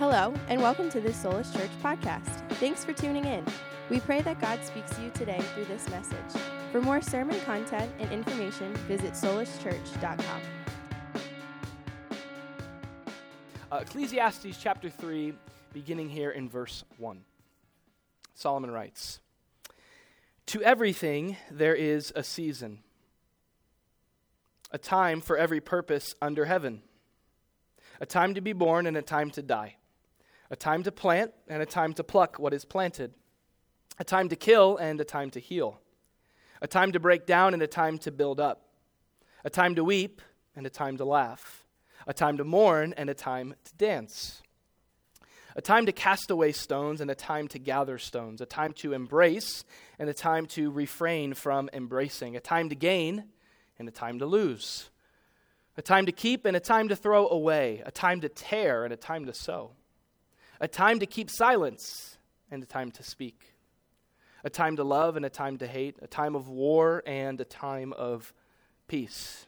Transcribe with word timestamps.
Hello, 0.00 0.32
and 0.48 0.62
welcome 0.62 0.88
to 0.92 0.98
this 0.98 1.22
Soulish 1.22 1.54
Church 1.54 1.70
podcast. 1.82 2.48
Thanks 2.52 2.82
for 2.82 2.94
tuning 2.94 3.26
in. 3.26 3.44
We 3.90 4.00
pray 4.00 4.22
that 4.22 4.40
God 4.40 4.64
speaks 4.64 4.96
to 4.96 5.02
you 5.02 5.10
today 5.10 5.38
through 5.52 5.66
this 5.66 5.86
message. 5.90 6.42
For 6.72 6.80
more 6.80 7.02
sermon 7.02 7.38
content 7.40 7.92
and 7.98 8.10
information, 8.10 8.74
visit 8.88 9.12
solishchurch.com. 9.12 10.40
Uh, 13.70 13.76
Ecclesiastes 13.76 14.56
chapter 14.58 14.88
3, 14.88 15.34
beginning 15.74 16.08
here 16.08 16.30
in 16.30 16.48
verse 16.48 16.82
1. 16.96 17.20
Solomon 18.32 18.70
writes 18.70 19.20
To 20.46 20.62
everything 20.62 21.36
there 21.50 21.74
is 21.74 22.10
a 22.16 22.24
season, 22.24 22.78
a 24.70 24.78
time 24.78 25.20
for 25.20 25.36
every 25.36 25.60
purpose 25.60 26.14
under 26.22 26.46
heaven, 26.46 26.80
a 28.00 28.06
time 28.06 28.32
to 28.32 28.40
be 28.40 28.54
born 28.54 28.86
and 28.86 28.96
a 28.96 29.02
time 29.02 29.30
to 29.32 29.42
die 29.42 29.76
a 30.50 30.56
time 30.56 30.82
to 30.82 30.92
plant 30.92 31.32
and 31.48 31.62
a 31.62 31.66
time 31.66 31.92
to 31.94 32.04
pluck 32.04 32.38
what 32.38 32.52
is 32.52 32.64
planted, 32.64 33.14
a 33.98 34.04
time 34.04 34.28
to 34.28 34.36
kill 34.36 34.76
and 34.76 35.00
a 35.00 35.04
time 35.04 35.30
to 35.30 35.40
heal, 35.40 35.80
a 36.60 36.66
time 36.66 36.90
to 36.92 36.98
break 37.00 37.24
down 37.24 37.54
and 37.54 37.62
a 37.62 37.68
time 37.68 37.98
to 37.98 38.10
build 38.10 38.40
up, 38.40 38.62
a 39.44 39.50
time 39.50 39.76
to 39.76 39.84
weep 39.84 40.20
and 40.56 40.66
a 40.66 40.70
time 40.70 40.96
to 40.96 41.04
laugh, 41.04 41.64
a 42.06 42.12
time 42.12 42.36
to 42.36 42.44
mourn 42.44 42.92
and 42.96 43.08
a 43.08 43.14
time 43.14 43.54
to 43.64 43.74
dance, 43.76 44.42
a 45.54 45.62
time 45.62 45.86
to 45.86 45.92
cast 45.92 46.30
away 46.30 46.50
stones 46.50 47.00
and 47.00 47.10
a 47.10 47.14
time 47.14 47.46
to 47.46 47.58
gather 47.58 47.96
stones, 47.96 48.40
a 48.40 48.46
time 48.46 48.72
to 48.72 48.92
embrace 48.92 49.64
and 49.98 50.10
a 50.10 50.14
time 50.14 50.46
to 50.46 50.70
refrain 50.72 51.32
from 51.32 51.70
embracing, 51.72 52.36
a 52.36 52.40
time 52.40 52.68
to 52.68 52.74
gain 52.74 53.24
and 53.78 53.88
a 53.88 53.92
time 53.92 54.18
to 54.18 54.26
lose, 54.26 54.90
a 55.76 55.82
time 55.82 56.06
to 56.06 56.12
keep 56.12 56.44
and 56.44 56.56
a 56.56 56.60
time 56.60 56.88
to 56.88 56.96
throw 56.96 57.28
away, 57.28 57.82
a 57.86 57.90
time 57.92 58.20
to 58.20 58.28
tear 58.28 58.84
and 58.84 58.92
a 58.92 58.96
time 58.96 59.24
to 59.26 59.32
sow 59.32 59.70
a 60.60 60.68
time 60.68 61.00
to 61.00 61.06
keep 61.06 61.30
silence 61.30 62.18
and 62.50 62.62
a 62.62 62.66
time 62.66 62.90
to 62.92 63.02
speak, 63.02 63.54
a 64.44 64.50
time 64.50 64.76
to 64.76 64.84
love 64.84 65.16
and 65.16 65.24
a 65.24 65.30
time 65.30 65.56
to 65.58 65.66
hate, 65.66 65.96
a 66.02 66.06
time 66.06 66.34
of 66.34 66.48
war 66.48 67.02
and 67.06 67.40
a 67.40 67.44
time 67.44 67.92
of 67.94 68.34
peace. 68.86 69.46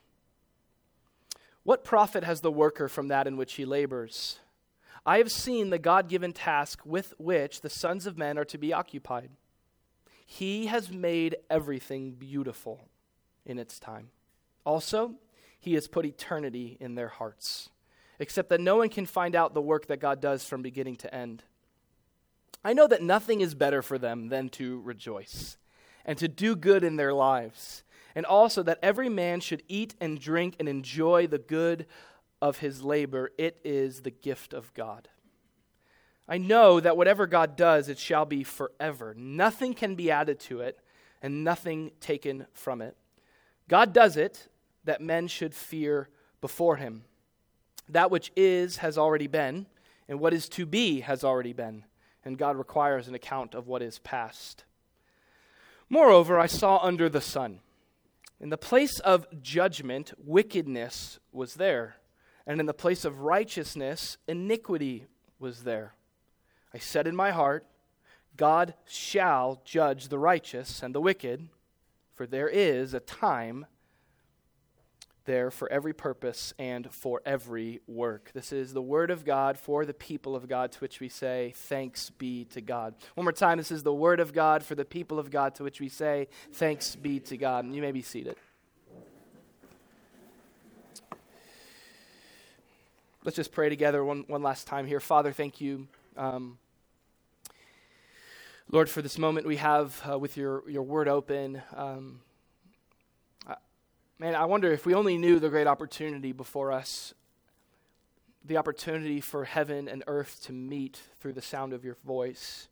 What 1.65 1.85
profit 1.85 2.25
has 2.25 2.41
the 2.41 2.51
worker 2.51 2.89
from 2.89 3.09
that 3.09 3.27
in 3.27 3.37
which 3.37 3.55
he 3.55 3.65
labors? 3.65 4.41
I 5.05 5.19
have 5.19 5.31
seen 5.31 5.71
the 5.71 5.79
God 5.79 6.09
given 6.09 6.33
task 6.33 6.81
with 6.85 7.15
which 7.19 7.61
the 7.61 7.71
sons 7.71 8.07
of 8.07 8.17
men 8.17 8.39
are 8.39 8.45
to 8.47 8.59
be 8.59 8.73
occupied. 8.73 9.31
He 10.25 10.67
has 10.67 10.91
made 10.91 11.37
everything 11.51 12.13
beautiful 12.13 12.89
in 13.45 13.59
its 13.59 13.79
time. 13.79 14.11
Also, 14.65 15.15
he 15.59 15.75
has 15.75 15.89
put 15.89 16.07
eternity 16.07 16.77
in 16.81 16.95
their 16.95 17.09
hearts 17.09 17.69
except 18.19 18.49
that 18.51 18.61
no 18.61 18.77
one 18.77 18.89
can 18.89 19.07
find 19.07 19.35
out 19.35 19.55
the 19.55 19.63
work 19.63 19.87
that 19.87 20.01
God 20.01 20.21
does 20.21 20.45
from 20.45 20.63
beginning 20.63 20.97
to 20.97 21.15
end. 21.15 21.43
I 22.65 22.73
know 22.73 22.87
that 22.87 23.03
nothing 23.03 23.41
is 23.41 23.55
better 23.55 23.83
for 23.83 23.99
them 23.99 24.29
than 24.29 24.49
to 24.51 24.81
rejoice 24.83 25.57
and 26.05 26.19
to 26.19 26.29
do 26.29 26.55
good 26.55 26.85
in 26.85 26.97
their 26.97 27.13
lives, 27.13 27.83
and 28.15 28.27
also 28.27 28.63
that 28.63 28.79
every 28.83 29.09
man 29.09 29.41
should 29.41 29.63
eat 29.69 29.95
and 30.01 30.21
drink 30.21 30.57
and 30.59 30.69
enjoy 30.69 31.27
the 31.27 31.39
good 31.39 31.87
of 32.41 32.59
his 32.59 32.83
labor. 32.83 33.31
It 33.39 33.59
is 33.65 34.03
the 34.03 34.11
gift 34.11 34.53
of 34.53 34.73
God. 34.75 35.09
I 36.29 36.39
know 36.39 36.81
that 36.81 36.97
whatever 36.97 37.27
God 37.27 37.57
does, 37.57 37.89
it 37.89 37.99
shall 37.99 38.25
be 38.25 38.45
forever. 38.45 39.15
Nothing 39.17 39.75
can 39.75 39.95
be 39.95 40.11
added 40.11 40.41
to 40.41 40.61
it, 40.61 40.79
and 41.21 41.45
nothing 41.45 41.93
taken 42.01 42.47
from 42.53 42.81
it. 42.81 42.97
God 43.69 43.93
does 43.93 44.17
it 44.17 44.49
that 44.85 45.01
men 45.01 45.29
should 45.29 45.55
fear 45.55 46.09
before 46.41 46.77
him. 46.77 47.05
That 47.89 48.11
which 48.11 48.33
is 48.37 48.79
has 48.79 48.97
already 48.97 49.27
been, 49.27 49.67
and 50.09 50.21
what 50.21 50.35
is 50.35 50.49
to 50.51 50.67
be 50.67 51.01
has 51.01 51.25
already 51.25 51.53
been, 51.53 51.85
and 52.25 52.39
God 52.39 52.57
requires 52.57 53.09
an 53.09 53.15
account 53.15 53.55
of 53.55 53.67
what 53.67 53.83
is 53.83 53.99
past. 53.99 54.65
Moreover, 55.89 56.39
I 56.39 56.47
saw 56.47 56.79
under 56.79 57.09
the 57.09 57.21
sun. 57.21 57.61
In 58.41 58.49
the 58.49 58.57
place 58.57 58.99
of 59.01 59.27
judgment, 59.43 60.13
wickedness 60.19 61.19
was 61.33 61.55
there, 61.55 61.97
and 62.47 62.59
in 62.61 62.67
the 62.67 62.75
place 62.75 63.05
of 63.05 63.21
righteousness, 63.21 64.17
iniquity 64.27 65.07
was 65.39 65.65
there. 65.65 65.95
I 66.75 66.79
said 66.79 67.07
in 67.07 67.15
my 67.15 67.31
heart, 67.31 67.67
God 68.37 68.75
shall 68.87 69.61
judge 69.65 70.09
the 70.09 70.19
righteous 70.19 70.83
and 70.83 70.95
the 70.95 71.01
wicked, 71.01 71.49
for 72.15 72.27
there 72.27 72.49
is 72.49 72.95
a 72.95 73.01
time 73.01 73.67
there 75.25 75.51
for 75.51 75.71
every 75.71 75.93
purpose 75.93 76.53
and 76.59 76.93
for 76.93 77.23
every 77.25 77.81
work. 77.87 78.31
This 78.35 78.53
is 78.53 78.73
the 78.73 78.83
word 78.83 79.11
of 79.11 79.25
God 79.25 79.59
for 79.59 79.85
the 79.85 79.95
people 79.95 80.35
of 80.35 80.49
God, 80.49 80.73
to 80.73 80.79
which 80.81 81.01
we 81.01 81.09
say, 81.09 81.53
Thanks 81.57 82.11
be 82.11 82.45
to 82.47 82.61
God. 82.61 82.95
One 83.15 83.25
more 83.25 83.33
time, 83.33 83.59
this 83.59 83.71
is 83.71 83.83
the 83.83 83.95
word 83.95 84.21
of 84.21 84.33
God 84.33 84.63
for 84.63 84.75
the 84.75 84.85
people 84.85 85.19
of 85.19 85.31
God, 85.31 85.55
to 85.57 85.65
which 85.65 85.81
we 85.81 85.89
say, 85.89 86.29
Thanks 86.53 86.97
be 86.97 87.21
to 87.21 87.37
God. 87.37 87.65
And 87.65 87.75
you 87.75 87.83
may 87.83 87.93
be 87.93 88.03
seated. 88.03 88.37
Let's 93.25 93.37
just 93.37 93.53
pray 93.53 93.69
together 93.69 94.05
one, 94.05 94.25
one 94.27 94.43
last 94.43 94.67
time 94.67 94.87
here. 94.87 94.99
Father, 94.99 95.33
thank 95.33 95.61
you. 95.61 95.87
Um, 96.17 96.59
Lord, 98.71 98.91
for 98.91 99.01
this 99.01 99.17
moment 99.17 99.47
we 99.47 99.57
have 99.57 100.03
uh, 100.11 100.19
with 100.19 100.37
your, 100.37 100.69
your 100.69 100.83
word 100.83 101.07
open. 101.07 101.63
Um, 101.77 102.21
Man, 104.23 104.37
I 104.37 104.45
wonder 104.45 104.71
if 104.71 104.87
we 104.87 104.95
only 104.95 105.19
knew 105.19 105.41
the 105.41 105.49
great 105.49 105.67
opportunity 105.67 106.31
before 106.31 106.71
us 106.71 107.13
the 108.45 108.57
opportunity 108.57 109.21
for 109.21 109.45
heaven 109.45 109.89
and 109.89 110.05
earth 110.07 110.45
to 110.45 110.53
meet 110.53 111.01
through 111.19 111.33
the 111.33 111.43
sound 111.43 111.73
of 111.73 111.85
your 111.85 111.97
voice. 112.07 112.69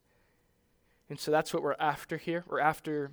And 1.09 1.19
so 1.19 1.33
that's 1.33 1.53
what 1.53 1.65
we're 1.65 1.75
after 1.81 2.19
here. 2.19 2.44
We're 2.47 2.60
after 2.60 3.10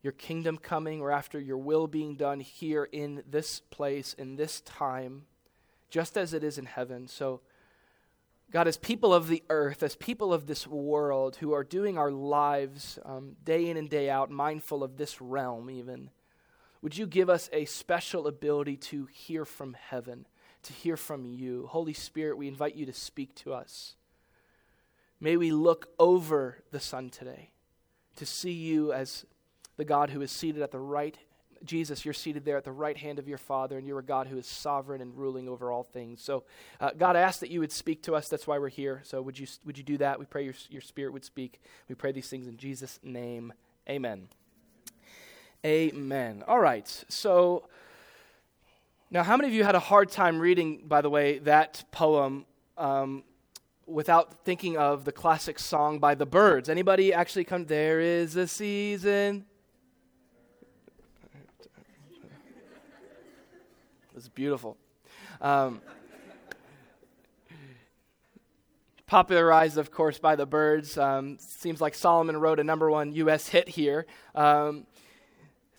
your 0.00 0.12
kingdom 0.12 0.58
coming, 0.58 1.00
we're 1.00 1.10
after 1.10 1.40
your 1.40 1.58
will 1.58 1.88
being 1.88 2.14
done 2.14 2.38
here 2.38 2.84
in 2.84 3.24
this 3.28 3.58
place, 3.58 4.14
in 4.14 4.36
this 4.36 4.60
time, 4.60 5.24
just 5.90 6.16
as 6.16 6.32
it 6.32 6.44
is 6.44 6.58
in 6.58 6.66
heaven. 6.66 7.08
So, 7.08 7.40
God, 8.52 8.68
as 8.68 8.76
people 8.76 9.12
of 9.12 9.26
the 9.26 9.42
earth, 9.50 9.82
as 9.82 9.96
people 9.96 10.32
of 10.32 10.46
this 10.46 10.68
world 10.68 11.34
who 11.34 11.52
are 11.52 11.64
doing 11.64 11.98
our 11.98 12.12
lives 12.12 13.00
um, 13.04 13.34
day 13.44 13.68
in 13.68 13.76
and 13.76 13.90
day 13.90 14.08
out, 14.08 14.30
mindful 14.30 14.84
of 14.84 14.98
this 14.98 15.20
realm, 15.20 15.68
even 15.68 16.10
would 16.82 16.96
you 16.96 17.06
give 17.06 17.30
us 17.30 17.48
a 17.52 17.64
special 17.64 18.26
ability 18.26 18.76
to 18.76 19.06
hear 19.06 19.44
from 19.44 19.74
heaven, 19.74 20.26
to 20.64 20.72
hear 20.72 20.96
from 20.96 21.24
you? 21.24 21.66
Holy 21.68 21.92
Spirit, 21.92 22.36
we 22.36 22.48
invite 22.48 22.74
you 22.74 22.86
to 22.86 22.92
speak 22.92 23.34
to 23.36 23.52
us. 23.52 23.94
May 25.20 25.36
we 25.36 25.52
look 25.52 25.88
over 25.98 26.58
the 26.72 26.80
sun 26.80 27.08
today 27.08 27.50
to 28.16 28.26
see 28.26 28.52
you 28.52 28.92
as 28.92 29.24
the 29.76 29.84
God 29.84 30.10
who 30.10 30.20
is 30.20 30.32
seated 30.32 30.60
at 30.62 30.72
the 30.72 30.78
right 30.78 31.16
Jesus, 31.64 32.04
you're 32.04 32.14
seated 32.14 32.44
there 32.44 32.56
at 32.56 32.64
the 32.64 32.72
right 32.72 32.96
hand 32.96 33.18
of 33.18 33.28
your 33.28 33.38
Father, 33.38 33.78
and 33.78 33.86
you're 33.86 33.98
a 33.98 34.04
God 34.04 34.26
who 34.26 34.38
is 34.38 34.46
sovereign 34.46 35.00
and 35.00 35.16
ruling 35.16 35.48
over 35.48 35.70
all 35.70 35.84
things. 35.84 36.22
So, 36.22 36.44
uh, 36.80 36.90
God, 36.96 37.16
I 37.16 37.20
ask 37.20 37.40
that 37.40 37.50
you 37.50 37.60
would 37.60 37.72
speak 37.72 38.02
to 38.04 38.14
us. 38.14 38.28
That's 38.28 38.46
why 38.46 38.58
we're 38.58 38.68
here. 38.68 39.00
So, 39.04 39.22
would 39.22 39.38
you, 39.38 39.46
would 39.64 39.78
you 39.78 39.84
do 39.84 39.98
that? 39.98 40.18
We 40.18 40.26
pray 40.26 40.44
your, 40.44 40.54
your 40.70 40.80
Spirit 40.80 41.12
would 41.12 41.24
speak. 41.24 41.60
We 41.88 41.94
pray 41.94 42.12
these 42.12 42.28
things 42.28 42.46
in 42.46 42.56
Jesus' 42.56 42.98
name. 43.02 43.52
Amen. 43.88 44.28
Amen. 45.64 46.42
All 46.48 46.58
right. 46.58 46.88
So, 47.08 47.68
now, 49.12 49.22
how 49.22 49.36
many 49.36 49.48
of 49.48 49.54
you 49.54 49.62
had 49.62 49.76
a 49.76 49.80
hard 49.80 50.10
time 50.10 50.40
reading, 50.40 50.82
by 50.88 51.02
the 51.02 51.08
way, 51.08 51.38
that 51.38 51.84
poem 51.92 52.46
um, 52.76 53.22
without 53.86 54.44
thinking 54.44 54.76
of 54.76 55.04
the 55.04 55.12
classic 55.12 55.60
song 55.60 56.00
by 56.00 56.16
the 56.16 56.26
Byrds? 56.26 56.68
Anybody 56.68 57.14
actually 57.14 57.44
come? 57.44 57.66
There 57.66 58.00
is 58.00 58.34
a 58.34 58.48
season. 58.48 59.44
It's 64.16 64.28
beautiful. 64.28 64.76
Um, 65.40 65.80
popularized, 69.06 69.78
of 69.78 69.92
course, 69.92 70.18
by 70.18 70.34
the 70.34 70.46
Byrds. 70.46 70.98
Um, 70.98 71.38
seems 71.38 71.80
like 71.80 71.94
Solomon 71.94 72.36
wrote 72.36 72.58
a 72.58 72.64
number 72.64 72.90
one 72.90 73.12
U.S. 73.12 73.46
hit 73.46 73.68
here. 73.68 74.06
Um, 74.34 74.86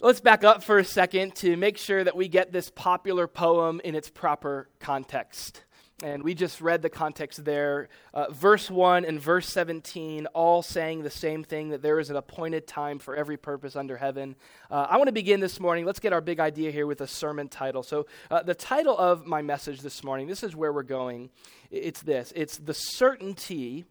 Let's 0.03 0.19
back 0.19 0.43
up 0.43 0.63
for 0.63 0.79
a 0.79 0.83
second 0.83 1.33
to 1.35 1.55
make 1.55 1.77
sure 1.77 2.03
that 2.03 2.13
we 2.13 2.27
get 2.27 2.51
this 2.51 2.69
popular 2.69 3.25
poem 3.25 3.79
in 3.85 3.95
its 3.95 4.09
proper 4.09 4.67
context. 4.81 5.63
And 6.03 6.23
we 6.23 6.33
just 6.33 6.59
read 6.59 6.81
the 6.81 6.89
context 6.89 7.45
there. 7.45 7.87
Uh, 8.13 8.29
verse 8.29 8.69
1 8.69 9.05
and 9.05 9.17
verse 9.17 9.47
17, 9.47 10.25
all 10.33 10.61
saying 10.61 11.03
the 11.03 11.09
same 11.09 11.45
thing 11.45 11.69
that 11.69 11.81
there 11.81 12.01
is 12.01 12.09
an 12.09 12.17
appointed 12.17 12.67
time 12.67 12.99
for 12.99 13.15
every 13.15 13.37
purpose 13.37 13.77
under 13.77 13.95
heaven. 13.95 14.35
Uh, 14.69 14.87
I 14.89 14.97
want 14.97 15.07
to 15.07 15.13
begin 15.13 15.39
this 15.39 15.57
morning. 15.61 15.85
Let's 15.85 16.01
get 16.01 16.11
our 16.11 16.19
big 16.19 16.41
idea 16.41 16.69
here 16.69 16.85
with 16.85 16.99
a 16.99 17.07
sermon 17.07 17.47
title. 17.47 17.81
So, 17.81 18.05
uh, 18.29 18.43
the 18.43 18.55
title 18.55 18.97
of 18.97 19.25
my 19.25 19.41
message 19.41 19.79
this 19.79 20.03
morning, 20.03 20.27
this 20.27 20.43
is 20.43 20.53
where 20.53 20.73
we're 20.73 20.83
going. 20.83 21.29
It's 21.71 22.01
this 22.01 22.33
it's 22.35 22.57
the 22.57 22.73
certainty 22.73 23.85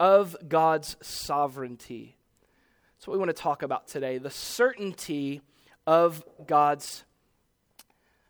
of 0.00 0.34
God's 0.48 0.96
sovereignty. 1.02 2.15
That's 2.96 3.08
what 3.08 3.12
we 3.12 3.18
want 3.18 3.28
to 3.28 3.42
talk 3.42 3.62
about 3.62 3.88
today 3.88 4.18
the 4.18 4.30
certainty 4.30 5.42
of 5.86 6.24
God's 6.46 7.04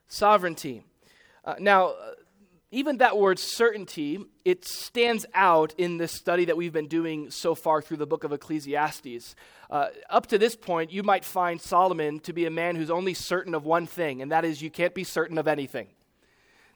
sovereignty. 0.09 0.83
Uh, 1.45 1.55
now, 1.61 1.89
uh, 1.89 2.13
even 2.73 2.99
that 2.99 3.17
word 3.17 3.39
certainty, 3.39 4.19
it 4.45 4.65
stands 4.65 5.25
out 5.33 5.73
in 5.79 5.99
this 5.99 6.13
study 6.13 6.47
that 6.47 6.57
we've 6.57 6.73
been 6.73 6.89
doing 6.89 7.31
so 7.31 7.55
far 7.55 7.81
through 7.81 7.99
the 7.99 8.07
book 8.07 8.25
of 8.25 8.33
Ecclesiastes. 8.33 9.37
Uh, 9.71 9.87
up 10.11 10.27
to 10.27 10.39
this 10.39 10.57
point, 10.57 10.93
you 10.93 11.05
might 11.05 11.25
find 11.25 11.61
Solomon 11.61 12.19
to 12.21 12.33
be 12.33 12.45
a 12.45 12.51
man 12.51 12.75
who's 12.75 12.91
only 12.91 13.15
certain 13.15 13.55
of 13.55 13.65
one 13.65 13.87
thing, 13.87 14.21
and 14.21 14.33
that 14.33 14.45
is 14.45 14.61
you 14.61 14.71
can't 14.71 14.95
be 14.95 15.05
certain 15.05 15.39
of 15.39 15.47
anything. 15.47 15.87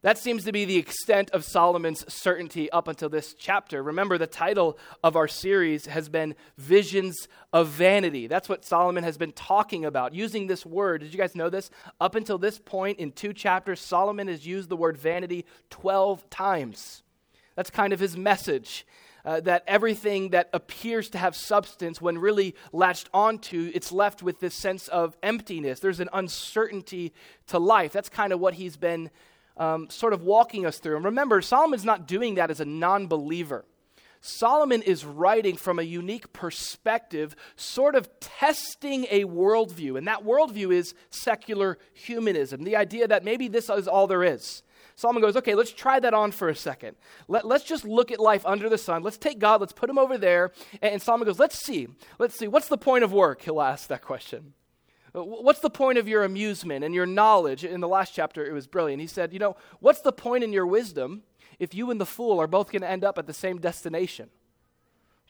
That 0.03 0.17
seems 0.17 0.45
to 0.45 0.53
be 0.53 0.65
the 0.65 0.79
extent 0.79 1.31
of 1.31 1.45
Solomon's 1.45 2.11
certainty 2.11 2.71
up 2.71 2.89
until 2.89 3.11
this 3.11 3.35
chapter. 3.35 3.83
Remember, 3.83 4.17
the 4.17 4.27
title 4.27 4.79
of 5.05 5.15
our 5.15 5.29
series 5.29 5.85
has 5.87 6.09
been 6.09 6.35
Visions 6.57 7.29
of 7.53 7.69
Vanity. 7.69 8.27
That's 8.27 8.49
what 8.49 8.65
Solomon 8.65 9.05
has 9.05 9.19
been 9.19 9.33
talking 9.33 9.85
about, 9.85 10.15
using 10.15 10.47
this 10.47 10.65
word. 10.65 11.03
Did 11.03 11.13
you 11.13 11.19
guys 11.19 11.35
know 11.35 11.51
this? 11.51 11.71
Up 12.01 12.15
until 12.15 12.39
this 12.39 12.59
point 12.59 12.99
in 12.99 13.13
two 13.13 13.35
chapters, 13.35 13.79
Solomon 13.79 14.29
has 14.29 14.47
used 14.47 14.71
the 14.71 14.77
word 14.77 14.97
vanity 14.97 15.45
12 15.69 16.31
times. 16.31 17.03
That's 17.55 17.71
kind 17.71 17.93
of 17.93 18.01
his 18.01 18.17
message. 18.17 18.87
Uh, 19.23 19.39
that 19.39 19.63
everything 19.67 20.31
that 20.31 20.49
appears 20.55 21.11
to 21.11 21.19
have 21.19 21.37
substance, 21.37 22.01
when 22.01 22.17
really 22.17 22.55
latched 22.73 23.11
onto, 23.13 23.71
it's 23.75 23.93
left 23.93 24.23
with 24.23 24.41
this 24.41 24.55
sense 24.55 24.89
of 24.89 25.15
emptiness. 25.23 25.79
There's 25.79 26.01
an 26.01 26.09
uncertainty 26.15 27.13
to 27.49 27.59
life. 27.59 27.93
That's 27.93 28.09
kind 28.09 28.33
of 28.33 28.41
what 28.41 28.55
he's 28.55 28.79
been 28.79 29.11
um, 29.61 29.91
sort 29.91 30.13
of 30.13 30.23
walking 30.23 30.67
us 30.67 30.79
through. 30.79 30.97
And 30.97 31.05
remember, 31.05 31.41
Solomon's 31.43 31.85
not 31.85 32.09
doing 32.09 32.35
that 32.37 32.51
as 32.51 32.61
a 32.61 32.65
non 32.65 33.07
believer. 33.07 33.65
Solomon 34.23 34.83
is 34.83 35.05
writing 35.05 35.57
from 35.57 35.79
a 35.79 35.83
unique 35.83 36.33
perspective, 36.33 37.37
sort 37.57 37.95
of 37.95 38.09
testing 38.21 39.07
a 39.11 39.25
worldview. 39.25 39.97
And 39.97 40.07
that 40.09 40.25
worldview 40.25 40.75
is 40.75 40.95
secular 41.11 41.79
humanism, 41.95 42.65
the 42.65 42.77
idea 42.77 43.07
that 43.09 43.25
maybe 43.25 43.49
this 43.49 43.71
is 43.71 43.89
all 43.89 44.07
there 44.07 44.25
is. 44.25 44.63
Solomon 44.95 45.23
goes, 45.23 45.37
okay, 45.37 45.55
let's 45.55 45.73
try 45.73 45.99
that 46.01 46.13
on 46.13 46.33
for 46.33 46.51
a 46.51 46.55
second. 46.55 46.97
Let, 47.29 47.47
us 47.47 47.65
just 47.65 47.87
look 47.87 48.11
at 48.11 48.21
life 48.21 48.45
under 48.45 48.69
the 48.69 48.77
sun. 48.77 49.03
Let's 49.03 49.17
take 49.17 49.39
God, 49.39 49.61
let's 49.61 49.73
put 49.73 49.89
him 49.89 49.97
over 49.97 50.19
there. 50.19 50.53
And, 50.83 50.95
and 50.95 51.03
Solomon 51.03 51.27
goes, 51.27 51.39
let's 51.39 51.65
see. 51.65 51.89
Let's 52.19 52.37
see. 52.37 52.49
What's 52.49 52.69
the 52.69 52.77
point 52.77 53.05
of 53.05 53.13
work? 53.13 53.41
He'll 53.41 53.63
ask 53.63 53.89
that 53.89 54.03
question. 54.03 54.53
Uh, 55.15 55.25
what's 55.25 55.61
the 55.61 55.71
point 55.71 55.99
of 55.99 56.07
your 56.07 56.25
amusement 56.25 56.85
and 56.85 56.95
your 56.95 57.07
knowledge? 57.07 57.65
In 57.65 57.81
the 57.81 57.89
last 57.89 58.15
chapter, 58.15 58.45
it 58.45 58.53
was 58.53 58.67
brilliant. 58.67 59.01
He 59.01 59.07
said, 59.07 59.33
You 59.33 59.39
know, 59.39 59.57
what's 59.81 60.01
the 60.01 60.13
point 60.13 60.45
in 60.45 60.53
your 60.53 60.67
wisdom 60.67 61.23
if 61.59 61.75
you 61.75 61.91
and 61.91 62.01
the 62.01 62.07
fool 62.07 62.41
are 62.41 62.47
both 62.47 62.71
going 62.71 62.83
to 62.83 62.91
end 62.91 63.05
up 63.05 63.19
at 63.19 63.27
the 63.27 63.33
same 63.33 63.59
destination? 63.59 64.31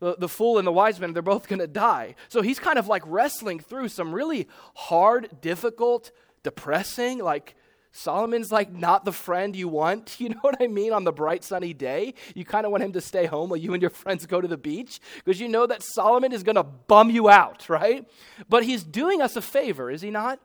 The, 0.00 0.16
the 0.16 0.28
fool 0.28 0.58
and 0.58 0.66
the 0.66 0.72
wise 0.72 0.98
man, 0.98 1.12
they're 1.12 1.22
both 1.22 1.48
going 1.48 1.58
to 1.58 1.66
die. 1.66 2.14
So 2.28 2.40
he's 2.42 2.58
kind 2.58 2.78
of 2.78 2.86
like 2.88 3.02
wrestling 3.06 3.60
through 3.60 3.88
some 3.88 4.14
really 4.14 4.48
hard, 4.74 5.28
difficult, 5.40 6.10
depressing, 6.42 7.18
like 7.18 7.54
Solomon's 7.92 8.52
like 8.52 8.72
not 8.72 9.04
the 9.04 9.12
friend 9.12 9.56
you 9.56 9.68
want. 9.68 10.16
You 10.20 10.28
know 10.30 10.40
what 10.42 10.56
I 10.60 10.66
mean? 10.66 10.92
On 10.92 11.04
the 11.04 11.12
bright 11.12 11.42
sunny 11.44 11.72
day, 11.72 12.14
you 12.34 12.44
kind 12.44 12.66
of 12.66 12.72
want 12.72 12.84
him 12.84 12.92
to 12.92 13.00
stay 13.00 13.26
home 13.26 13.50
while 13.50 13.56
you 13.56 13.72
and 13.72 13.80
your 13.80 13.90
friends 14.02 14.26
go 14.26 14.40
to 14.40 14.46
the 14.46 14.58
beach 14.58 15.00
because 15.24 15.40
you 15.40 15.48
know 15.48 15.66
that 15.66 15.82
Solomon 15.82 16.32
is 16.32 16.42
going 16.42 16.56
to 16.56 16.62
bum 16.62 17.10
you 17.10 17.30
out, 17.30 17.68
right? 17.68 18.06
But 18.48 18.64
he's 18.64 18.84
doing 18.84 19.22
us 19.22 19.36
a 19.36 19.42
favor, 19.42 19.90
is 19.90 20.02
he 20.02 20.10
not? 20.10 20.40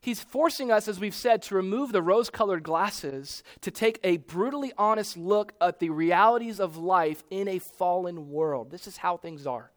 He's 0.00 0.20
forcing 0.22 0.72
us, 0.72 0.88
as 0.88 0.98
we've 0.98 1.14
said, 1.14 1.42
to 1.42 1.54
remove 1.54 1.92
the 1.92 2.00
rose 2.00 2.30
colored 2.30 2.62
glasses, 2.62 3.42
to 3.60 3.70
take 3.70 4.00
a 4.02 4.16
brutally 4.16 4.72
honest 4.78 5.18
look 5.18 5.52
at 5.60 5.78
the 5.78 5.90
realities 5.90 6.58
of 6.58 6.78
life 6.78 7.22
in 7.30 7.48
a 7.48 7.58
fallen 7.58 8.30
world. 8.30 8.70
This 8.70 8.86
is 8.86 8.96
how 8.96 9.18
things 9.18 9.46
are. 9.46 9.70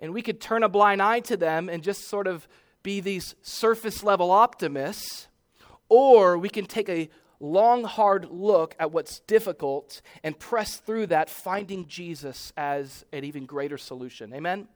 And 0.00 0.12
we 0.12 0.22
could 0.22 0.40
turn 0.40 0.64
a 0.64 0.68
blind 0.68 1.00
eye 1.00 1.20
to 1.20 1.36
them 1.36 1.68
and 1.68 1.84
just 1.84 2.08
sort 2.08 2.26
of 2.26 2.48
be 2.82 2.98
these 2.98 3.36
surface 3.42 4.02
level 4.02 4.32
optimists 4.32 5.28
or 5.88 6.38
we 6.38 6.48
can 6.48 6.66
take 6.66 6.88
a 6.88 7.08
long, 7.40 7.84
hard 7.84 8.28
look 8.30 8.74
at 8.78 8.92
what's 8.92 9.20
difficult 9.20 10.00
and 10.22 10.38
press 10.38 10.76
through 10.76 11.06
that, 11.08 11.28
finding 11.28 11.86
Jesus 11.86 12.52
as 12.56 13.04
an 13.12 13.24
even 13.24 13.46
greater 13.46 13.78
solution. 13.78 14.32
Amen? 14.34 14.68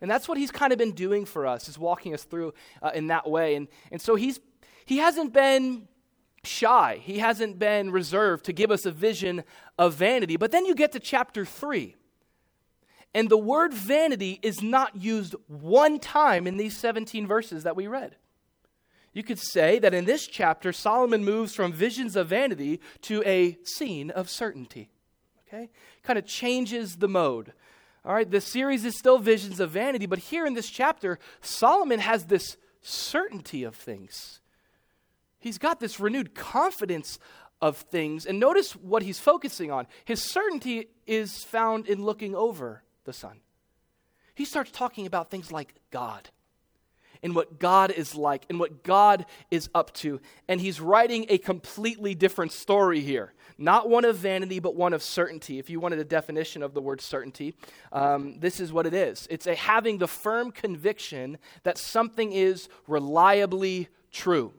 And 0.00 0.10
that's 0.10 0.28
what 0.28 0.38
he's 0.38 0.50
kind 0.50 0.72
of 0.72 0.78
been 0.78 0.92
doing 0.92 1.24
for 1.24 1.46
us, 1.46 1.68
is 1.68 1.78
walking 1.78 2.14
us 2.14 2.24
through 2.24 2.54
uh, 2.82 2.90
in 2.94 3.08
that 3.08 3.28
way. 3.28 3.54
And, 3.54 3.68
and 3.90 4.00
so 4.00 4.16
he's, 4.16 4.40
he 4.84 4.98
hasn't 4.98 5.32
been 5.32 5.88
shy, 6.44 7.00
he 7.02 7.18
hasn't 7.18 7.58
been 7.58 7.90
reserved 7.90 8.44
to 8.44 8.52
give 8.52 8.70
us 8.70 8.84
a 8.84 8.90
vision 8.90 9.44
of 9.78 9.94
vanity. 9.94 10.36
But 10.36 10.50
then 10.50 10.66
you 10.66 10.74
get 10.74 10.92
to 10.92 11.00
chapter 11.00 11.44
3. 11.44 11.96
And 13.14 13.30
the 13.30 13.38
word 13.38 13.72
vanity 13.72 14.40
is 14.42 14.60
not 14.60 14.96
used 14.96 15.36
one 15.46 16.00
time 16.00 16.46
in 16.46 16.56
these 16.56 16.76
17 16.76 17.26
verses 17.26 17.62
that 17.62 17.76
we 17.76 17.86
read. 17.86 18.16
You 19.14 19.22
could 19.22 19.38
say 19.38 19.78
that 19.78 19.94
in 19.94 20.04
this 20.04 20.26
chapter, 20.26 20.72
Solomon 20.72 21.24
moves 21.24 21.54
from 21.54 21.72
visions 21.72 22.16
of 22.16 22.28
vanity 22.28 22.80
to 23.02 23.22
a 23.24 23.56
scene 23.62 24.10
of 24.10 24.28
certainty. 24.28 24.90
Okay? 25.46 25.70
Kind 26.02 26.18
of 26.18 26.26
changes 26.26 26.96
the 26.96 27.08
mode. 27.08 27.52
All 28.04 28.12
right, 28.12 28.30
the 28.30 28.40
series 28.40 28.84
is 28.84 28.98
still 28.98 29.18
visions 29.18 29.60
of 29.60 29.70
vanity, 29.70 30.06
but 30.06 30.18
here 30.18 30.44
in 30.44 30.52
this 30.52 30.68
chapter, 30.68 31.18
Solomon 31.40 32.00
has 32.00 32.26
this 32.26 32.56
certainty 32.82 33.62
of 33.62 33.76
things. 33.76 34.40
He's 35.38 35.58
got 35.58 35.78
this 35.78 36.00
renewed 36.00 36.34
confidence 36.34 37.18
of 37.62 37.76
things. 37.76 38.26
And 38.26 38.40
notice 38.40 38.72
what 38.72 39.02
he's 39.02 39.20
focusing 39.20 39.70
on. 39.70 39.86
His 40.04 40.22
certainty 40.22 40.88
is 41.06 41.44
found 41.44 41.86
in 41.86 42.04
looking 42.04 42.34
over 42.34 42.82
the 43.04 43.12
sun. 43.12 43.40
He 44.34 44.44
starts 44.44 44.70
talking 44.70 45.06
about 45.06 45.30
things 45.30 45.52
like 45.52 45.74
God 45.90 46.30
and 47.24 47.34
what 47.34 47.58
God 47.58 47.90
is 47.90 48.14
like 48.14 48.44
and 48.50 48.60
what 48.60 48.84
God 48.84 49.24
is 49.50 49.70
up 49.74 49.92
to. 49.94 50.20
And 50.46 50.60
he's 50.60 50.80
writing 50.80 51.26
a 51.30 51.38
completely 51.38 52.14
different 52.14 52.52
story 52.52 53.00
here. 53.00 53.32
Not 53.56 53.88
one 53.88 54.04
of 54.04 54.16
vanity, 54.16 54.58
but 54.58 54.76
one 54.76 54.92
of 54.92 55.02
certainty. 55.02 55.58
If 55.58 55.70
you 55.70 55.80
wanted 55.80 55.98
a 55.98 56.04
definition 56.04 56.62
of 56.62 56.74
the 56.74 56.82
word 56.82 57.00
certainty, 57.00 57.54
um, 57.92 58.38
this 58.40 58.60
is 58.60 58.72
what 58.72 58.86
it 58.86 58.94
is 58.94 59.26
it's 59.30 59.46
a 59.46 59.54
having 59.54 59.98
the 59.98 60.06
firm 60.06 60.52
conviction 60.52 61.38
that 61.62 61.78
something 61.78 62.32
is 62.32 62.68
reliably 62.86 63.88
true. 64.12 64.52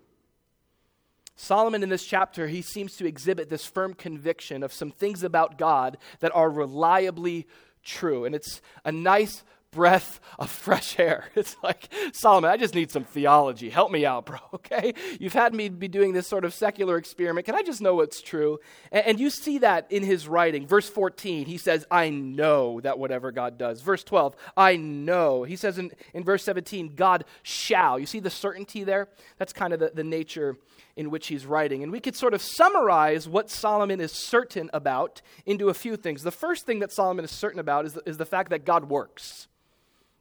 Solomon, 1.35 1.83
in 1.83 1.89
this 1.89 2.05
chapter, 2.05 2.47
he 2.47 2.61
seems 2.61 2.95
to 2.95 3.05
exhibit 3.05 3.49
this 3.49 3.65
firm 3.65 3.93
conviction 3.93 4.63
of 4.63 4.71
some 4.71 4.89
things 4.89 5.21
about 5.21 5.57
God 5.57 5.97
that 6.21 6.33
are 6.33 6.49
reliably 6.49 7.45
true. 7.83 8.23
And 8.23 8.33
it's 8.33 8.61
a 8.85 8.91
nice 8.91 9.43
breath 9.75 10.19
of 10.39 10.49
fresh 10.49 10.97
air. 10.99 11.25
It's 11.35 11.57
like, 11.61 11.89
Solomon, 12.13 12.49
I 12.49 12.57
just 12.57 12.73
need 12.73 12.89
some 12.89 13.03
theology. 13.03 13.69
Help 13.69 13.91
me 13.91 14.05
out, 14.05 14.25
bro, 14.29 14.39
okay? 14.53 14.93
You've 15.19 15.33
had 15.33 15.53
me 15.53 15.69
be 15.69 15.87
doing 15.87 16.13
this 16.13 16.27
sort 16.27 16.45
of 16.45 16.53
secular 16.53 16.97
experiment. 16.97 17.45
Can 17.45 17.55
I 17.55 17.61
just 17.61 17.81
know 17.81 17.95
what's 17.95 18.21
true? 18.21 18.59
And, 18.91 19.19
you 19.19 19.29
see 19.29 19.59
that 19.59 19.91
in 19.91 20.03
his 20.03 20.27
writing. 20.27 20.65
Verse 20.65 20.89
14, 20.89 21.45
he 21.45 21.57
says, 21.57 21.85
I 21.91 22.09
know 22.09 22.81
that 22.81 22.97
whatever 22.97 23.31
God 23.31 23.57
does. 23.57 23.81
Verse 23.81 24.03
12, 24.03 24.35
I 24.55 24.77
know. 24.77 25.43
He 25.43 25.55
says 25.55 25.77
in, 25.77 25.91
in 26.13 26.23
verse 26.23 26.43
17, 26.43 26.95
God 26.95 27.25
shall. 27.43 27.99
You 27.99 28.05
see 28.05 28.19
the 28.19 28.29
certainty 28.29 28.83
there? 28.83 29.09
That's 29.37 29.53
kind 29.53 29.73
of 29.73 29.79
the, 29.79 29.91
the 29.93 30.03
nature 30.03 30.57
in 30.95 31.11
which 31.11 31.27
he's 31.27 31.45
writing. 31.45 31.83
And 31.83 31.91
we 31.91 31.99
could 31.99 32.15
sort 32.15 32.33
of 32.33 32.41
summarize 32.41 33.27
what 33.27 33.49
Solomon 33.49 33.99
is 33.99 34.11
certain 34.11 34.69
about 34.73 35.21
into 35.45 35.69
a 35.69 35.73
few 35.73 35.97
things. 35.97 36.23
The 36.23 36.31
first 36.31 36.65
thing 36.65 36.79
that 36.79 36.91
Solomon 36.91 37.25
is 37.25 37.31
certain 37.31 37.59
about 37.59 37.85
is 37.85 37.93
the, 37.93 38.09
is 38.09 38.17
the 38.17 38.25
fact 38.25 38.49
that 38.49 38.65
God 38.65 38.89
works 38.89 39.47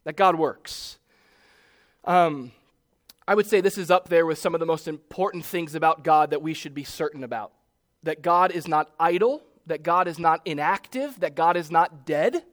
that 0.04 0.16
God 0.16 0.36
works. 0.36 0.98
Um, 2.04 2.52
I 3.26 3.34
would 3.34 3.46
say 3.46 3.60
this 3.60 3.78
is 3.78 3.90
up 3.90 4.08
there 4.08 4.26
with 4.26 4.38
some 4.38 4.54
of 4.54 4.60
the 4.60 4.66
most 4.66 4.86
important 4.86 5.44
things 5.44 5.74
about 5.74 6.04
God 6.04 6.30
that 6.30 6.42
we 6.42 6.54
should 6.54 6.74
be 6.74 6.84
certain 6.84 7.24
about. 7.24 7.52
That 8.02 8.20
God 8.22 8.52
is 8.52 8.68
not 8.68 8.90
idle, 9.00 9.42
that 9.66 9.82
God 9.82 10.06
is 10.06 10.18
not 10.18 10.42
inactive, 10.44 11.20
that 11.20 11.34
God 11.34 11.56
is 11.56 11.70
not 11.70 12.04
dead, 12.04 12.44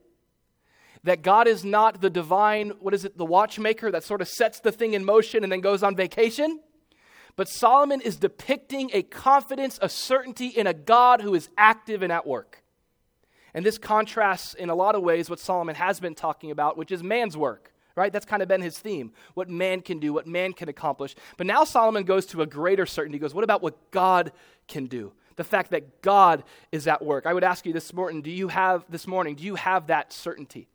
that 1.03 1.23
God 1.23 1.47
is 1.47 1.65
not 1.65 1.99
the 1.99 2.09
divine, 2.09 2.69
what 2.79 2.93
is 2.93 3.03
it, 3.03 3.17
the 3.17 3.25
watchmaker 3.25 3.91
that 3.91 4.03
sort 4.03 4.21
of 4.21 4.29
sets 4.29 4.59
the 4.59 4.71
thing 4.71 4.93
in 4.93 5.03
motion 5.03 5.43
and 5.43 5.51
then 5.51 5.59
goes 5.59 5.83
on 5.83 5.95
vacation. 5.95 6.61
But 7.35 7.49
Solomon 7.49 8.01
is 8.01 8.17
depicting 8.17 8.91
a 8.93 9.03
confidence, 9.03 9.79
a 9.81 9.89
certainty 9.89 10.47
in 10.47 10.67
a 10.67 10.73
God 10.73 11.21
who 11.21 11.33
is 11.33 11.49
active 11.57 12.01
and 12.01 12.11
at 12.11 12.27
work. 12.27 12.63
And 13.53 13.65
this 13.65 13.77
contrasts 13.77 14.53
in 14.53 14.69
a 14.69 14.75
lot 14.75 14.95
of 14.95 15.03
ways 15.03 15.29
what 15.29 15.39
Solomon 15.39 15.75
has 15.75 15.99
been 15.99 16.15
talking 16.15 16.51
about, 16.51 16.77
which 16.77 16.91
is 16.91 17.03
man's 17.03 17.35
work, 17.35 17.73
right? 17.95 18.11
That's 18.11 18.25
kind 18.25 18.41
of 18.41 18.47
been 18.47 18.61
his 18.61 18.77
theme 18.79 19.11
what 19.33 19.49
man 19.49 19.81
can 19.81 19.99
do, 19.99 20.13
what 20.13 20.27
man 20.27 20.53
can 20.53 20.69
accomplish. 20.69 21.15
But 21.37 21.47
now 21.47 21.63
Solomon 21.63 22.03
goes 22.03 22.25
to 22.27 22.41
a 22.41 22.45
greater 22.45 22.85
certainty. 22.85 23.17
He 23.17 23.21
goes, 23.21 23.33
what 23.33 23.43
about 23.43 23.61
what 23.61 23.91
God 23.91 24.31
can 24.67 24.87
do? 24.87 25.13
The 25.35 25.43
fact 25.43 25.71
that 25.71 26.01
God 26.01 26.43
is 26.71 26.87
at 26.87 27.03
work. 27.03 27.25
I 27.25 27.33
would 27.33 27.43
ask 27.43 27.65
you 27.65 27.73
this 27.73 27.93
morning, 27.93 28.21
do 28.21 28.31
you 28.31 28.47
have 28.49 28.85
this 28.89 29.07
morning, 29.07 29.35
do 29.35 29.43
you 29.43 29.55
have 29.55 29.87
that 29.87 30.13
certainty? 30.13 30.67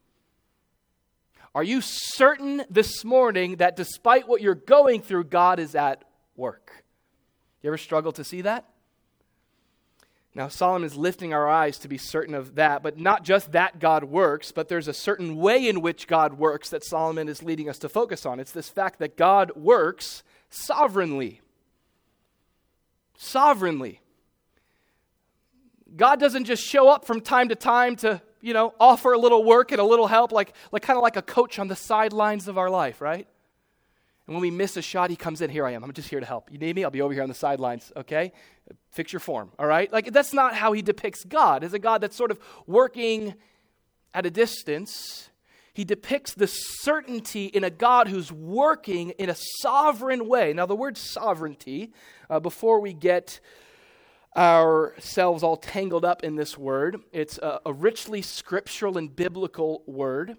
Are 1.54 1.64
you 1.64 1.80
certain 1.80 2.64
this 2.68 3.02
morning 3.04 3.56
that 3.56 3.76
despite 3.76 4.28
what 4.28 4.42
you're 4.42 4.54
going 4.54 5.00
through, 5.00 5.25
God 5.25 5.59
is 5.59 5.75
at 5.75 6.04
work? 6.37 6.85
You 7.62 7.71
ever 7.71 7.78
struggle 7.78 8.12
to 8.12 8.25
see 8.25 8.42
that? 8.42 8.66
Now, 10.37 10.49
Solomon 10.49 10.85
is 10.85 10.99
lifting 10.99 11.33
our 11.33 11.49
eyes 11.49 11.78
to 11.78 11.88
be 11.88 11.97
certain 11.97 12.35
of 12.35 12.57
that, 12.57 12.83
but 12.83 12.99
not 12.99 13.25
just 13.25 13.52
that 13.52 13.81
God 13.81 14.05
works, 14.05 14.52
but 14.52 14.69
there's 14.69 14.87
a 14.87 14.93
certain 14.93 15.37
way 15.37 15.66
in 15.66 15.81
which 15.81 16.07
God 16.07 16.35
works 16.35 16.69
that 16.69 16.85
Solomon 16.85 17.26
is 17.26 17.43
leading 17.43 17.71
us 17.71 17.78
to 17.78 17.88
focus 17.88 18.26
on. 18.26 18.38
It's 18.38 18.52
this 18.52 18.69
fact 18.69 18.99
that 18.99 19.16
God 19.16 19.52
works 19.57 20.23
sovereignly. 20.50 21.40
Sovereignly. 23.16 24.02
God 25.97 26.21
doesn't 26.21 26.45
just 26.45 26.62
show 26.62 26.90
up 26.90 27.07
from 27.07 27.23
time 27.23 27.49
to 27.49 27.55
time 27.55 27.97
to, 27.97 28.21
you 28.43 28.52
know, 28.52 28.75
offer 28.78 29.14
a 29.14 29.19
little 29.19 29.43
work 29.43 29.73
and 29.73 29.81
a 29.81 29.85
little 29.85 30.07
help, 30.07 30.33
like, 30.33 30.52
like 30.71 30.83
kind 30.83 30.99
of 30.99 31.02
like 31.02 31.16
a 31.16 31.23
coach 31.23 31.59
on 31.59 31.69
the 31.69 31.76
sidelines 31.76 32.47
of 32.47 32.59
our 32.59 32.69
life, 32.69 33.00
right? 33.00 33.26
And 34.26 34.35
when 34.35 34.42
we 34.42 34.50
miss 34.50 34.76
a 34.76 34.83
shot, 34.83 35.11
he 35.11 35.16
comes 35.16 35.40
in. 35.40 35.50
Here 35.50 35.66
I 35.66 35.73
am. 35.73 35.85
I'm 35.85 35.92
just 35.92 36.09
here 36.09 36.21
to 36.21 36.26
help. 36.26 36.50
You 36.50 36.59
need 36.59 36.75
me? 36.75 36.85
I'll 36.85 36.90
be 36.90 37.00
over 37.00 37.14
here 37.14 37.23
on 37.23 37.28
the 37.28 37.35
sidelines, 37.35 37.92
okay? 37.97 38.33
Fix 38.90 39.12
your 39.12 39.21
form, 39.21 39.52
all 39.59 39.66
right? 39.66 39.92
Like, 39.92 40.12
that's 40.12 40.33
not 40.33 40.54
how 40.54 40.73
he 40.73 40.83
depicts 40.83 41.25
God. 41.25 41.62
As 41.62 41.73
a 41.75 41.78
God 41.78 42.00
that's 42.00 42.16
sort 42.16 42.30
of 42.30 42.40
working 42.66 43.35
at 44.12 44.26
a 44.26 44.30
distance. 44.30 45.28
He 45.75 45.85
depicts 45.85 46.33
the 46.33 46.47
certainty 46.47 47.47
in 47.47 47.62
a 47.62 47.68
God 47.68 48.09
who's 48.09 48.33
working 48.33 49.11
in 49.11 49.28
a 49.28 49.37
sovereign 49.61 50.26
way. 50.26 50.54
Now, 50.54 50.64
the 50.64 50.75
word 50.75 50.97
sovereignty, 50.97 51.92
uh, 52.30 52.40
before 52.40 52.80
we 52.80 52.95
get 52.95 53.40
ourselves 54.35 55.42
all 55.42 55.59
tangled 55.59 56.04
up 56.04 56.25
in 56.25 56.37
this 56.37 56.56
word, 56.56 57.02
it's 57.12 57.37
a, 57.38 57.61
a 57.66 57.73
richly 57.75 58.23
scriptural 58.23 58.97
and 58.97 59.14
biblical 59.14 59.83
word. 59.87 60.38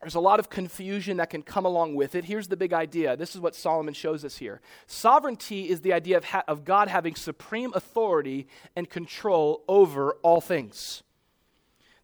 There's 0.00 0.14
a 0.14 0.20
lot 0.20 0.40
of 0.40 0.48
confusion 0.48 1.18
that 1.18 1.28
can 1.28 1.42
come 1.42 1.66
along 1.66 1.94
with 1.94 2.14
it. 2.14 2.24
Here's 2.24 2.48
the 2.48 2.56
big 2.56 2.72
idea. 2.72 3.16
This 3.16 3.34
is 3.34 3.40
what 3.40 3.54
Solomon 3.54 3.92
shows 3.92 4.24
us 4.24 4.38
here. 4.38 4.62
Sovereignty 4.86 5.68
is 5.68 5.82
the 5.82 5.92
idea 5.92 6.16
of, 6.16 6.24
ha- 6.24 6.44
of 6.48 6.64
God 6.64 6.88
having 6.88 7.14
supreme 7.14 7.72
authority 7.74 8.46
and 8.74 8.88
control 8.88 9.62
over 9.68 10.14
all 10.22 10.40
things. 10.40 11.02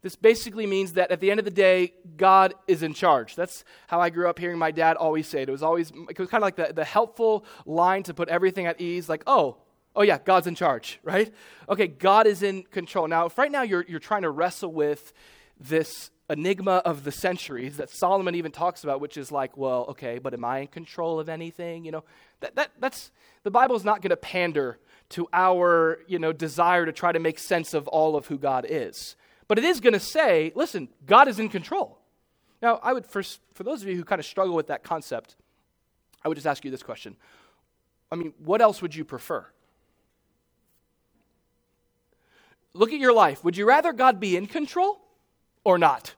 This 0.03 0.15
basically 0.15 0.67
means 0.67 0.93
that 0.93 1.09
at 1.09 1.19
the 1.19 1.31
end 1.31 1.39
of 1.39 1.45
the 1.45 1.51
day, 1.51 1.93
God 2.17 2.53
is 2.67 2.83
in 2.83 2.93
charge. 2.93 3.35
That's 3.35 3.65
how 3.87 3.99
I 3.99 4.11
grew 4.11 4.29
up 4.29 4.37
hearing 4.37 4.59
my 4.59 4.69
dad 4.69 4.95
always 4.95 5.27
say 5.27 5.41
it. 5.41 5.49
It 5.49 5.51
was 5.51 5.63
always, 5.63 5.91
it 5.91 6.19
was 6.19 6.29
kind 6.29 6.43
of 6.43 6.45
like 6.45 6.55
the, 6.55 6.71
the 6.71 6.85
helpful 6.85 7.45
line 7.65 8.03
to 8.03 8.13
put 8.13 8.29
everything 8.29 8.67
at 8.67 8.79
ease, 8.79 9.09
like, 9.09 9.23
oh, 9.25 9.57
oh 9.95 10.03
yeah, 10.03 10.19
God's 10.23 10.45
in 10.45 10.53
charge, 10.53 10.99
right? 11.03 11.33
Okay, 11.67 11.87
God 11.87 12.27
is 12.27 12.43
in 12.43 12.61
control. 12.61 13.07
Now, 13.07 13.25
if 13.25 13.37
right 13.39 13.51
now 13.51 13.63
you're, 13.63 13.83
you're 13.87 13.99
trying 13.99 14.21
to 14.21 14.29
wrestle 14.29 14.71
with 14.71 15.13
this 15.59 16.11
enigma 16.29 16.81
of 16.83 17.03
the 17.03 17.11
centuries 17.11 17.77
that 17.77 17.89
Solomon 17.89 18.35
even 18.35 18.51
talks 18.51 18.83
about, 18.83 18.99
which 18.99 19.17
is 19.17 19.31
like, 19.31 19.55
well, 19.55 19.85
okay, 19.89 20.19
but 20.19 20.33
am 20.33 20.43
I 20.43 20.59
in 20.59 20.67
control 20.67 21.19
of 21.19 21.29
anything? 21.29 21.85
You 21.85 21.91
know, 21.91 22.03
that, 22.41 22.55
that, 22.55 22.71
that's, 22.79 23.11
the 23.43 23.51
Bible's 23.51 23.85
not 23.85 24.01
going 24.01 24.09
to 24.09 24.17
pander 24.17 24.77
to 25.09 25.27
our, 25.31 25.99
you 26.07 26.19
know, 26.19 26.33
desire 26.33 26.85
to 26.85 26.91
try 26.91 27.11
to 27.11 27.19
make 27.19 27.39
sense 27.39 27.73
of 27.73 27.87
all 27.87 28.15
of 28.15 28.27
who 28.27 28.37
God 28.37 28.65
is. 28.67 29.15
But 29.47 29.57
it 29.57 29.63
is 29.63 29.79
going 29.79 29.93
to 29.93 29.99
say, 29.99 30.51
listen, 30.53 30.89
God 31.05 31.29
is 31.29 31.39
in 31.39 31.47
control. 31.47 31.99
Now, 32.61 32.79
I 32.83 32.91
would, 32.91 33.05
for, 33.05 33.23
for 33.53 33.63
those 33.63 33.81
of 33.81 33.87
you 33.87 33.95
who 33.95 34.03
kind 34.03 34.19
of 34.19 34.25
struggle 34.25 34.55
with 34.55 34.67
that 34.67 34.83
concept, 34.83 35.37
I 36.25 36.27
would 36.27 36.35
just 36.35 36.47
ask 36.47 36.65
you 36.65 36.71
this 36.71 36.83
question. 36.83 37.15
I 38.11 38.15
mean, 38.15 38.33
what 38.39 38.61
else 38.61 38.81
would 38.81 38.95
you 38.95 39.05
prefer? 39.05 39.45
Look 42.73 42.91
at 42.91 42.99
your 42.99 43.13
life. 43.13 43.43
Would 43.45 43.55
you 43.55 43.65
rather 43.65 43.93
God 43.93 44.19
be 44.19 44.35
in 44.35 44.47
control 44.47 44.99
or 45.67 45.77
not? 45.77 46.15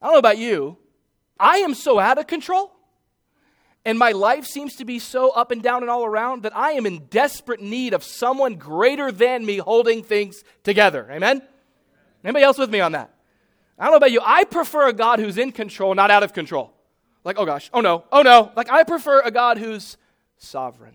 I 0.00 0.06
don't 0.06 0.14
know 0.14 0.18
about 0.18 0.38
you. 0.38 0.78
I 1.38 1.58
am 1.58 1.74
so 1.74 1.98
out 1.98 2.16
of 2.16 2.26
control, 2.26 2.72
and 3.84 3.98
my 3.98 4.12
life 4.12 4.46
seems 4.46 4.76
to 4.76 4.86
be 4.86 4.98
so 4.98 5.30
up 5.30 5.50
and 5.50 5.62
down 5.62 5.82
and 5.82 5.90
all 5.90 6.06
around 6.06 6.44
that 6.44 6.56
I 6.56 6.72
am 6.72 6.86
in 6.86 7.06
desperate 7.10 7.60
need 7.60 7.92
of 7.92 8.02
someone 8.02 8.54
greater 8.54 9.12
than 9.12 9.44
me 9.44 9.58
holding 9.58 10.02
things 10.02 10.44
together. 10.62 11.06
Amen? 11.10 11.42
Anybody 12.24 12.44
else 12.44 12.56
with 12.56 12.70
me 12.70 12.80
on 12.80 12.92
that? 12.92 13.14
I 13.78 13.84
don't 13.84 13.92
know 13.92 13.98
about 13.98 14.12
you. 14.12 14.20
I 14.24 14.44
prefer 14.44 14.88
a 14.88 14.94
God 14.94 15.18
who's 15.18 15.36
in 15.36 15.52
control, 15.52 15.94
not 15.94 16.10
out 16.10 16.22
of 16.22 16.32
control. 16.32 16.72
Like, 17.22 17.38
oh 17.38 17.44
gosh, 17.44 17.68
oh 17.74 17.82
no, 17.82 18.04
oh 18.10 18.22
no. 18.22 18.50
Like, 18.56 18.70
I 18.70 18.84
prefer 18.84 19.20
a 19.20 19.30
God 19.30 19.58
who's 19.58 19.98
sovereign. 20.38 20.94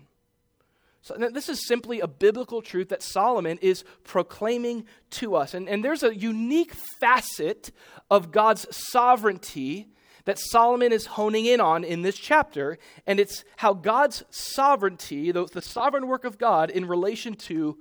So 1.02 1.14
this 1.14 1.48
is 1.48 1.66
simply 1.66 2.00
a 2.00 2.06
biblical 2.06 2.60
truth 2.60 2.90
that 2.90 3.02
Solomon 3.02 3.58
is 3.62 3.84
proclaiming 4.04 4.84
to 5.10 5.34
us. 5.34 5.54
And, 5.54 5.68
and 5.68 5.82
there's 5.82 6.02
a 6.02 6.14
unique 6.14 6.74
facet 7.00 7.70
of 8.10 8.30
God's 8.30 8.66
sovereignty 8.74 9.88
that 10.26 10.38
Solomon 10.38 10.92
is 10.92 11.06
honing 11.06 11.46
in 11.46 11.60
on 11.60 11.84
in 11.84 12.02
this 12.02 12.18
chapter, 12.18 12.78
and 13.06 13.18
it's 13.18 13.44
how 13.56 13.72
God's 13.72 14.22
sovereignty, 14.28 15.32
the, 15.32 15.46
the 15.46 15.62
sovereign 15.62 16.06
work 16.06 16.24
of 16.24 16.36
God, 16.36 16.70
in 16.70 16.86
relation 16.86 17.34
to 17.34 17.78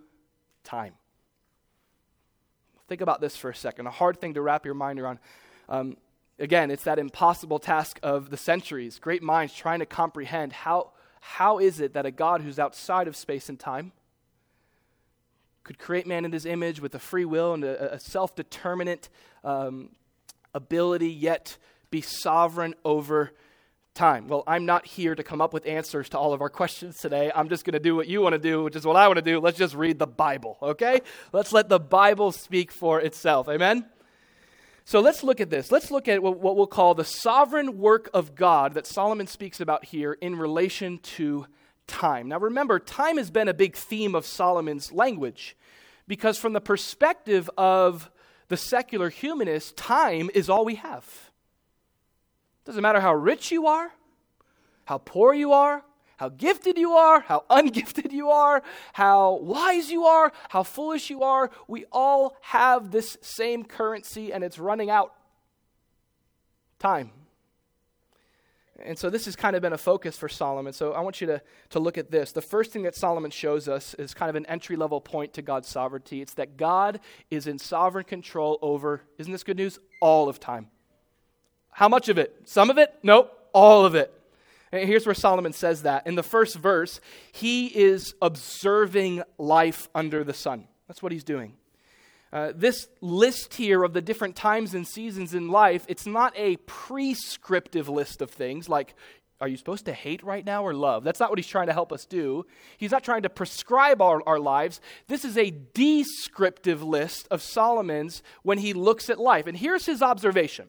time. 0.63 0.93
Think 2.87 3.01
about 3.01 3.19
this 3.19 3.35
for 3.35 3.49
a 3.49 3.55
second. 3.55 3.87
A 3.87 3.91
hard 3.91 4.21
thing 4.21 4.33
to 4.35 4.41
wrap 4.41 4.65
your 4.65 4.73
mind 4.73 4.99
around. 4.99 5.19
Um, 5.67 5.97
again, 6.39 6.71
it's 6.71 6.85
that 6.85 6.97
impossible 6.97 7.59
task 7.59 7.99
of 8.01 8.29
the 8.29 8.37
centuries, 8.37 8.97
great 8.97 9.21
minds 9.21 9.53
trying 9.53 9.79
to 9.79 9.85
comprehend 9.85 10.53
how 10.53 10.93
how 11.19 11.59
is 11.59 11.79
it 11.79 11.93
that 11.93 12.05
a 12.05 12.11
God 12.11 12.41
who's 12.41 12.59
outside 12.59 13.07
of 13.07 13.15
space 13.15 13.49
and 13.49 13.59
time 13.59 13.91
could 15.63 15.77
create 15.77 16.07
man 16.07 16.25
in 16.25 16.31
his 16.31 16.45
image 16.45 16.81
with 16.81 16.95
a 16.95 16.99
free 16.99 17.25
will 17.25 17.53
and 17.53 17.63
a, 17.63 17.95
a 17.95 17.99
self 17.99 18.35
determinant 18.35 19.09
um, 19.43 19.89
ability, 20.53 21.09
yet 21.09 21.57
be 21.91 22.01
sovereign 22.01 22.73
over 22.83 23.31
time? 23.93 24.27
Well, 24.27 24.43
I'm 24.47 24.65
not 24.65 24.85
here 24.87 25.13
to 25.13 25.23
come 25.23 25.41
up 25.41 25.53
with 25.53 25.65
answers 25.67 26.09
to 26.09 26.17
all 26.17 26.33
of 26.33 26.41
our 26.41 26.49
questions 26.49 26.97
today. 26.97 27.31
I'm 27.35 27.49
just 27.49 27.65
going 27.65 27.73
to 27.73 27.79
do 27.79 27.95
what 27.95 28.07
you 28.07 28.21
want 28.21 28.33
to 28.33 28.39
do, 28.39 28.63
which 28.63 28.75
is 28.75 28.85
what 28.85 28.95
I 28.95 29.07
want 29.07 29.17
to 29.17 29.21
do. 29.21 29.39
Let's 29.39 29.57
just 29.57 29.75
read 29.75 29.99
the 29.99 30.07
Bible, 30.07 30.57
okay? 30.61 31.01
Let's 31.33 31.51
let 31.51 31.69
the 31.69 31.79
Bible 31.79 32.31
speak 32.31 32.71
for 32.71 33.01
itself. 33.01 33.47
Amen? 33.49 33.85
So 34.89 35.01
let's 35.01 35.23
look 35.23 35.39
at 35.39 35.51
this. 35.51 35.71
Let's 35.71 35.91
look 35.91 36.07
at 36.07 36.23
what, 36.23 36.39
we'll 36.39 36.65
call 36.65 36.95
the 36.95 37.05
sovereign 37.05 37.77
work 37.77 38.09
of 38.11 38.33
God 38.33 38.73
that 38.73 38.87
Solomon 38.87 39.27
speaks 39.27 39.59
about 39.59 39.85
here 39.85 40.13
in 40.13 40.35
relation 40.35 40.97
to 40.97 41.45
time. 41.85 42.27
Now 42.27 42.39
remember, 42.39 42.79
time 42.79 43.17
has 43.17 43.29
been 43.29 43.47
a 43.47 43.53
big 43.53 43.75
theme 43.75 44.15
of 44.15 44.25
Solomon's 44.25 44.91
language 44.91 45.55
because, 46.07 46.39
from 46.39 46.53
the 46.53 46.59
perspective 46.59 47.51
of 47.55 48.09
the 48.47 48.57
secular 48.57 49.11
humanist, 49.11 49.77
time 49.77 50.31
is 50.33 50.49
all 50.49 50.65
we 50.65 50.73
have. 50.73 51.05
Doesn't 52.65 52.81
matter 52.81 52.99
how 52.99 53.13
rich 53.13 53.51
you 53.51 53.67
are, 53.67 53.91
how 54.85 54.97
poor 54.97 55.35
you 55.35 55.53
are, 55.53 55.83
how 56.19 56.27
gifted 56.27 56.77
you 56.77 56.91
are, 56.91 57.21
how 57.21 57.45
ungifted 57.49 58.11
you 58.11 58.29
are, 58.29 58.61
how 58.91 59.35
wise 59.35 59.89
you 59.89 60.03
are, 60.03 60.33
how 60.49 60.63
foolish 60.63 61.09
you 61.09 61.23
are. 61.23 61.49
We 61.65 61.85
all 61.93 62.35
have 62.41 62.91
this 62.91 63.17
same 63.21 63.63
currency 63.63 64.33
and 64.33 64.43
it's 64.43 64.59
running 64.59 64.89
out. 64.89 65.13
Time. 66.77 67.11
And 68.83 68.99
so 68.99 69.09
this 69.09 69.25
has 69.25 69.37
kind 69.37 69.55
of 69.55 69.61
been 69.61 69.71
a 69.71 69.77
focus 69.77 70.17
for 70.17 70.27
Solomon. 70.27 70.73
So 70.73 70.91
I 70.91 70.99
want 70.99 71.21
you 71.21 71.27
to, 71.27 71.41
to 71.69 71.79
look 71.79 71.97
at 71.97 72.11
this. 72.11 72.33
The 72.33 72.41
first 72.41 72.71
thing 72.71 72.83
that 72.83 72.95
Solomon 72.95 73.31
shows 73.31 73.69
us 73.69 73.93
is 73.93 74.13
kind 74.13 74.29
of 74.29 74.35
an 74.35 74.45
entry 74.47 74.75
level 74.75 74.99
point 74.99 75.33
to 75.35 75.41
God's 75.41 75.69
sovereignty. 75.69 76.21
It's 76.21 76.33
that 76.33 76.57
God 76.57 76.99
is 77.31 77.47
in 77.47 77.59
sovereign 77.59 78.03
control 78.03 78.59
over, 78.61 79.03
isn't 79.17 79.31
this 79.31 79.43
good 79.43 79.57
news? 79.57 79.79
All 80.01 80.27
of 80.27 80.37
time. 80.37 80.67
How 81.71 81.87
much 81.87 82.09
of 82.09 82.17
it? 82.17 82.41
Some 82.43 82.69
of 82.69 82.77
it? 82.77 82.93
Nope, 83.03 83.31
all 83.53 83.85
of 83.85 83.95
it. 83.95 84.18
Here's 84.71 85.05
where 85.05 85.15
Solomon 85.15 85.53
says 85.53 85.81
that. 85.83 86.05
In 86.05 86.15
the 86.15 86.23
first 86.23 86.55
verse, 86.57 86.99
he 87.31 87.67
is 87.67 88.13
observing 88.21 89.23
life 89.37 89.89
under 89.95 90.23
the 90.23 90.33
sun. 90.33 90.67
That's 90.87 91.01
what 91.01 91.11
he's 91.11 91.23
doing. 91.23 91.53
Uh, 92.31 92.51
this 92.55 92.87
list 93.01 93.55
here 93.55 93.83
of 93.83 93.93
the 93.93 94.01
different 94.01 94.35
times 94.35 94.75
and 94.75 94.87
seasons 94.87 95.33
in 95.33 95.47
life, 95.47 95.85
it's 95.87 96.05
not 96.05 96.31
a 96.35 96.57
prescriptive 96.57 97.89
list 97.89 98.21
of 98.21 98.29
things 98.29 98.69
like, 98.69 98.93
are 99.41 99.47
you 99.47 99.57
supposed 99.57 99.85
to 99.85 99.93
hate 99.93 100.21
right 100.21 100.45
now 100.45 100.63
or 100.63 100.73
love? 100.73 101.03
That's 101.03 101.19
not 101.19 101.29
what 101.29 101.39
he's 101.39 101.47
trying 101.47 101.67
to 101.67 101.73
help 101.73 101.91
us 101.91 102.05
do. 102.05 102.45
He's 102.77 102.91
not 102.91 103.03
trying 103.03 103.23
to 103.23 103.29
prescribe 103.29 104.01
our, 104.01 104.21
our 104.27 104.37
lives. 104.37 104.81
This 105.07 105.23
is 105.23 105.37
a 105.37 105.51
descriptive 105.73 106.83
list 106.83 107.27
of 107.31 107.41
Solomon's 107.41 108.21
when 108.43 108.57
he 108.57 108.73
looks 108.73 109.09
at 109.09 109.17
life. 109.17 109.47
And 109.47 109.57
here's 109.57 109.85
his 109.85 110.01
observation. 110.01 110.67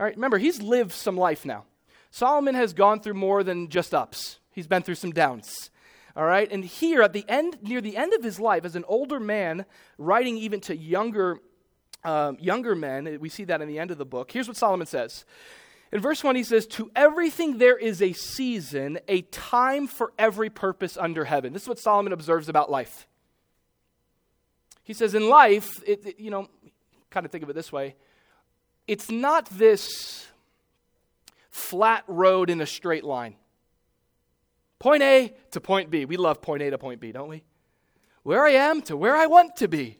All 0.00 0.06
right, 0.06 0.14
remember, 0.14 0.38
he's 0.38 0.62
lived 0.62 0.92
some 0.92 1.16
life 1.16 1.44
now. 1.44 1.66
Solomon 2.14 2.54
has 2.54 2.72
gone 2.72 3.00
through 3.00 3.14
more 3.14 3.42
than 3.42 3.68
just 3.68 3.92
ups, 3.92 4.38
he's 4.52 4.68
been 4.68 4.82
through 4.82 4.94
some 4.94 5.10
downs. 5.10 5.70
All 6.14 6.24
right, 6.24 6.48
and 6.48 6.64
here 6.64 7.02
at 7.02 7.12
the 7.12 7.24
end, 7.28 7.58
near 7.60 7.80
the 7.80 7.96
end 7.96 8.14
of 8.14 8.22
his 8.22 8.38
life, 8.38 8.64
as 8.64 8.76
an 8.76 8.84
older 8.86 9.18
man, 9.18 9.64
writing 9.98 10.38
even 10.38 10.60
to 10.60 10.76
younger, 10.76 11.40
um, 12.04 12.36
younger 12.40 12.76
men, 12.76 13.18
we 13.18 13.28
see 13.28 13.42
that 13.42 13.60
in 13.60 13.66
the 13.66 13.80
end 13.80 13.90
of 13.90 13.98
the 13.98 14.04
book. 14.04 14.30
Here's 14.30 14.46
what 14.46 14.56
Solomon 14.56 14.86
says. 14.86 15.24
In 15.90 16.00
verse 16.00 16.22
1, 16.22 16.36
he 16.36 16.44
says, 16.44 16.68
To 16.68 16.88
everything 16.94 17.58
there 17.58 17.76
is 17.76 18.00
a 18.00 18.12
season, 18.12 19.00
a 19.08 19.22
time 19.22 19.88
for 19.88 20.12
every 20.16 20.50
purpose 20.50 20.96
under 20.96 21.24
heaven. 21.24 21.52
This 21.52 21.62
is 21.62 21.68
what 21.68 21.80
Solomon 21.80 22.12
observes 22.12 22.48
about 22.48 22.70
life. 22.70 23.08
He 24.84 24.92
says, 24.92 25.16
In 25.16 25.28
life, 25.28 25.82
it, 25.84 26.06
it, 26.06 26.20
you 26.20 26.30
know, 26.30 26.48
kind 27.10 27.26
of 27.26 27.32
think 27.32 27.42
of 27.42 27.50
it 27.50 27.54
this 27.54 27.72
way 27.72 27.96
it's 28.86 29.10
not 29.10 29.46
this 29.46 30.28
flat 31.54 32.02
road 32.08 32.50
in 32.50 32.60
a 32.60 32.66
straight 32.66 33.04
line. 33.04 33.36
Point 34.80 35.04
A 35.04 35.32
to 35.52 35.60
point 35.60 35.88
B. 35.88 36.04
We 36.04 36.16
love 36.16 36.42
point 36.42 36.62
A 36.62 36.70
to 36.70 36.78
point 36.78 37.00
B, 37.00 37.12
don't 37.12 37.28
we? 37.28 37.44
Where 38.24 38.44
I 38.44 38.50
am 38.50 38.82
to 38.82 38.96
where 38.96 39.14
I 39.14 39.26
want 39.26 39.54
to 39.56 39.68
be. 39.68 39.98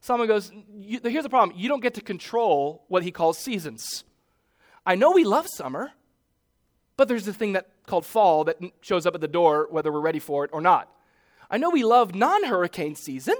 Someone 0.00 0.28
goes, 0.28 0.52
Here's 0.78 1.24
the 1.24 1.28
problem. 1.28 1.58
You 1.58 1.68
don't 1.68 1.82
get 1.82 1.94
to 1.94 2.00
control 2.00 2.84
what 2.86 3.02
he 3.02 3.10
calls 3.10 3.36
seasons. 3.36 4.04
I 4.86 4.94
know 4.94 5.10
we 5.10 5.24
love 5.24 5.48
summer, 5.48 5.90
but 6.96 7.08
there's 7.08 7.24
this 7.24 7.34
thing 7.36 7.54
that 7.54 7.68
called 7.86 8.06
fall 8.06 8.44
that 8.44 8.58
shows 8.80 9.06
up 9.06 9.16
at 9.16 9.20
the 9.20 9.28
door 9.28 9.66
whether 9.70 9.90
we're 9.90 10.00
ready 10.00 10.20
for 10.20 10.44
it 10.44 10.50
or 10.52 10.60
not. 10.60 10.88
I 11.50 11.58
know 11.58 11.70
we 11.70 11.82
love 11.82 12.14
non 12.14 12.44
hurricane 12.44 12.94
season. 12.94 13.34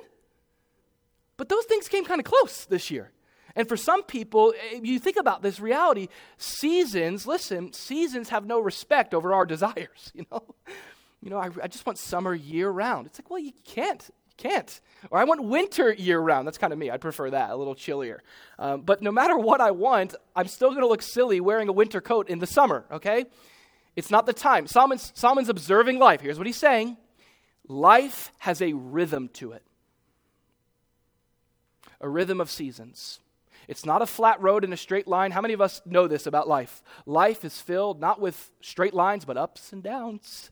But 1.37 1.49
those 1.49 1.65
things 1.67 1.87
came 1.87 2.05
kind 2.05 2.19
of 2.19 2.25
close 2.25 2.65
this 2.65 2.91
year. 2.91 3.13
And 3.57 3.67
for 3.67 3.77
some 3.77 4.03
people, 4.03 4.55
eh, 4.73 4.81
you 4.83 4.99
think 4.99 5.17
about 5.17 5.43
this 5.43 5.59
reality, 5.59 6.09
seasons, 6.37 7.27
listen, 7.27 7.73
seasons 7.73 8.29
have 8.29 8.45
no 8.45 8.61
respect 8.61 9.15
over 9.15 9.33
our 9.33 9.47
desires, 9.47 10.13
you 10.15 10.27
know? 10.31 10.43
You 11.23 11.31
know, 11.31 11.39
I, 11.39 11.49
I 11.63 11.67
just 11.67 11.85
want 11.87 11.99
summer 11.99 12.35
year 12.35 12.69
round. 12.69 13.07
It's 13.07 13.19
like, 13.19 13.31
well, 13.31 13.41
you 13.41 13.53
can't. 13.65 14.05
You 14.29 14.35
can't. 14.37 14.81
Or 15.11 15.19
I 15.19 15.25
want 15.25 15.43
winter 15.43 15.93
year 15.93 16.21
round. 16.21 16.47
That's 16.47 16.59
kind 16.59 16.73
of 16.73 16.79
me. 16.79 16.91
I'd 16.91 17.01
prefer 17.01 17.31
that, 17.31 17.51
a 17.51 17.57
little 17.57 17.75
chillier. 17.75 18.23
Um, 18.59 18.83
but 18.83 19.01
no 19.01 19.11
matter 19.11 19.37
what 19.37 19.63
I 19.63 19.71
want, 19.71 20.15
I'm 20.37 20.47
still 20.47 20.69
going 20.69 20.83
to 20.83 20.87
look 20.87 21.03
silly 21.03 21.41
wearing 21.41 21.69
a 21.69 21.73
winter 21.73 22.03
coat 22.03 22.29
in 22.29 22.39
the 22.39 22.47
summer, 22.47 22.85
okay? 22.93 23.25
It's 23.97 24.11
not 24.11 24.27
the 24.27 24.35
time. 24.35 24.67
Solomon's, 24.67 25.11
Solomon's 25.17 25.49
observing 25.49 25.99
life. 25.99 26.21
Here's 26.21 26.37
what 26.39 26.47
he's 26.47 26.59
saying 26.59 26.99
life 27.67 28.31
has 28.39 28.61
a 28.61 28.75
rhythm 28.75 29.29
to 29.31 29.53
it, 29.53 29.63
a 32.01 32.09
rhythm 32.09 32.41
of 32.41 32.51
seasons. 32.51 33.21
It's 33.69 33.85
not 33.85 34.03
a 34.03 34.07
flat 34.07 34.41
road 34.41 34.65
in 34.65 34.73
a 34.73 34.77
straight 34.77 35.09
line. 35.09 35.33
How 35.33 35.41
many 35.41 35.55
of 35.55 35.61
us 35.61 35.83
know 35.85 36.07
this 36.07 36.27
about 36.27 36.49
life? 36.49 36.83
Life 37.05 37.45
is 37.45 37.61
filled 37.61 38.01
not 38.01 38.21
with 38.21 38.51
straight 38.61 38.95
lines, 38.95 39.25
but 39.25 39.37
ups 39.37 39.73
and 39.73 39.83
downs, 39.83 40.51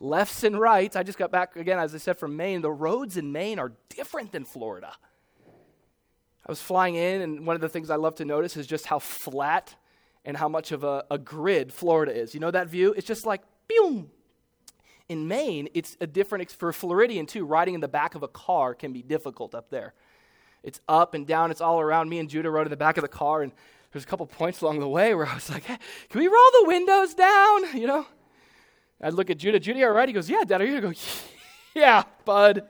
lefts 0.00 0.44
and 0.44 0.58
rights. 0.58 0.96
I 0.96 1.02
just 1.02 1.18
got 1.18 1.30
back 1.30 1.56
again, 1.56 1.78
as 1.78 1.94
I 1.94 1.98
said, 1.98 2.18
from 2.18 2.36
Maine. 2.36 2.62
The 2.62 2.70
roads 2.70 3.16
in 3.16 3.32
Maine 3.32 3.58
are 3.58 3.72
different 3.88 4.32
than 4.32 4.44
Florida. 4.44 4.92
I 6.46 6.50
was 6.50 6.62
flying 6.62 6.94
in, 6.94 7.20
and 7.20 7.46
one 7.46 7.56
of 7.56 7.60
the 7.60 7.68
things 7.68 7.90
I 7.90 7.96
love 7.96 8.14
to 8.16 8.24
notice 8.24 8.56
is 8.56 8.66
just 8.66 8.86
how 8.86 8.98
flat 8.98 9.74
and 10.24 10.36
how 10.36 10.48
much 10.48 10.72
of 10.72 10.82
a, 10.82 11.04
a 11.10 11.18
grid 11.18 11.72
Florida 11.72 12.16
is. 12.16 12.32
You 12.32 12.40
know 12.40 12.50
that 12.50 12.68
view? 12.68 12.94
It's 12.96 13.06
just 13.06 13.26
like, 13.26 13.42
boom. 13.68 14.10
In 15.10 15.28
Maine, 15.28 15.68
it's 15.74 15.96
a 16.00 16.06
different, 16.06 16.50
for 16.50 16.70
a 16.70 16.74
Floridian 16.74 17.26
too, 17.26 17.44
riding 17.44 17.74
in 17.74 17.80
the 17.80 17.88
back 17.88 18.14
of 18.14 18.22
a 18.22 18.28
car 18.28 18.74
can 18.74 18.92
be 18.92 19.02
difficult 19.02 19.54
up 19.54 19.70
there. 19.70 19.94
It's 20.62 20.80
up 20.88 21.14
and 21.14 21.26
down, 21.26 21.50
it's 21.50 21.60
all 21.60 21.80
around. 21.80 22.08
Me 22.08 22.18
and 22.18 22.28
Judah 22.28 22.50
rode 22.50 22.66
in 22.66 22.70
the 22.70 22.76
back 22.76 22.96
of 22.96 23.02
the 23.02 23.08
car, 23.08 23.42
and 23.42 23.52
there's 23.92 24.04
a 24.04 24.06
couple 24.06 24.26
points 24.26 24.60
along 24.60 24.80
the 24.80 24.88
way 24.88 25.14
where 25.14 25.26
I 25.26 25.34
was 25.34 25.50
like, 25.50 25.64
hey, 25.64 25.78
can 26.08 26.20
we 26.20 26.26
roll 26.26 26.50
the 26.60 26.64
windows 26.66 27.14
down? 27.14 27.76
You 27.76 27.86
know? 27.86 28.06
I'd 29.00 29.14
look 29.14 29.30
at 29.30 29.38
Judah. 29.38 29.60
Judah, 29.60 29.84
all 29.84 29.92
right? 29.92 30.08
He 30.08 30.12
goes, 30.12 30.28
yeah, 30.28 30.42
Dad, 30.44 30.60
are 30.60 30.66
you? 30.66 30.76
I 30.76 30.80
go, 30.80 30.92
yeah, 31.74 32.02
bud. 32.24 32.62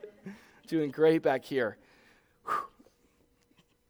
Doing 0.67 0.91
great 0.91 1.23
back 1.23 1.45
here. 1.45 1.77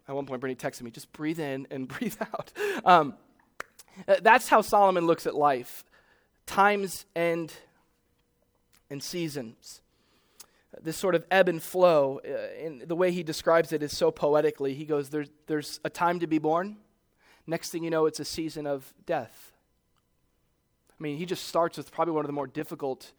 At 0.08 0.14
one 0.14 0.24
point, 0.24 0.40
Brittany 0.40 0.56
texted 0.56 0.82
me, 0.82 0.90
just 0.90 1.12
breathe 1.12 1.40
in 1.40 1.66
and 1.70 1.86
breathe 1.98 2.16
out. 2.20 2.52
Um, 2.84 3.14
that's 4.22 4.48
how 4.48 4.60
Solomon 4.60 5.06
looks 5.06 5.26
at 5.26 5.34
life 5.34 5.84
times 6.46 7.04
and, 7.14 7.52
and 8.88 9.02
seasons 9.02 9.82
this 10.82 10.96
sort 10.96 11.14
of 11.14 11.24
ebb 11.30 11.48
and 11.48 11.62
flow. 11.62 12.20
Uh, 12.24 12.64
in 12.64 12.82
the 12.86 12.96
way 12.96 13.10
he 13.10 13.22
describes 13.22 13.72
it 13.72 13.82
is 13.82 13.96
so 13.96 14.10
poetically. 14.10 14.74
He 14.74 14.84
goes, 14.84 15.08
there's, 15.08 15.28
there's 15.46 15.80
a 15.84 15.90
time 15.90 16.20
to 16.20 16.26
be 16.26 16.38
born. 16.38 16.76
Next 17.46 17.70
thing 17.70 17.82
you 17.82 17.90
know, 17.90 18.06
it's 18.06 18.20
a 18.20 18.24
season 18.24 18.66
of 18.66 18.92
death. 19.06 19.52
I 20.98 21.02
mean, 21.02 21.16
he 21.16 21.26
just 21.26 21.46
starts 21.46 21.76
with 21.76 21.90
probably 21.90 22.12
one 22.12 22.24
of 22.24 22.26
the 22.26 22.32
more 22.34 22.46
difficult 22.46 23.12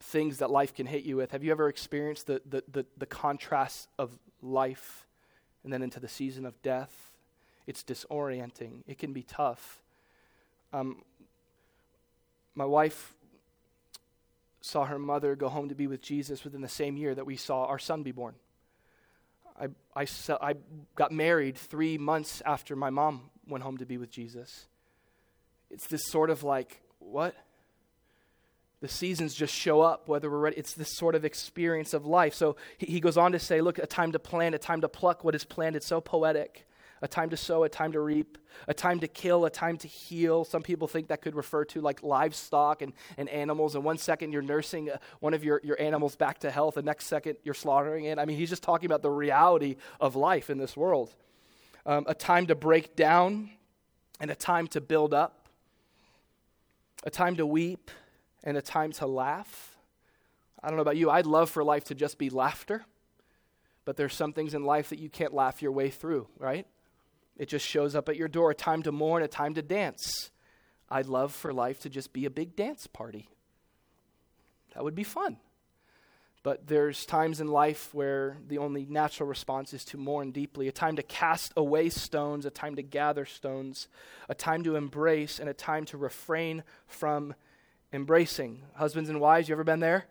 things 0.00 0.38
that 0.38 0.50
life 0.50 0.74
can 0.74 0.86
hit 0.86 1.04
you 1.04 1.16
with. 1.16 1.30
Have 1.30 1.42
you 1.42 1.50
ever 1.50 1.68
experienced 1.68 2.26
the, 2.26 2.42
the, 2.48 2.62
the, 2.70 2.86
the 2.98 3.06
contrast 3.06 3.88
of 3.98 4.18
life 4.42 5.06
and 5.64 5.72
then 5.72 5.82
into 5.82 6.00
the 6.00 6.08
season 6.08 6.44
of 6.44 6.60
death? 6.62 7.12
It's 7.66 7.82
disorienting, 7.82 8.82
it 8.86 8.98
can 8.98 9.12
be 9.12 9.22
tough. 9.22 9.80
Um, 10.72 11.02
my 12.54 12.64
wife 12.64 13.14
saw 14.62 14.86
her 14.86 14.98
mother 14.98 15.36
go 15.36 15.48
home 15.48 15.68
to 15.68 15.74
be 15.74 15.86
with 15.86 16.00
Jesus 16.00 16.44
within 16.44 16.62
the 16.62 16.68
same 16.68 16.96
year 16.96 17.14
that 17.14 17.26
we 17.26 17.36
saw 17.36 17.66
our 17.66 17.78
son 17.78 18.02
be 18.02 18.12
born. 18.12 18.34
I, 19.60 19.68
I, 19.94 20.06
I 20.40 20.54
got 20.94 21.12
married 21.12 21.58
three 21.58 21.98
months 21.98 22.42
after 22.46 22.74
my 22.74 22.88
mom 22.88 23.30
went 23.46 23.64
home 23.64 23.76
to 23.78 23.86
be 23.86 23.98
with 23.98 24.10
Jesus. 24.10 24.66
It's 25.70 25.86
this 25.88 26.06
sort 26.06 26.30
of 26.30 26.42
like, 26.42 26.80
what? 27.00 27.34
The 28.80 28.88
seasons 28.88 29.34
just 29.34 29.54
show 29.54 29.80
up, 29.80 30.08
whether 30.08 30.30
we're 30.30 30.38
ready. 30.38 30.56
It's 30.56 30.74
this 30.74 30.96
sort 30.96 31.14
of 31.14 31.24
experience 31.24 31.92
of 31.92 32.06
life. 32.06 32.34
So 32.34 32.56
he, 32.78 32.86
he 32.86 33.00
goes 33.00 33.16
on 33.16 33.32
to 33.32 33.38
say, 33.38 33.60
look, 33.60 33.78
a 33.78 33.86
time 33.86 34.12
to 34.12 34.18
plant, 34.18 34.54
a 34.54 34.58
time 34.58 34.80
to 34.80 34.88
pluck 34.88 35.24
what 35.24 35.34
is 35.34 35.44
planted. 35.44 35.78
It's 35.78 35.86
so 35.86 36.00
poetic 36.00 36.66
a 37.02 37.08
time 37.08 37.30
to 37.30 37.36
sow, 37.36 37.64
a 37.64 37.68
time 37.68 37.90
to 37.92 38.00
reap, 38.00 38.38
a 38.68 38.74
time 38.74 39.00
to 39.00 39.08
kill, 39.08 39.44
a 39.44 39.50
time 39.50 39.76
to 39.76 39.88
heal. 39.88 40.44
Some 40.44 40.62
people 40.62 40.86
think 40.86 41.08
that 41.08 41.20
could 41.20 41.34
refer 41.34 41.64
to 41.66 41.80
like 41.80 42.02
livestock 42.04 42.80
and, 42.80 42.92
and 43.18 43.28
animals. 43.28 43.74
And 43.74 43.82
one 43.82 43.98
second 43.98 44.30
you're 44.32 44.40
nursing 44.40 44.88
uh, 44.88 44.98
one 45.18 45.34
of 45.34 45.44
your, 45.44 45.60
your 45.64 45.78
animals 45.82 46.14
back 46.14 46.38
to 46.40 46.50
health, 46.50 46.76
the 46.76 46.82
next 46.82 47.06
second 47.06 47.36
you're 47.42 47.54
slaughtering 47.54 48.04
it. 48.04 48.20
I 48.20 48.24
mean, 48.24 48.36
he's 48.36 48.48
just 48.48 48.62
talking 48.62 48.86
about 48.86 49.02
the 49.02 49.10
reality 49.10 49.76
of 50.00 50.14
life 50.14 50.48
in 50.48 50.58
this 50.58 50.76
world. 50.76 51.12
Um, 51.84 52.04
a 52.06 52.14
time 52.14 52.46
to 52.46 52.54
break 52.54 52.94
down 52.94 53.50
and 54.20 54.30
a 54.30 54.36
time 54.36 54.68
to 54.68 54.80
build 54.80 55.12
up, 55.12 55.48
a 57.02 57.10
time 57.10 57.34
to 57.36 57.44
weep 57.44 57.90
and 58.44 58.56
a 58.56 58.62
time 58.62 58.92
to 58.92 59.06
laugh. 59.08 59.76
I 60.62 60.68
don't 60.68 60.76
know 60.76 60.82
about 60.82 60.96
you, 60.96 61.10
I'd 61.10 61.26
love 61.26 61.50
for 61.50 61.64
life 61.64 61.82
to 61.86 61.96
just 61.96 62.16
be 62.16 62.30
laughter, 62.30 62.84
but 63.84 63.96
there's 63.96 64.14
some 64.14 64.32
things 64.32 64.54
in 64.54 64.62
life 64.62 64.90
that 64.90 65.00
you 65.00 65.08
can't 65.08 65.34
laugh 65.34 65.60
your 65.60 65.72
way 65.72 65.90
through, 65.90 66.28
right? 66.38 66.64
It 67.36 67.48
just 67.48 67.66
shows 67.66 67.94
up 67.94 68.08
at 68.08 68.16
your 68.16 68.28
door 68.28 68.50
a 68.50 68.54
time 68.54 68.82
to 68.82 68.92
mourn, 68.92 69.22
a 69.22 69.28
time 69.28 69.54
to 69.54 69.62
dance. 69.62 70.30
I'd 70.88 71.06
love 71.06 71.32
for 71.32 71.52
life 71.52 71.80
to 71.80 71.88
just 71.88 72.12
be 72.12 72.26
a 72.26 72.30
big 72.30 72.54
dance 72.54 72.86
party. 72.86 73.28
That 74.74 74.84
would 74.84 74.94
be 74.94 75.04
fun. 75.04 75.38
But 76.42 76.66
there's 76.66 77.06
times 77.06 77.40
in 77.40 77.46
life 77.46 77.94
where 77.94 78.36
the 78.48 78.58
only 78.58 78.84
natural 78.84 79.28
response 79.28 79.72
is 79.72 79.84
to 79.86 79.96
mourn 79.96 80.32
deeply, 80.32 80.66
a 80.66 80.72
time 80.72 80.96
to 80.96 81.02
cast 81.02 81.52
away 81.56 81.88
stones, 81.88 82.44
a 82.44 82.50
time 82.50 82.74
to 82.76 82.82
gather 82.82 83.24
stones, 83.24 83.88
a 84.28 84.34
time 84.34 84.64
to 84.64 84.74
embrace, 84.74 85.38
and 85.38 85.48
a 85.48 85.54
time 85.54 85.84
to 85.86 85.96
refrain 85.96 86.64
from 86.86 87.34
embracing. 87.92 88.64
Husbands 88.74 89.08
and 89.08 89.20
wives, 89.20 89.48
you 89.48 89.54
ever 89.54 89.64
been 89.64 89.80
there? 89.80 90.06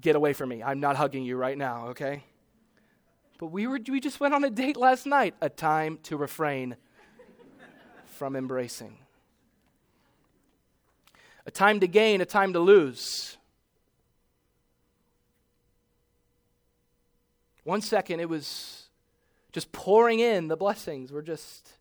get 0.00 0.16
away 0.16 0.32
from 0.32 0.48
me. 0.48 0.62
I'm 0.62 0.80
not 0.80 0.96
hugging 0.96 1.24
you 1.24 1.36
right 1.36 1.56
now, 1.56 1.88
okay? 1.88 2.22
But 3.40 3.46
we, 3.46 3.66
were, 3.66 3.80
we 3.88 4.00
just 4.00 4.20
went 4.20 4.34
on 4.34 4.44
a 4.44 4.50
date 4.50 4.76
last 4.76 5.06
night, 5.06 5.34
a 5.40 5.48
time 5.48 5.98
to 6.02 6.18
refrain 6.18 6.76
from 8.04 8.36
embracing. 8.36 8.98
A 11.46 11.50
time 11.50 11.80
to 11.80 11.88
gain, 11.88 12.20
a 12.20 12.26
time 12.26 12.52
to 12.52 12.60
lose. 12.60 13.38
One 17.64 17.80
second, 17.80 18.20
it 18.20 18.28
was 18.28 18.90
just 19.52 19.72
pouring 19.72 20.20
in 20.20 20.48
the 20.48 20.56
blessings. 20.56 21.10
We're 21.10 21.22
just, 21.22 21.78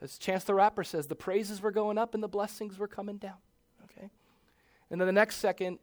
as 0.00 0.16
Chance 0.16 0.44
the 0.44 0.54
Rapper 0.54 0.84
says, 0.84 1.08
the 1.08 1.16
praises 1.16 1.60
were 1.60 1.72
going 1.72 1.98
up 1.98 2.14
and 2.14 2.22
the 2.22 2.28
blessings 2.28 2.78
were 2.78 2.86
coming 2.86 3.16
down. 3.16 3.38
Okay? 3.86 4.10
And 4.92 5.00
then 5.00 5.06
the 5.06 5.12
next 5.12 5.38
second, 5.38 5.80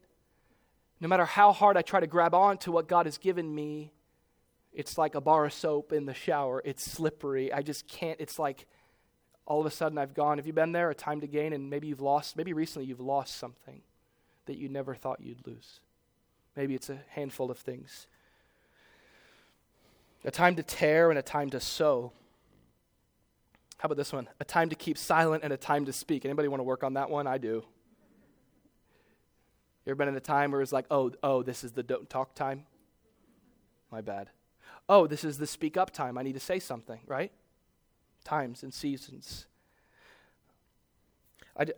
no 1.02 1.10
matter 1.10 1.26
how 1.26 1.52
hard 1.52 1.76
I 1.76 1.82
try 1.82 2.00
to 2.00 2.08
grab 2.08 2.34
on 2.34 2.58
to 2.60 2.72
what 2.72 2.88
God 2.88 3.08
has 3.08 3.18
given 3.18 3.54
me, 3.54 3.92
it's 4.78 4.96
like 4.96 5.16
a 5.16 5.22
bar 5.22 5.46
of 5.46 5.54
soap 5.54 5.92
in 5.92 6.06
the 6.06 6.14
shower. 6.14 6.62
It's 6.64 6.84
slippery. 6.84 7.52
I 7.52 7.64
just 7.64 7.88
can't. 7.88 8.22
It's 8.22 8.38
like 8.38 8.68
all 9.48 9.60
of 9.60 9.66
a 9.66 9.72
sudden 9.72 9.98
I've 9.98 10.14
gone. 10.14 10.38
Have 10.38 10.46
you 10.46 10.54
been 10.54 10.72
there? 10.72 10.92
A 10.92 10.96
time 10.96 11.20
to 11.22 11.28
gain, 11.28 11.52
and 11.52 11.68
maybe 11.68 11.88
you've 11.88 12.00
lost, 12.00 12.38
maybe 12.38 12.54
recently 12.54 12.88
you've 12.88 13.00
lost 13.00 13.38
something 13.38 13.82
that 14.46 14.58
you 14.58 14.70
never 14.70 14.94
thought 14.94 15.20
you'd 15.20 15.46
lose. 15.48 15.80
Maybe 16.56 16.76
it's 16.76 16.92
a 16.92 17.00
handful 17.10 17.50
of 17.50 17.58
things. 17.58 18.06
A 20.24 20.30
time 20.30 20.56
to 20.58 20.64
tear 20.64 21.10
and 21.10 21.18
a 21.18 21.24
time 21.24 21.50
to 21.50 21.60
sow. 21.60 22.12
How 23.80 23.88
about 23.88 23.98
this 23.98 24.14
one? 24.14 24.30
A 24.40 24.46
time 24.46 24.70
to 24.70 24.76
keep 24.76 25.00
silent 25.00 25.44
and 25.44 25.52
a 25.52 25.58
time 25.58 25.86
to 25.86 25.94
speak. 25.94 26.24
Anybody 26.24 26.50
want 26.50 26.60
to 26.60 26.66
work 26.66 26.84
on 26.84 26.94
that 26.94 27.10
one? 27.10 27.26
I 27.26 27.40
do. 27.40 27.64
You 29.86 29.92
ever 29.92 29.96
been 29.96 30.08
in 30.08 30.16
a 30.16 30.20
time 30.20 30.52
where 30.52 30.62
it's 30.62 30.72
like, 30.72 30.86
oh, 30.92 31.14
oh, 31.24 31.42
this 31.42 31.64
is 31.64 31.72
the 31.72 31.82
don't 31.82 32.08
talk 32.08 32.36
time? 32.36 32.66
My 33.92 34.02
bad 34.02 34.30
oh, 34.90 35.08
this 35.08 35.24
is 35.24 35.38
the 35.38 35.48
speak 35.48 35.78
up 35.78 35.92
time. 35.92 36.18
I 36.18 36.24
need 36.24 36.34
to 36.34 36.40
say 36.40 36.60
something, 36.60 37.00
right? 37.08 37.32
Times 38.24 38.64
and 38.64 38.74
seasons. 38.74 39.46
I, 41.56 41.66
d- 41.66 41.74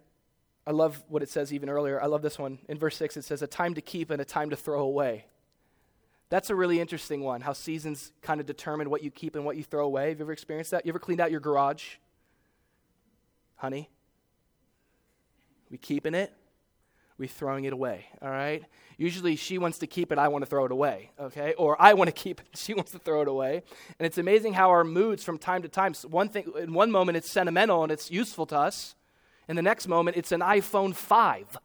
I 0.67 0.71
love 0.71 1.03
what 1.07 1.23
it 1.23 1.29
says 1.29 1.53
even 1.53 1.69
earlier. 1.69 2.01
I 2.01 2.05
love 2.05 2.21
this 2.21 2.37
one. 2.37 2.59
In 2.67 2.77
verse 2.77 2.95
6, 2.97 3.17
it 3.17 3.23
says, 3.23 3.41
a 3.41 3.47
time 3.47 3.73
to 3.73 3.81
keep 3.81 4.09
and 4.11 4.21
a 4.21 4.25
time 4.25 4.49
to 4.51 4.55
throw 4.55 4.81
away. 4.81 5.25
That's 6.29 6.51
a 6.51 6.55
really 6.55 6.79
interesting 6.79 7.21
one, 7.21 7.41
how 7.41 7.53
seasons 7.53 8.11
kind 8.21 8.39
of 8.39 8.45
determine 8.45 8.89
what 8.91 9.03
you 9.03 9.09
keep 9.09 9.35
and 9.35 9.45
what 9.45 9.57
you 9.57 9.63
throw 9.63 9.85
away. 9.85 10.09
Have 10.09 10.19
you 10.19 10.25
ever 10.25 10.31
experienced 10.31 10.71
that? 10.71 10.85
You 10.85 10.91
ever 10.91 10.99
cleaned 10.99 11.21
out 11.21 11.31
your 11.31 11.39
garage? 11.39 11.95
Honey? 13.55 13.89
We 15.71 15.79
keeping 15.79 16.13
it? 16.13 16.31
We 17.19 17.27
throwing 17.27 17.65
it 17.65 17.73
away, 17.73 18.05
all 18.21 18.29
right? 18.29 18.63
Usually 18.97 19.35
she 19.35 19.57
wants 19.57 19.77
to 19.79 19.87
keep 19.87 20.11
it, 20.11 20.17
I 20.17 20.29
want 20.29 20.43
to 20.43 20.45
throw 20.49 20.65
it 20.65 20.71
away, 20.71 21.11
okay? 21.19 21.53
Or 21.57 21.79
I 21.79 21.93
want 21.93 22.07
to 22.07 22.13
keep 22.13 22.39
it, 22.41 22.47
she 22.55 22.73
wants 22.73 22.91
to 22.93 22.99
throw 22.99 23.21
it 23.21 23.27
away. 23.27 23.61
And 23.99 24.05
it's 24.05 24.17
amazing 24.17 24.53
how 24.53 24.69
our 24.69 24.83
moods 24.83 25.23
from 25.23 25.37
time 25.37 25.61
to 25.61 25.67
time, 25.67 25.93
one 26.09 26.29
thing, 26.29 26.51
in 26.57 26.73
one 26.73 26.91
moment 26.91 27.17
it's 27.17 27.31
sentimental 27.31 27.83
and 27.83 27.91
it's 27.91 28.09
useful 28.09 28.45
to 28.47 28.57
us, 28.57 28.95
and 29.47 29.57
the 29.57 29.61
next 29.61 29.87
moment 29.87 30.17
it's 30.17 30.31
an 30.31 30.39
iPhone 30.39 30.95
5. 30.95 31.57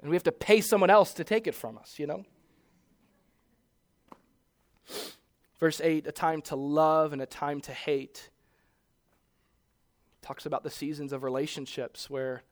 And 0.00 0.10
we 0.10 0.16
have 0.16 0.24
to 0.24 0.32
pay 0.32 0.60
someone 0.60 0.90
else 0.90 1.14
to 1.14 1.24
take 1.24 1.46
it 1.46 1.54
from 1.54 1.78
us, 1.78 1.98
you 1.98 2.06
know? 2.06 2.24
Verse 5.60 5.80
8, 5.82 6.06
a 6.06 6.12
time 6.12 6.42
to 6.42 6.56
love 6.56 7.12
and 7.12 7.22
a 7.22 7.26
time 7.26 7.60
to 7.62 7.72
hate. 7.72 8.28
Talks 10.20 10.44
about 10.44 10.62
the 10.62 10.70
seasons 10.70 11.12
of 11.12 11.22
relationships 11.22 12.10
where 12.10 12.42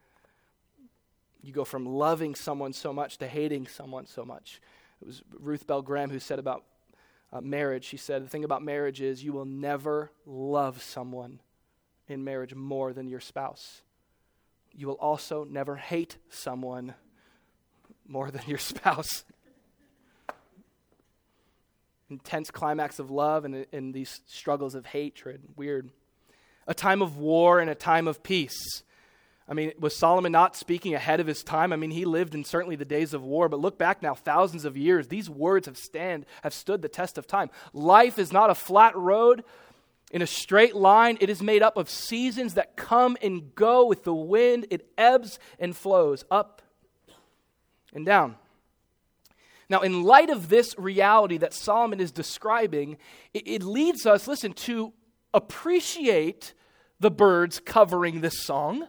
you 1.42 1.52
go 1.52 1.64
from 1.64 1.84
loving 1.84 2.34
someone 2.34 2.72
so 2.72 2.92
much 2.92 3.18
to 3.18 3.26
hating 3.26 3.66
someone 3.66 4.06
so 4.06 4.24
much. 4.24 4.60
It 5.00 5.06
was 5.06 5.22
Ruth 5.40 5.66
Bell 5.66 5.82
Graham 5.82 6.10
who 6.10 6.20
said 6.20 6.38
about 6.38 6.64
uh, 7.32 7.40
marriage, 7.40 7.84
she 7.84 7.96
said, 7.96 8.24
the 8.24 8.28
thing 8.28 8.44
about 8.44 8.62
marriage 8.62 9.00
is 9.00 9.24
you 9.24 9.32
will 9.32 9.46
never 9.46 10.10
love 10.26 10.82
someone 10.82 11.40
in 12.06 12.22
marriage 12.22 12.54
more 12.54 12.92
than 12.92 13.08
your 13.08 13.20
spouse. 13.20 13.82
You 14.72 14.86
will 14.86 14.94
also 14.96 15.44
never 15.44 15.76
hate 15.76 16.18
someone 16.28 16.94
more 18.06 18.30
than 18.30 18.42
your 18.46 18.58
spouse. 18.72 19.24
Intense 22.10 22.50
climax 22.50 22.98
of 22.98 23.10
love 23.10 23.44
and, 23.46 23.66
and 23.72 23.94
these 23.94 24.20
struggles 24.26 24.74
of 24.74 24.86
hatred. 24.86 25.42
Weird. 25.56 25.90
A 26.66 26.74
time 26.74 27.00
of 27.00 27.16
war 27.16 27.58
and 27.58 27.70
a 27.70 27.74
time 27.74 28.06
of 28.06 28.22
peace. 28.22 28.82
I 29.48 29.54
mean, 29.54 29.72
was 29.78 29.96
Solomon 29.96 30.32
not 30.32 30.56
speaking 30.56 30.94
ahead 30.94 31.20
of 31.20 31.26
his 31.26 31.42
time? 31.42 31.72
I 31.72 31.76
mean, 31.76 31.90
he 31.90 32.04
lived 32.04 32.34
in 32.34 32.44
certainly 32.44 32.76
the 32.76 32.84
days 32.84 33.12
of 33.12 33.22
war, 33.22 33.48
but 33.48 33.60
look 33.60 33.76
back 33.76 34.00
now, 34.02 34.14
thousands 34.14 34.64
of 34.64 34.76
years. 34.76 35.08
These 35.08 35.28
words 35.28 35.66
have 35.66 35.76
stand 35.76 36.26
have 36.42 36.54
stood 36.54 36.80
the 36.80 36.88
test 36.88 37.18
of 37.18 37.26
time. 37.26 37.50
Life 37.72 38.18
is 38.18 38.32
not 38.32 38.50
a 38.50 38.54
flat 38.54 38.96
road 38.96 39.42
in 40.12 40.22
a 40.22 40.26
straight 40.26 40.76
line. 40.76 41.18
It 41.20 41.28
is 41.28 41.42
made 41.42 41.62
up 41.62 41.76
of 41.76 41.90
seasons 41.90 42.54
that 42.54 42.76
come 42.76 43.16
and 43.20 43.54
go 43.54 43.86
with 43.86 44.04
the 44.04 44.14
wind. 44.14 44.66
It 44.70 44.88
ebbs 44.96 45.38
and 45.58 45.76
flows 45.76 46.24
up 46.30 46.62
and 47.92 48.06
down. 48.06 48.36
Now, 49.68 49.80
in 49.80 50.02
light 50.02 50.30
of 50.30 50.50
this 50.50 50.74
reality 50.78 51.38
that 51.38 51.54
Solomon 51.54 51.98
is 51.98 52.12
describing, 52.12 52.98
it, 53.32 53.48
it 53.48 53.62
leads 53.62 54.06
us, 54.06 54.28
listen, 54.28 54.52
to 54.52 54.92
appreciate 55.34 56.52
the 57.00 57.10
Byrds 57.10 57.58
covering 57.58 58.20
this 58.20 58.44
song 58.44 58.86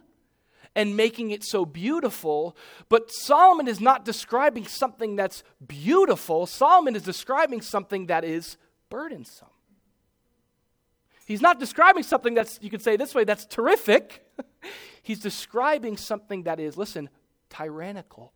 and 0.74 0.96
making 0.96 1.30
it 1.30 1.44
so 1.44 1.64
beautiful. 1.64 2.56
But 2.88 3.10
Solomon 3.10 3.68
is 3.68 3.80
not 3.80 4.04
describing 4.04 4.66
something 4.66 5.16
that's 5.16 5.42
beautiful, 5.66 6.46
Solomon 6.46 6.96
is 6.96 7.02
describing 7.02 7.60
something 7.60 8.06
that 8.06 8.24
is 8.24 8.56
burdensome. 8.90 9.48
He's 11.26 11.40
not 11.40 11.58
describing 11.58 12.02
something 12.02 12.34
that's, 12.34 12.58
you 12.60 12.68
could 12.68 12.82
say 12.82 12.96
this 12.96 13.14
way, 13.14 13.24
that's 13.24 13.46
terrific. 13.46 14.26
He's 15.02 15.20
describing 15.20 15.96
something 15.96 16.42
that 16.42 16.60
is, 16.60 16.76
listen, 16.76 17.08
tyrannical. 17.48 18.32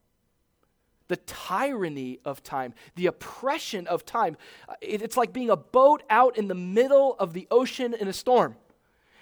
The 1.09 1.17
tyranny 1.17 2.19
of 2.25 2.43
time, 2.43 2.75
the 2.95 3.07
oppression 3.07 3.87
of 3.87 4.05
time. 4.05 4.37
Uh, 4.69 4.75
it's 4.81 5.17
like 5.17 5.33
being 5.33 5.51
a 5.51 5.57
boat 5.57 6.03
out 6.11 6.37
in 6.37 6.49
the 6.49 6.55
middle 6.55 7.15
of 7.19 7.33
the 7.33 7.47
ocean 7.51 7.95
in 7.95 8.09
a 8.09 8.13
storm 8.13 8.57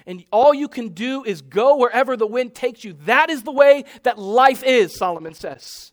and 0.07 0.25
all 0.31 0.55
you 0.55 0.69
can 0.69 0.91
do 0.91 1.25
is 1.25 1.43
go 1.43 1.77
wherever 1.77 2.17
the 2.17 2.27
wind 2.27 2.55
takes 2.55 2.85
you. 2.85 2.95
That 3.05 3.29
is 3.29 3.43
the 3.43 3.53
way 3.53 3.85
that 4.05 4.19
life 4.19 4.63
is, 4.63 4.97
Solomon 4.97 5.35
says. 5.35 5.93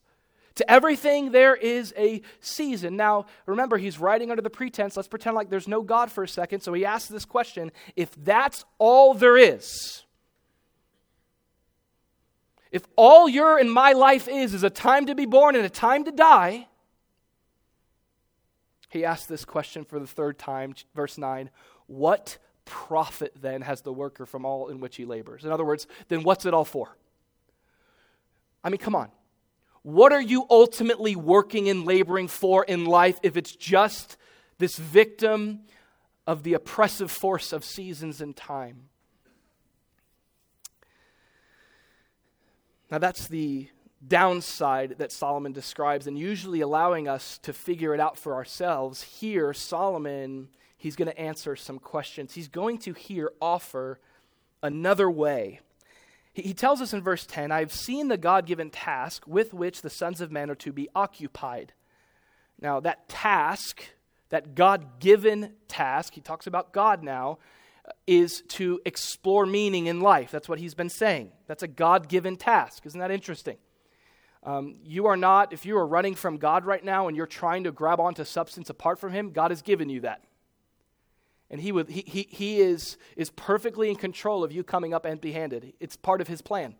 To 0.56 0.72
everything, 0.72 1.32
there 1.32 1.56
is 1.56 1.94
a 1.98 2.22
season. 2.40 2.96
Now, 2.96 3.26
remember, 3.48 3.78
he's 3.78 4.00
writing 4.00 4.30
under 4.30 4.44
the 4.44 4.52
pretense, 4.52 4.96
let's 4.96 5.08
pretend 5.08 5.36
like 5.36 5.50
there's 5.50 5.68
no 5.68 5.82
God 5.82 6.12
for 6.12 6.24
a 6.24 6.28
second. 6.28 6.62
So 6.62 6.74
he 6.74 6.86
asks 6.86 7.10
this 7.10 7.26
question 7.26 7.72
if 7.96 8.12
that's 8.24 8.64
all 8.78 9.16
there 9.16 9.36
is, 9.36 10.04
if 12.72 12.84
all 12.96 13.28
your 13.28 13.58
and 13.58 13.72
my 13.72 13.94
life 13.94 14.28
is 14.28 14.54
is 14.54 14.64
a 14.64 14.70
time 14.70 15.08
to 15.08 15.16
be 15.16 15.26
born 15.26 15.56
and 15.56 15.66
a 15.66 15.70
time 15.70 16.06
to 16.06 16.12
die, 16.12 16.68
he 18.90 19.04
asks 19.04 19.26
this 19.26 19.46
question 19.46 19.86
for 19.86 20.00
the 20.00 20.06
third 20.06 20.38
time, 20.38 20.76
verse 20.94 21.18
9 21.18 21.50
What 21.88 22.38
profit 22.66 23.34
then 23.42 23.62
has 23.62 23.82
the 23.82 23.94
worker 23.94 24.26
from 24.26 24.46
all 24.46 24.70
in 24.70 24.80
which 24.80 24.96
he 24.96 25.06
labors? 25.06 25.46
In 25.46 25.52
other 25.52 25.66
words, 25.66 25.88
then 26.08 26.24
what's 26.24 26.46
it 26.46 26.54
all 26.54 26.66
for? 26.66 26.98
I 28.64 28.70
mean, 28.70 28.80
come 28.80 28.96
on. 28.96 29.10
What 29.82 30.14
are 30.14 30.22
you 30.22 30.46
ultimately 30.50 31.16
working 31.16 31.68
and 31.70 31.86
laboring 31.86 32.30
for 32.30 32.64
in 32.64 32.86
life 32.86 33.20
if 33.22 33.36
it's 33.36 33.54
just 33.56 34.18
this 34.58 34.78
victim 34.78 35.62
of 36.26 36.44
the 36.44 36.54
oppressive 36.54 37.12
force 37.12 37.52
of 37.52 37.66
seasons 37.66 38.22
and 38.22 38.36
time? 38.36 38.90
Now, 42.90 43.00
that's 43.00 43.28
the 43.28 43.68
downside 44.08 44.96
that 45.00 45.12
Solomon 45.12 45.52
describes, 45.52 46.08
and 46.08 46.18
usually 46.18 46.62
allowing 46.62 47.08
us 47.08 47.38
to 47.40 47.52
figure 47.52 47.94
it 47.94 48.00
out 48.00 48.18
for 48.18 48.36
ourselves. 48.36 49.02
Here, 49.02 49.54
Solomon 49.54 50.50
he's 50.84 50.98
going 50.98 51.08
to 51.08 51.18
answer 51.18 51.56
some 51.56 51.80
questions. 51.80 52.34
He's 52.34 52.50
going 52.50 52.78
to 52.80 52.92
here 52.92 53.32
offer 53.42 54.02
another 54.62 55.10
way. 55.10 55.62
He, 56.34 56.54
tells 56.54 56.82
us 56.82 56.94
in 56.94 57.02
verse 57.02 57.26
10 57.26 57.54
I 57.54 57.60
have 57.60 57.72
seen 57.72 58.10
the 58.10 58.18
God 58.18 58.46
given 58.46 58.70
task 58.70 59.24
with 59.26 59.54
which 59.54 59.82
the 59.82 59.90
sons 59.90 60.20
of 60.20 60.30
men 60.30 60.50
are 60.50 60.56
to 60.56 60.74
be 60.74 60.90
occupied. 60.94 61.72
Now, 62.60 62.82
that 62.82 63.08
task, 63.08 63.84
that 64.28 64.56
God 64.56 65.00
given 65.00 65.54
task, 65.70 66.16
he 66.16 66.22
talks 66.22 66.48
about 66.48 66.74
God 66.74 67.02
now, 67.02 67.40
is 68.06 68.42
to 68.50 68.82
explore 68.86 69.46
meaning 69.46 69.88
in 69.88 70.02
life. 70.02 70.32
That's 70.32 70.50
what 70.50 70.60
he's 70.60 70.74
been 70.74 70.90
saying. 70.90 71.32
That's 71.48 71.64
a 71.64 71.68
God 71.68 72.10
given 72.10 72.36
task. 72.36 72.86
Isn't 72.86 73.00
that 73.00 73.12
interesting? 73.12 73.58
Um, 74.44 74.76
you 74.84 75.06
are 75.06 75.16
not, 75.16 75.54
if 75.54 75.66
you 75.66 75.78
are 75.78 75.88
running 75.88 76.16
from 76.16 76.38
God 76.38 76.66
right 76.66 76.84
now 76.84 77.08
and 77.08 77.16
you're 77.16 77.26
trying 77.26 77.64
to 77.64 77.72
grab 77.72 78.02
onto 78.02 78.26
substance 78.26 78.70
apart 78.70 79.00
from 79.00 79.14
Him, 79.14 79.32
God 79.32 79.52
has 79.52 79.62
given 79.62 79.90
you 79.90 80.02
that 80.02 80.22
and 81.50 81.62
he, 81.62 81.72
would, 81.72 81.90
he, 81.90 82.04
he, 82.06 82.28
he 82.30 82.62
is, 82.62 82.98
is 83.16 83.30
perfectly 83.30 83.90
in 83.90 83.96
control 83.96 84.44
of 84.44 84.52
you 84.52 84.64
coming 84.64 84.94
up 84.94 85.06
empty 85.06 85.32
handed. 85.32 85.74
It's 85.80 85.96
part 85.96 86.22
of 86.22 86.28
his 86.28 86.42
plan. 86.42 86.76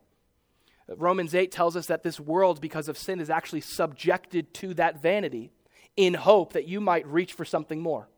Romans 0.88 1.34
8 1.34 1.52
tells 1.52 1.76
us 1.76 1.88
that 1.88 2.04
this 2.04 2.20
world, 2.20 2.60
because 2.60 2.90
of 2.90 2.98
sin, 2.98 3.20
is 3.20 3.30
actually 3.30 3.62
subjected 3.62 4.54
to 4.56 4.74
that 4.74 5.02
vanity 5.02 5.52
in 5.96 6.14
hope 6.14 6.54
that 6.54 6.68
you 6.68 6.82
might 6.82 7.06
reach 7.08 7.34
for 7.34 7.46
something 7.46 7.82
more. 7.82 8.10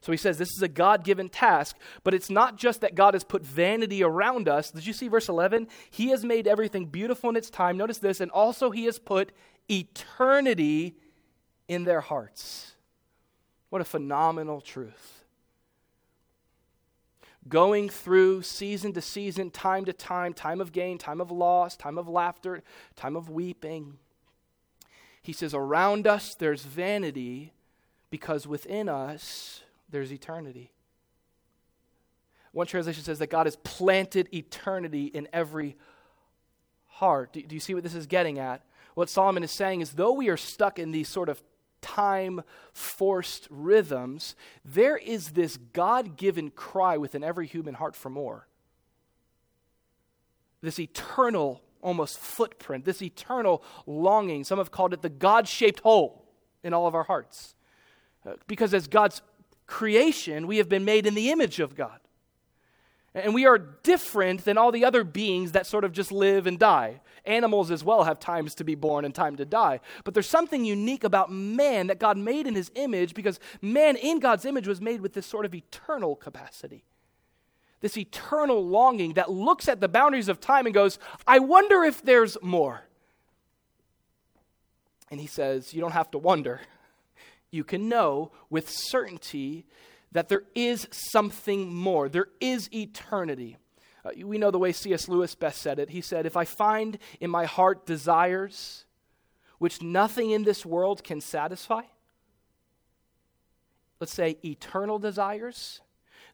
So 0.00 0.12
he 0.12 0.18
says 0.18 0.36
this 0.36 0.50
is 0.50 0.62
a 0.62 0.68
God 0.68 1.02
given 1.02 1.28
task, 1.28 1.76
but 2.02 2.12
it's 2.12 2.28
not 2.28 2.56
just 2.56 2.82
that 2.82 2.94
God 2.94 3.14
has 3.14 3.24
put 3.24 3.44
vanity 3.44 4.02
around 4.02 4.48
us. 4.48 4.70
Did 4.70 4.86
you 4.86 4.92
see 4.92 5.08
verse 5.08 5.28
11? 5.28 5.68
He 5.90 6.08
has 6.08 6.24
made 6.24 6.46
everything 6.46 6.86
beautiful 6.86 7.30
in 7.30 7.36
its 7.36 7.48
time. 7.48 7.78
Notice 7.78 7.98
this, 7.98 8.20
and 8.20 8.30
also 8.30 8.70
he 8.70 8.84
has 8.84 8.98
put 8.98 9.32
eternity 9.70 10.96
in 11.68 11.84
their 11.84 12.02
hearts. 12.02 12.72
What 13.70 13.80
a 13.80 13.84
phenomenal 13.84 14.60
truth 14.60 15.23
going 17.48 17.88
through 17.88 18.42
season 18.42 18.92
to 18.92 19.00
season, 19.00 19.50
time 19.50 19.84
to 19.84 19.92
time, 19.92 20.32
time 20.32 20.60
of 20.60 20.72
gain, 20.72 20.98
time 20.98 21.20
of 21.20 21.30
loss, 21.30 21.76
time 21.76 21.98
of 21.98 22.08
laughter, 22.08 22.62
time 22.96 23.16
of 23.16 23.28
weeping. 23.28 23.98
He 25.22 25.32
says, 25.32 25.54
Around 25.54 26.06
us 26.06 26.34
there's 26.34 26.62
vanity 26.62 27.52
because 28.10 28.46
within 28.46 28.88
us 28.88 29.62
there's 29.90 30.12
eternity. 30.12 30.70
One 32.52 32.66
translation 32.66 33.02
says 33.02 33.18
that 33.18 33.30
God 33.30 33.46
has 33.46 33.56
planted 33.56 34.28
eternity 34.32 35.06
in 35.06 35.28
every 35.32 35.76
heart. 36.86 37.32
Do, 37.32 37.42
do 37.42 37.54
you 37.54 37.60
see 37.60 37.74
what 37.74 37.82
this 37.82 37.94
is 37.94 38.06
getting 38.06 38.38
at? 38.38 38.62
What 38.94 39.10
Solomon 39.10 39.42
is 39.42 39.50
saying 39.50 39.80
is, 39.80 39.92
though 39.92 40.12
we 40.12 40.28
are 40.28 40.36
stuck 40.36 40.78
in 40.78 40.92
these 40.92 41.08
sort 41.08 41.28
of 41.28 41.42
time 41.84 42.42
forced 42.72 43.46
rhythms, 43.50 44.34
there 44.64 44.96
is 44.96 45.32
this 45.32 45.58
God 45.58 46.16
given 46.16 46.50
cry 46.50 46.96
within 46.96 47.22
every 47.22 47.46
human 47.46 47.74
heart 47.74 47.94
for 47.94 48.08
more. 48.08 48.48
This 50.62 50.78
eternal, 50.78 51.60
almost 51.82 52.18
footprint, 52.18 52.86
this 52.86 53.02
eternal 53.02 53.62
longing. 53.86 54.44
Some 54.44 54.56
have 54.56 54.70
called 54.70 54.94
it 54.94 55.02
the 55.02 55.10
God 55.10 55.46
shaped 55.46 55.80
hole 55.80 56.24
in 56.62 56.72
all 56.72 56.86
of 56.86 56.94
our 56.94 57.04
hearts. 57.04 57.54
Uh, 58.26 58.32
because 58.46 58.72
as 58.72 58.88
God's 58.88 59.20
creation, 59.66 60.46
we 60.46 60.56
have 60.56 60.70
been 60.70 60.86
made 60.86 61.06
in 61.06 61.14
the 61.14 61.30
image 61.30 61.60
of 61.60 61.74
God. 61.74 62.00
And 63.14 63.32
we 63.32 63.46
are 63.46 63.58
different 63.58 64.44
than 64.44 64.58
all 64.58 64.72
the 64.72 64.84
other 64.84 65.04
beings 65.04 65.52
that 65.52 65.66
sort 65.66 65.84
of 65.84 65.92
just 65.92 66.10
live 66.10 66.46
and 66.48 66.58
die. 66.58 67.00
Animals 67.24 67.70
as 67.70 67.84
well 67.84 68.04
have 68.04 68.18
times 68.18 68.56
to 68.56 68.64
be 68.64 68.74
born 68.74 69.04
and 69.04 69.14
time 69.14 69.36
to 69.36 69.44
die. 69.44 69.80
But 70.02 70.14
there's 70.14 70.28
something 70.28 70.64
unique 70.64 71.04
about 71.04 71.30
man 71.30 71.86
that 71.86 72.00
God 72.00 72.18
made 72.18 72.46
in 72.46 72.56
his 72.56 72.72
image 72.74 73.14
because 73.14 73.38
man 73.62 73.96
in 73.96 74.18
God's 74.18 74.44
image 74.44 74.66
was 74.66 74.80
made 74.80 75.00
with 75.00 75.12
this 75.12 75.26
sort 75.26 75.44
of 75.44 75.54
eternal 75.54 76.16
capacity. 76.16 76.84
This 77.80 77.96
eternal 77.96 78.66
longing 78.66 79.12
that 79.12 79.30
looks 79.30 79.68
at 79.68 79.80
the 79.80 79.88
boundaries 79.88 80.28
of 80.28 80.40
time 80.40 80.66
and 80.66 80.74
goes, 80.74 80.98
I 81.26 81.38
wonder 81.38 81.84
if 81.84 82.02
there's 82.02 82.36
more. 82.42 82.82
And 85.10 85.20
he 85.20 85.26
says, 85.28 85.72
You 85.72 85.80
don't 85.80 85.92
have 85.92 86.10
to 86.10 86.18
wonder. 86.18 86.62
You 87.50 87.62
can 87.62 87.88
know 87.88 88.32
with 88.50 88.68
certainty 88.68 89.66
that 90.14 90.28
there 90.28 90.44
is 90.54 90.88
something 90.90 91.74
more, 91.74 92.08
there 92.08 92.28
is 92.40 92.72
eternity. 92.72 93.58
Uh, 94.04 94.10
we 94.24 94.38
know 94.38 94.50
the 94.50 94.58
way 94.58 94.72
C.S. 94.72 95.08
Lewis 95.08 95.34
best 95.34 95.60
said 95.60 95.78
it. 95.78 95.90
He 95.90 96.00
said, 96.00 96.24
If 96.24 96.36
I 96.36 96.44
find 96.44 96.98
in 97.20 97.30
my 97.30 97.44
heart 97.44 97.84
desires 97.84 98.86
which 99.58 99.82
nothing 99.82 100.30
in 100.30 100.44
this 100.44 100.64
world 100.66 101.04
can 101.04 101.20
satisfy, 101.20 101.82
let's 104.00 104.12
say, 104.12 104.36
eternal 104.44 104.98
desires, 104.98 105.80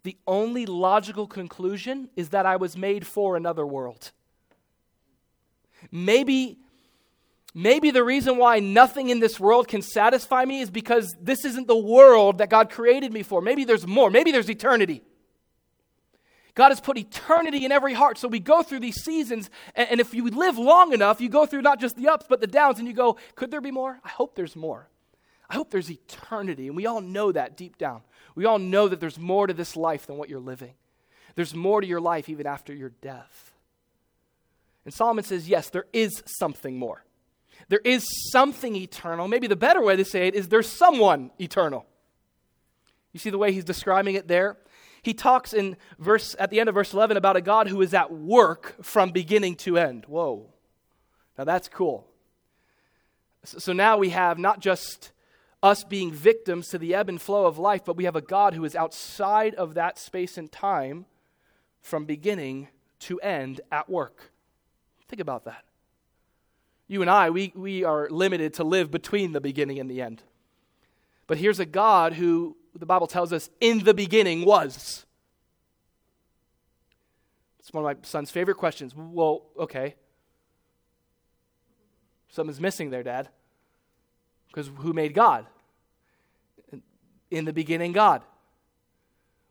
the 0.02 0.16
only 0.26 0.66
logical 0.66 1.26
conclusion 1.26 2.10
is 2.16 2.30
that 2.30 2.46
I 2.46 2.56
was 2.56 2.76
made 2.76 3.06
for 3.06 3.36
another 3.36 3.66
world. 3.66 4.12
Maybe, 5.90 6.58
maybe 7.54 7.90
the 7.90 8.04
reason 8.04 8.36
why 8.36 8.60
nothing 8.60 9.08
in 9.10 9.20
this 9.20 9.38
world 9.40 9.68
can 9.68 9.82
satisfy 9.82 10.44
me 10.44 10.60
is 10.60 10.70
because 10.70 11.14
this 11.20 11.44
isn't 11.44 11.66
the 11.66 11.76
world 11.76 12.38
that 12.38 12.50
God 12.50 12.70
created 12.70 13.12
me 13.12 13.22
for. 13.22 13.40
Maybe 13.40 13.64
there's 13.64 13.86
more. 13.86 14.10
Maybe 14.10 14.32
there's 14.32 14.50
eternity. 14.50 15.02
God 16.54 16.70
has 16.70 16.80
put 16.80 16.98
eternity 16.98 17.64
in 17.64 17.72
every 17.72 17.94
heart. 17.94 18.18
So 18.18 18.28
we 18.28 18.40
go 18.40 18.62
through 18.62 18.80
these 18.80 19.02
seasons, 19.02 19.50
and, 19.74 20.00
if 20.00 20.12
you 20.12 20.28
live 20.28 20.58
long 20.58 20.92
enough, 20.92 21.20
you 21.20 21.28
go 21.28 21.46
through 21.46 21.62
not 21.62 21.80
just 21.80 21.96
the 21.96 22.08
ups, 22.08 22.26
but 22.28 22.40
the 22.40 22.46
downs, 22.46 22.78
and 22.78 22.88
you 22.88 22.94
go, 22.94 23.16
could 23.34 23.50
there 23.50 23.60
be 23.60 23.70
more? 23.70 24.00
I 24.04 24.08
hope 24.08 24.34
there's 24.34 24.56
more. 24.56 24.88
I 25.48 25.54
hope 25.54 25.70
there's 25.70 25.90
eternity. 25.90 26.66
And 26.66 26.76
we 26.76 26.86
all 26.86 27.00
know 27.00 27.32
that 27.32 27.56
deep 27.56 27.78
down. 27.78 28.02
We 28.34 28.44
all 28.44 28.58
know 28.58 28.88
that 28.88 29.00
there's 29.00 29.18
more 29.18 29.46
to 29.46 29.54
this 29.54 29.76
life 29.76 30.06
than 30.06 30.16
what 30.16 30.28
you're 30.28 30.38
living. 30.38 30.74
There's 31.34 31.54
more 31.54 31.80
to 31.80 31.86
your 31.86 32.00
life 32.00 32.28
even 32.28 32.46
after 32.46 32.74
your 32.74 32.90
death. 33.00 33.52
And 34.84 34.94
Solomon 34.94 35.24
says, 35.24 35.48
yes, 35.48 35.70
there 35.70 35.86
is 35.92 36.22
something 36.26 36.78
more. 36.78 37.04
There 37.68 37.80
is 37.84 38.04
something 38.30 38.76
eternal. 38.76 39.28
Maybe 39.28 39.46
the 39.46 39.56
better 39.56 39.82
way 39.82 39.96
to 39.96 40.04
say 40.04 40.26
it 40.28 40.34
is 40.34 40.48
there's 40.48 40.68
someone 40.68 41.30
eternal. 41.40 41.86
You 43.12 43.20
see 43.20 43.30
the 43.30 43.38
way 43.38 43.52
he's 43.52 43.64
describing 43.64 44.14
it 44.14 44.28
there? 44.28 44.56
He 45.02 45.14
talks 45.14 45.52
in 45.52 45.76
verse 45.98 46.36
at 46.38 46.50
the 46.50 46.60
end 46.60 46.68
of 46.68 46.74
verse 46.74 46.92
11 46.92 47.16
about 47.16 47.36
a 47.36 47.40
God 47.40 47.68
who 47.68 47.80
is 47.80 47.94
at 47.94 48.12
work 48.12 48.76
from 48.82 49.10
beginning 49.10 49.56
to 49.56 49.78
end. 49.78 50.04
Whoa. 50.06 50.52
Now 51.38 51.44
that's 51.44 51.68
cool. 51.68 52.06
So 53.44 53.72
now 53.72 53.96
we 53.96 54.10
have 54.10 54.38
not 54.38 54.60
just 54.60 55.12
us 55.62 55.84
being 55.84 56.12
victims 56.12 56.68
to 56.68 56.78
the 56.78 56.94
ebb 56.94 57.08
and 57.08 57.20
flow 57.20 57.46
of 57.46 57.58
life, 57.58 57.84
but 57.84 57.96
we 57.96 58.04
have 58.04 58.16
a 58.16 58.20
God 58.20 58.54
who 58.54 58.64
is 58.64 58.74
outside 58.74 59.54
of 59.54 59.74
that 59.74 59.98
space 59.98 60.36
and 60.36 60.50
time 60.50 61.06
from 61.80 62.04
beginning 62.04 62.68
to 63.00 63.18
end 63.20 63.60
at 63.72 63.88
work. 63.88 64.32
Think 65.08 65.20
about 65.20 65.44
that. 65.44 65.64
You 66.90 67.02
and 67.02 67.08
I, 67.08 67.30
we, 67.30 67.52
we 67.54 67.84
are 67.84 68.08
limited 68.10 68.54
to 68.54 68.64
live 68.64 68.90
between 68.90 69.30
the 69.30 69.40
beginning 69.40 69.78
and 69.78 69.88
the 69.88 70.02
end. 70.02 70.24
But 71.28 71.38
here's 71.38 71.60
a 71.60 71.64
God 71.64 72.14
who 72.14 72.56
the 72.74 72.84
Bible 72.84 73.06
tells 73.06 73.32
us 73.32 73.48
in 73.60 73.84
the 73.84 73.94
beginning 73.94 74.44
was. 74.44 75.06
It's 77.60 77.72
one 77.72 77.84
of 77.84 77.96
my 77.96 78.02
son's 78.02 78.32
favorite 78.32 78.56
questions. 78.56 78.92
Well, 78.96 79.42
okay. 79.56 79.94
Something's 82.28 82.60
missing 82.60 82.90
there, 82.90 83.04
Dad. 83.04 83.28
Because 84.48 84.68
who 84.78 84.92
made 84.92 85.14
God? 85.14 85.46
In 87.30 87.44
the 87.44 87.52
beginning, 87.52 87.92
God. 87.92 88.22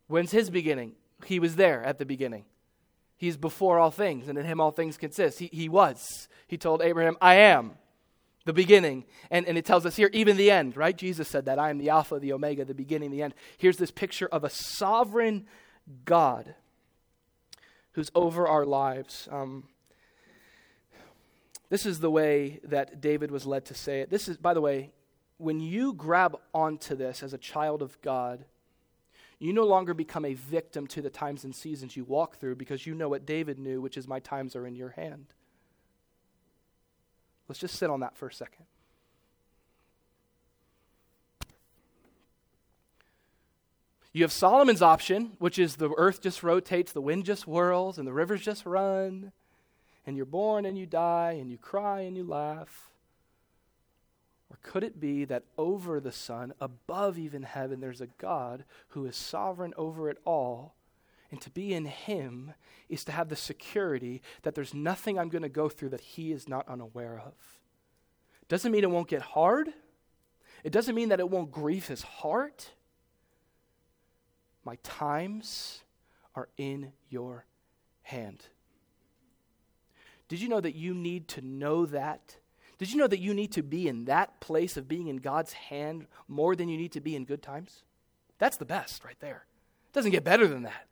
When's 0.08 0.32
his 0.32 0.50
beginning? 0.50 0.92
He 1.26 1.40
was 1.40 1.56
there 1.56 1.82
at 1.86 2.00
the 2.00 2.06
beginning. 2.06 2.44
He's 3.20 3.36
before 3.36 3.78
all 3.78 3.92
things, 3.92 4.30
and 4.30 4.38
in 4.38 4.46
him 4.46 4.62
all 4.62 4.72
things 4.72 4.98
consist. 4.98 5.40
He, 5.40 5.50
he 5.52 5.68
was. 5.68 6.30
He 6.48 6.58
told 6.58 6.82
Abraham, 6.82 7.18
I 7.22 7.36
am 7.36 7.74
the 8.46 8.54
beginning. 8.54 9.04
And, 9.30 9.46
and 9.46 9.58
it 9.58 9.66
tells 9.66 9.86
us 9.86 9.98
here, 9.98 10.10
even 10.14 10.38
the 10.38 10.50
end, 10.50 10.78
right? 10.78 10.98
Jesus 10.98 11.28
said 11.28 11.44
that 11.44 11.60
I 11.60 11.70
am 11.70 11.80
the 11.80 11.90
Alpha, 11.90 12.18
the 12.18 12.32
Omega, 12.32 12.64
the 12.64 12.74
beginning, 12.74 13.12
the 13.12 13.22
end. 13.22 13.34
Here's 13.58 13.76
this 13.76 13.92
picture 13.92 14.28
of 14.28 14.46
a 14.46 14.50
sovereign 14.50 15.48
God 16.06 16.56
who's 17.92 18.10
over 18.16 18.48
our 18.48 18.66
lives. 18.66 19.28
Um, 19.30 19.66
this 21.70 21.86
is 21.86 22.00
the 22.00 22.10
way 22.10 22.62
that 22.64 23.02
David 23.02 23.32
was 23.32 23.46
led 23.46 23.66
to 23.66 23.74
say 23.74 24.00
it. 24.00 24.10
This 24.10 24.30
is, 24.30 24.38
by 24.38 24.54
the 24.54 24.62
way, 24.62 24.92
when 25.38 25.60
you 25.60 25.92
grab 25.92 26.38
onto 26.54 26.96
this 26.96 27.22
as 27.22 27.34
a 27.34 27.38
child 27.38 27.82
of 27.82 28.02
God, 28.02 28.46
you 29.40 29.54
no 29.54 29.66
longer 29.66 29.94
become 29.94 30.26
a 30.26 30.34
victim 30.34 30.86
to 30.88 31.02
the 31.02 31.10
times 31.10 31.46
and 31.46 31.56
seasons 31.56 31.96
you 31.96 32.04
walk 32.04 32.38
through 32.38 32.58
because 32.58 32.86
you 32.86 32.94
know 32.94 33.08
what 33.08 33.26
David 33.26 33.58
knew, 33.58 33.80
which 33.80 33.98
is 33.98 34.08
my 34.08 34.20
times 34.20 34.56
are 34.56 34.68
in 34.68 34.76
your 34.76 34.90
hand. 34.90 35.28
Let's 37.48 37.60
just 37.60 37.76
sit 37.76 37.90
on 37.90 38.02
that 38.02 38.18
for 38.18 38.28
a 38.28 38.34
second. 38.34 38.66
You 44.12 44.24
have 44.24 44.32
Solomon's 44.32 44.82
option, 44.82 45.34
which 45.40 45.58
is 45.58 45.78
the 45.78 45.92
earth 45.96 46.22
just 46.22 46.44
rotates, 46.44 46.92
the 46.92 47.02
wind 47.02 47.26
just 47.26 47.44
whirls, 47.44 47.98
and 47.98 48.08
the 48.08 48.14
rivers 48.14 48.42
just 48.42 48.66
run, 48.66 49.32
and 50.06 50.18
you're 50.18 50.26
born 50.26 50.66
and 50.66 50.78
you 50.78 50.86
die, 50.86 51.38
and 51.40 51.50
you 51.50 51.58
cry 51.58 52.02
and 52.02 52.18
you 52.18 52.24
laugh. 52.24 52.89
Or 54.52 54.58
could 54.64 54.84
it 54.84 55.00
be 55.00 55.26
that 55.26 55.44
over 55.58 56.00
the 56.00 56.12
sun, 56.12 56.54
above 56.60 57.18
even 57.20 57.44
heaven, 57.44 57.80
there's 57.80 58.02
a 58.02 58.08
God 58.08 58.64
who 58.90 59.06
is 59.06 59.16
sovereign 59.16 59.74
over 59.78 60.10
it 60.10 60.18
all? 60.26 60.76
And 61.32 61.40
to 61.42 61.50
be 61.52 61.74
in 61.74 61.86
Him 61.86 62.54
is 62.88 63.04
to 63.06 63.12
have 63.12 63.30
the 63.30 63.36
security 63.36 64.22
that 64.42 64.56
there's 64.56 64.74
nothing 64.74 65.20
I'm 65.20 65.30
going 65.30 65.44
to 65.44 65.50
go 65.50 65.70
through 65.70 65.90
that 65.90 66.02
He 66.02 66.32
is 66.32 66.50
not 66.50 66.68
unaware 66.68 67.22
of. 67.24 67.34
Doesn't 68.48 68.72
mean 68.72 68.84
it 68.84 68.90
won't 68.90 69.08
get 69.08 69.22
hard, 69.22 69.70
it 70.64 70.72
doesn't 70.72 70.96
mean 70.96 71.10
that 71.10 71.20
it 71.20 71.30
won't 71.30 71.52
grieve 71.52 71.88
His 71.88 72.02
heart. 72.02 72.72
My 74.66 74.78
times 74.84 75.84
are 76.36 76.50
in 76.58 76.92
your 77.10 77.46
hand. 78.02 78.44
Did 80.28 80.42
you 80.42 80.50
know 80.50 80.62
that 80.62 80.76
you 80.76 80.94
need 80.94 81.28
to 81.30 81.42
know 81.42 81.86
that 81.88 82.38
did 82.80 82.92
you 82.92 82.98
know 82.98 83.08
that 83.08 83.20
you 83.20 83.34
need 83.34 83.52
to 83.52 83.62
be 83.62 83.88
in 83.88 84.06
that 84.06 84.40
place 84.40 84.78
of 84.78 84.88
being 84.88 85.08
in 85.08 85.18
God's 85.18 85.54
hand 85.54 86.08
more 86.28 86.56
than 86.56 86.70
you 86.70 86.78
need 86.78 86.94
to 86.94 87.02
be 87.02 87.16
in 87.16 87.26
good 87.26 87.44
times? 87.44 87.84
That's 88.40 88.58
the 88.58 88.66
best 88.66 89.04
right 89.04 89.20
there. 89.20 89.46
It 89.90 89.94
doesn't 89.94 90.12
get 90.12 90.24
better 90.24 90.48
than 90.48 90.64
that. 90.64 90.88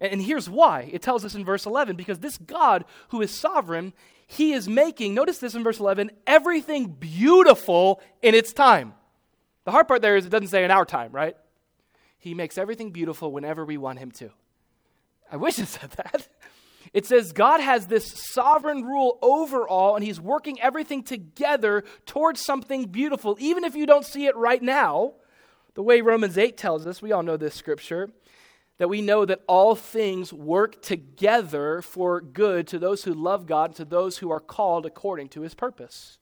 And 0.00 0.22
here's 0.22 0.48
why. 0.48 0.88
It 0.92 1.02
tells 1.02 1.24
us 1.24 1.34
in 1.34 1.44
verse 1.44 1.66
11 1.66 1.96
because 1.96 2.20
this 2.20 2.38
God 2.38 2.84
who 3.08 3.20
is 3.20 3.32
sovereign, 3.32 3.94
he 4.28 4.52
is 4.52 4.68
making, 4.68 5.12
notice 5.12 5.38
this 5.38 5.56
in 5.56 5.64
verse 5.64 5.80
11, 5.80 6.12
everything 6.26 6.86
beautiful 6.86 8.00
in 8.22 8.34
its 8.34 8.52
time. 8.52 8.94
The 9.64 9.72
hard 9.72 9.88
part 9.88 10.02
there 10.02 10.16
is 10.16 10.24
it 10.24 10.30
doesn't 10.30 10.48
say 10.48 10.64
in 10.64 10.70
our 10.70 10.84
time, 10.84 11.10
right? 11.10 11.36
He 12.18 12.32
makes 12.32 12.58
everything 12.58 12.90
beautiful 12.90 13.32
whenever 13.32 13.64
we 13.64 13.76
want 13.76 13.98
him 13.98 14.12
to. 14.12 14.30
I 15.32 15.36
wish 15.36 15.58
it 15.58 15.66
said 15.66 15.90
that. 15.92 16.28
It 16.92 17.06
says 17.06 17.32
God 17.32 17.60
has 17.60 17.86
this 17.86 18.06
sovereign 18.32 18.84
rule 18.84 19.18
over 19.22 19.68
all, 19.68 19.96
and 19.96 20.04
He's 20.04 20.20
working 20.20 20.60
everything 20.60 21.02
together 21.02 21.84
towards 22.06 22.40
something 22.40 22.86
beautiful, 22.86 23.36
even 23.40 23.64
if 23.64 23.74
you 23.74 23.86
don't 23.86 24.04
see 24.04 24.26
it 24.26 24.36
right 24.36 24.62
now. 24.62 25.14
The 25.74 25.82
way 25.82 26.00
Romans 26.00 26.38
8 26.38 26.56
tells 26.56 26.86
us, 26.86 27.02
we 27.02 27.12
all 27.12 27.22
know 27.22 27.36
this 27.36 27.54
scripture, 27.54 28.10
that 28.78 28.88
we 28.88 29.02
know 29.02 29.24
that 29.24 29.42
all 29.46 29.74
things 29.74 30.32
work 30.32 30.82
together 30.82 31.82
for 31.82 32.20
good 32.20 32.66
to 32.68 32.78
those 32.78 33.04
who 33.04 33.12
love 33.14 33.46
God, 33.46 33.74
to 33.76 33.84
those 33.84 34.18
who 34.18 34.30
are 34.30 34.40
called 34.40 34.86
according 34.86 35.28
to 35.30 35.42
His 35.42 35.54
purpose. 35.54 36.18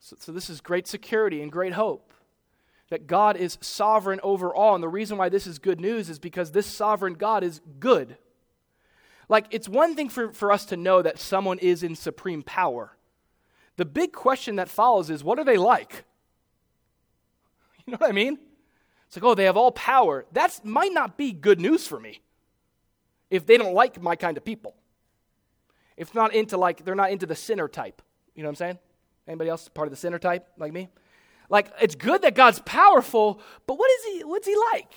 So, 0.00 0.16
so 0.18 0.32
this 0.32 0.50
is 0.50 0.60
great 0.60 0.86
security 0.86 1.40
and 1.42 1.50
great 1.50 1.72
hope 1.74 2.13
that 2.90 3.06
God 3.06 3.36
is 3.36 3.58
sovereign 3.60 4.20
over 4.22 4.54
all. 4.54 4.74
And 4.74 4.82
the 4.82 4.88
reason 4.88 5.16
why 5.16 5.28
this 5.28 5.46
is 5.46 5.58
good 5.58 5.80
news 5.80 6.08
is 6.08 6.18
because 6.18 6.52
this 6.52 6.66
sovereign 6.66 7.14
God 7.14 7.42
is 7.42 7.60
good. 7.80 8.16
Like, 9.28 9.46
it's 9.50 9.68
one 9.68 9.94
thing 9.94 10.08
for, 10.08 10.32
for 10.32 10.52
us 10.52 10.66
to 10.66 10.76
know 10.76 11.00
that 11.00 11.18
someone 11.18 11.58
is 11.58 11.82
in 11.82 11.96
supreme 11.96 12.42
power. 12.42 12.96
The 13.76 13.84
big 13.84 14.12
question 14.12 14.56
that 14.56 14.68
follows 14.68 15.10
is 15.10 15.24
what 15.24 15.38
are 15.38 15.44
they 15.44 15.56
like? 15.56 16.04
You 17.86 17.90
know 17.90 17.98
what 17.98 18.08
I 18.08 18.12
mean? 18.12 18.38
It's 19.06 19.16
like, 19.22 19.24
oh, 19.24 19.34
they 19.34 19.44
have 19.44 19.58
all 19.58 19.70
power. 19.70 20.24
That 20.32 20.58
might 20.64 20.94
not 20.94 21.18
be 21.18 21.32
good 21.32 21.60
news 21.60 21.86
for 21.86 22.00
me 22.00 22.22
if 23.28 23.44
they 23.44 23.58
don't 23.58 23.74
like 23.74 24.00
my 24.00 24.16
kind 24.16 24.38
of 24.38 24.44
people. 24.44 24.74
If 25.96 26.14
not 26.14 26.34
into 26.34 26.56
like 26.56 26.84
they're 26.84 26.94
not 26.94 27.10
into 27.10 27.26
the 27.26 27.34
sinner 27.34 27.68
type. 27.68 28.00
You 28.34 28.42
know 28.42 28.48
what 28.48 28.52
I'm 28.52 28.56
saying? 28.56 28.78
Anybody 29.28 29.50
else 29.50 29.68
part 29.68 29.86
of 29.86 29.90
the 29.90 29.98
sinner 29.98 30.18
type 30.18 30.48
like 30.56 30.72
me? 30.72 30.88
Like, 31.48 31.70
it's 31.80 31.94
good 31.94 32.22
that 32.22 32.34
God's 32.34 32.60
powerful, 32.60 33.40
but 33.66 33.78
what 33.78 33.90
is 33.90 34.04
he, 34.04 34.24
what's 34.24 34.46
he 34.46 34.56
like? 34.72 34.92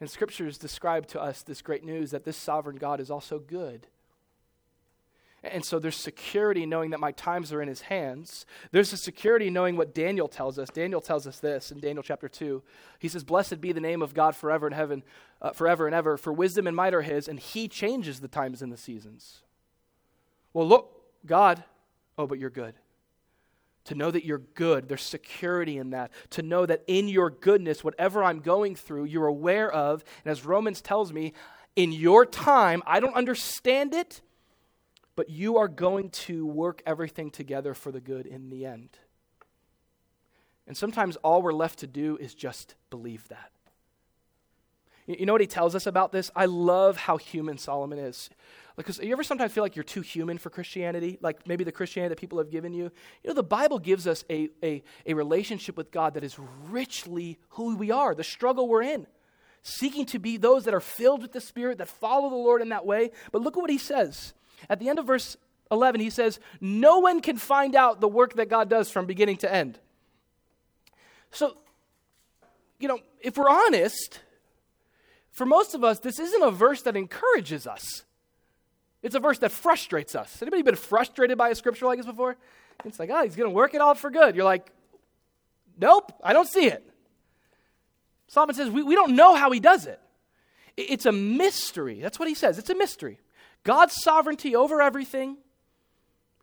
And 0.00 0.10
scriptures 0.10 0.58
describe 0.58 1.06
to 1.08 1.20
us 1.20 1.42
this 1.42 1.62
great 1.62 1.84
news 1.84 2.10
that 2.10 2.24
this 2.24 2.36
sovereign 2.36 2.76
God 2.76 3.00
is 3.00 3.10
also 3.10 3.38
good. 3.38 3.86
And 5.44 5.64
so 5.64 5.80
there's 5.80 5.96
security 5.96 6.66
knowing 6.66 6.90
that 6.90 7.00
my 7.00 7.10
times 7.12 7.52
are 7.52 7.60
in 7.60 7.68
his 7.68 7.82
hands. 7.82 8.46
There's 8.70 8.92
a 8.92 8.96
security 8.96 9.50
knowing 9.50 9.76
what 9.76 9.92
Daniel 9.92 10.28
tells 10.28 10.56
us. 10.58 10.68
Daniel 10.70 11.00
tells 11.00 11.26
us 11.26 11.40
this 11.40 11.72
in 11.72 11.80
Daniel 11.80 12.02
chapter 12.02 12.28
2. 12.28 12.62
He 13.00 13.08
says, 13.08 13.24
Blessed 13.24 13.60
be 13.60 13.72
the 13.72 13.80
name 13.80 14.02
of 14.02 14.14
God 14.14 14.36
forever 14.36 14.66
and 14.66 14.74
heaven, 14.74 15.02
uh, 15.40 15.50
forever 15.50 15.86
and 15.86 15.94
ever, 15.94 16.16
for 16.16 16.32
wisdom 16.32 16.68
and 16.68 16.76
might 16.76 16.94
are 16.94 17.02
his, 17.02 17.26
and 17.26 17.40
he 17.40 17.66
changes 17.66 18.20
the 18.20 18.28
times 18.28 18.62
and 18.62 18.72
the 18.72 18.76
seasons. 18.76 19.42
Well, 20.52 20.68
look, 20.68 21.02
God, 21.26 21.64
oh, 22.16 22.26
but 22.26 22.38
you're 22.38 22.50
good 22.50 22.74
to 23.84 23.94
know 23.94 24.10
that 24.10 24.24
you're 24.24 24.38
good. 24.38 24.88
There's 24.88 25.02
security 25.02 25.78
in 25.78 25.90
that. 25.90 26.10
To 26.30 26.42
know 26.42 26.66
that 26.66 26.84
in 26.86 27.08
your 27.08 27.30
goodness, 27.30 27.82
whatever 27.82 28.22
I'm 28.22 28.40
going 28.40 28.76
through, 28.76 29.04
you're 29.04 29.26
aware 29.26 29.70
of. 29.70 30.04
And 30.24 30.30
as 30.30 30.44
Romans 30.44 30.80
tells 30.80 31.12
me, 31.12 31.32
in 31.74 31.92
your 31.92 32.26
time, 32.26 32.82
I 32.86 33.00
don't 33.00 33.14
understand 33.14 33.94
it, 33.94 34.20
but 35.16 35.30
you 35.30 35.56
are 35.56 35.68
going 35.68 36.10
to 36.10 36.46
work 36.46 36.82
everything 36.86 37.30
together 37.30 37.74
for 37.74 37.90
the 37.90 38.00
good 38.00 38.26
in 38.26 38.50
the 38.50 38.66
end. 38.66 38.90
And 40.66 40.76
sometimes 40.76 41.16
all 41.16 41.42
we're 41.42 41.52
left 41.52 41.80
to 41.80 41.86
do 41.86 42.16
is 42.18 42.34
just 42.34 42.74
believe 42.90 43.26
that. 43.28 43.50
You 45.06 45.26
know 45.26 45.32
what 45.32 45.40
he 45.40 45.48
tells 45.48 45.74
us 45.74 45.86
about 45.86 46.12
this? 46.12 46.30
I 46.36 46.46
love 46.46 46.96
how 46.96 47.16
human 47.16 47.58
Solomon 47.58 47.98
is. 47.98 48.30
Because 48.82 48.98
you 48.98 49.12
ever 49.12 49.22
sometimes 49.22 49.52
feel 49.52 49.62
like 49.62 49.76
you're 49.76 49.84
too 49.84 50.00
human 50.00 50.38
for 50.38 50.50
Christianity? 50.50 51.16
Like 51.20 51.46
maybe 51.46 51.62
the 51.62 51.70
Christianity 51.70 52.08
that 52.10 52.20
people 52.20 52.38
have 52.38 52.50
given 52.50 52.72
you? 52.72 52.90
You 53.22 53.28
know, 53.28 53.34
the 53.34 53.44
Bible 53.44 53.78
gives 53.78 54.08
us 54.08 54.24
a, 54.28 54.48
a, 54.60 54.82
a 55.06 55.14
relationship 55.14 55.76
with 55.76 55.92
God 55.92 56.14
that 56.14 56.24
is 56.24 56.36
richly 56.68 57.38
who 57.50 57.76
we 57.76 57.92
are, 57.92 58.12
the 58.12 58.24
struggle 58.24 58.66
we're 58.66 58.82
in. 58.82 59.06
Seeking 59.62 60.04
to 60.06 60.18
be 60.18 60.36
those 60.36 60.64
that 60.64 60.74
are 60.74 60.80
filled 60.80 61.22
with 61.22 61.30
the 61.30 61.40
Spirit, 61.40 61.78
that 61.78 61.86
follow 61.86 62.28
the 62.28 62.34
Lord 62.34 62.60
in 62.60 62.70
that 62.70 62.84
way. 62.84 63.12
But 63.30 63.42
look 63.42 63.56
at 63.56 63.60
what 63.60 63.70
he 63.70 63.78
says. 63.78 64.34
At 64.68 64.80
the 64.80 64.88
end 64.88 64.98
of 64.98 65.06
verse 65.06 65.36
11, 65.70 66.00
he 66.00 66.10
says, 66.10 66.40
No 66.60 66.98
one 66.98 67.20
can 67.20 67.36
find 67.36 67.76
out 67.76 68.00
the 68.00 68.08
work 68.08 68.34
that 68.34 68.48
God 68.48 68.68
does 68.68 68.90
from 68.90 69.06
beginning 69.06 69.36
to 69.38 69.54
end. 69.54 69.78
So, 71.30 71.56
you 72.80 72.88
know, 72.88 72.98
if 73.20 73.36
we're 73.36 73.48
honest, 73.48 74.18
for 75.30 75.46
most 75.46 75.76
of 75.76 75.84
us, 75.84 76.00
this 76.00 76.18
isn't 76.18 76.42
a 76.42 76.50
verse 76.50 76.82
that 76.82 76.96
encourages 76.96 77.64
us. 77.64 78.04
It's 79.02 79.14
a 79.14 79.20
verse 79.20 79.38
that 79.38 79.50
frustrates 79.50 80.14
us. 80.14 80.40
Anybody 80.40 80.62
been 80.62 80.76
frustrated 80.76 81.36
by 81.36 81.48
a 81.48 81.54
scripture 81.54 81.86
like 81.86 81.98
this 81.98 82.06
before? 82.06 82.36
It's 82.84 82.98
like, 82.98 83.10
oh, 83.12 83.22
he's 83.24 83.36
going 83.36 83.50
to 83.50 83.54
work 83.54 83.74
it 83.74 83.80
all 83.80 83.94
for 83.94 84.10
good. 84.10 84.36
You're 84.36 84.44
like, 84.44 84.70
nope, 85.78 86.12
I 86.22 86.32
don't 86.32 86.48
see 86.48 86.66
it. 86.66 86.88
Solomon 88.28 88.54
says, 88.54 88.70
we, 88.70 88.82
we 88.82 88.94
don't 88.94 89.14
know 89.14 89.34
how 89.34 89.50
he 89.50 89.60
does 89.60 89.86
it. 89.86 90.00
It's 90.76 91.04
a 91.04 91.12
mystery. 91.12 92.00
That's 92.00 92.18
what 92.18 92.28
he 92.28 92.34
says. 92.34 92.58
It's 92.58 92.70
a 92.70 92.74
mystery. 92.74 93.18
God's 93.64 93.94
sovereignty 94.02 94.56
over 94.56 94.80
everything, 94.80 95.36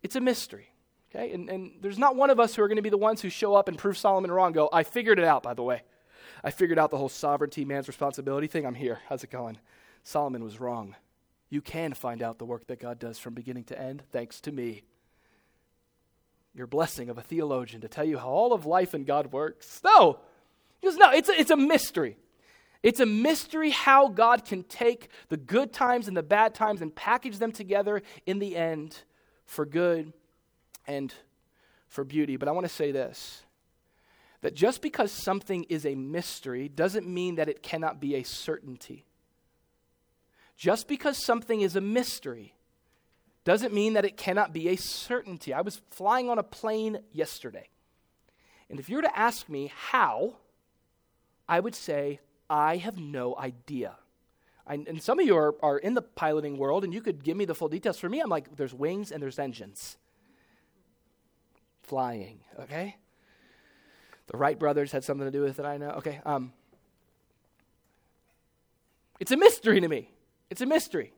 it's 0.02 0.16
a 0.16 0.20
mystery. 0.20 0.68
Okay? 1.14 1.32
And, 1.32 1.50
and 1.50 1.72
there's 1.80 1.98
not 1.98 2.16
one 2.16 2.30
of 2.30 2.38
us 2.38 2.54
who 2.54 2.62
are 2.62 2.68
going 2.68 2.76
to 2.76 2.82
be 2.82 2.90
the 2.90 2.96
ones 2.96 3.20
who 3.20 3.28
show 3.28 3.54
up 3.54 3.68
and 3.68 3.76
prove 3.76 3.98
Solomon 3.98 4.30
wrong, 4.30 4.52
go, 4.52 4.68
I 4.72 4.84
figured 4.84 5.18
it 5.18 5.24
out, 5.24 5.42
by 5.42 5.54
the 5.54 5.62
way. 5.62 5.82
I 6.44 6.50
figured 6.50 6.78
out 6.78 6.90
the 6.90 6.96
whole 6.96 7.08
sovereignty, 7.08 7.64
man's 7.64 7.88
responsibility 7.88 8.46
thing. 8.46 8.64
I'm 8.64 8.74
here. 8.74 9.00
How's 9.08 9.24
it 9.24 9.30
going? 9.30 9.58
Solomon 10.04 10.42
was 10.44 10.60
wrong. 10.60 10.94
You 11.50 11.60
can 11.60 11.94
find 11.94 12.22
out 12.22 12.38
the 12.38 12.44
work 12.44 12.68
that 12.68 12.78
God 12.78 12.98
does 12.98 13.18
from 13.18 13.34
beginning 13.34 13.64
to 13.64 13.78
end, 13.78 14.04
thanks 14.12 14.40
to 14.42 14.52
me. 14.52 14.82
Your 16.54 16.68
blessing 16.68 17.10
of 17.10 17.18
a 17.18 17.22
theologian 17.22 17.80
to 17.82 17.88
tell 17.88 18.04
you 18.04 18.18
how 18.18 18.28
all 18.28 18.52
of 18.52 18.66
life 18.66 18.94
and 18.94 19.04
God 19.04 19.32
works. 19.32 19.80
No! 19.84 20.20
Just 20.82 20.98
no, 20.98 21.10
it's 21.10 21.28
a, 21.28 21.38
it's 21.38 21.50
a 21.50 21.56
mystery. 21.56 22.16
It's 22.82 23.00
a 23.00 23.06
mystery 23.06 23.70
how 23.70 24.08
God 24.08 24.44
can 24.44 24.62
take 24.62 25.10
the 25.28 25.36
good 25.36 25.72
times 25.72 26.08
and 26.08 26.16
the 26.16 26.22
bad 26.22 26.54
times 26.54 26.80
and 26.80 26.94
package 26.94 27.38
them 27.38 27.52
together 27.52 28.02
in 28.24 28.38
the 28.38 28.56
end 28.56 29.02
for 29.44 29.66
good 29.66 30.12
and 30.86 31.12
for 31.88 32.04
beauty. 32.04 32.36
But 32.36 32.48
I 32.48 32.52
want 32.52 32.66
to 32.66 32.72
say 32.72 32.90
this 32.92 33.42
that 34.40 34.54
just 34.54 34.80
because 34.80 35.12
something 35.12 35.64
is 35.64 35.84
a 35.84 35.94
mystery 35.94 36.68
doesn't 36.68 37.06
mean 37.06 37.34
that 37.34 37.48
it 37.48 37.62
cannot 37.62 38.00
be 38.00 38.14
a 38.14 38.22
certainty. 38.22 39.04
Just 40.60 40.88
because 40.88 41.16
something 41.16 41.62
is 41.62 41.74
a 41.74 41.80
mystery 41.80 42.52
doesn't 43.44 43.72
mean 43.72 43.94
that 43.94 44.04
it 44.04 44.18
cannot 44.18 44.52
be 44.52 44.68
a 44.68 44.76
certainty. 44.76 45.54
I 45.54 45.62
was 45.62 45.80
flying 45.88 46.28
on 46.28 46.38
a 46.38 46.42
plane 46.42 46.98
yesterday. 47.12 47.70
And 48.68 48.78
if 48.78 48.90
you 48.90 48.96
were 48.96 49.02
to 49.02 49.18
ask 49.18 49.48
me 49.48 49.72
how, 49.74 50.36
I 51.48 51.60
would 51.60 51.74
say, 51.74 52.20
I 52.50 52.76
have 52.76 52.98
no 52.98 53.34
idea. 53.38 53.94
I, 54.66 54.74
and 54.74 55.02
some 55.02 55.18
of 55.18 55.24
you 55.24 55.34
are, 55.34 55.54
are 55.62 55.78
in 55.78 55.94
the 55.94 56.02
piloting 56.02 56.58
world, 56.58 56.84
and 56.84 56.92
you 56.92 57.00
could 57.00 57.24
give 57.24 57.38
me 57.38 57.46
the 57.46 57.54
full 57.54 57.70
details. 57.70 57.98
For 57.98 58.10
me, 58.10 58.20
I'm 58.20 58.28
like, 58.28 58.54
there's 58.56 58.74
wings 58.74 59.12
and 59.12 59.22
there's 59.22 59.38
engines. 59.38 59.96
Flying, 61.84 62.40
okay? 62.60 62.96
The 64.26 64.36
Wright 64.36 64.58
brothers 64.58 64.92
had 64.92 65.04
something 65.04 65.26
to 65.26 65.30
do 65.30 65.40
with 65.40 65.58
it, 65.58 65.64
I 65.64 65.78
know. 65.78 65.92
Okay. 65.92 66.20
Um, 66.26 66.52
it's 69.18 69.32
a 69.32 69.38
mystery 69.38 69.80
to 69.80 69.88
me. 69.88 70.10
It's 70.50 70.60
a 70.60 70.66
mystery. 70.66 71.12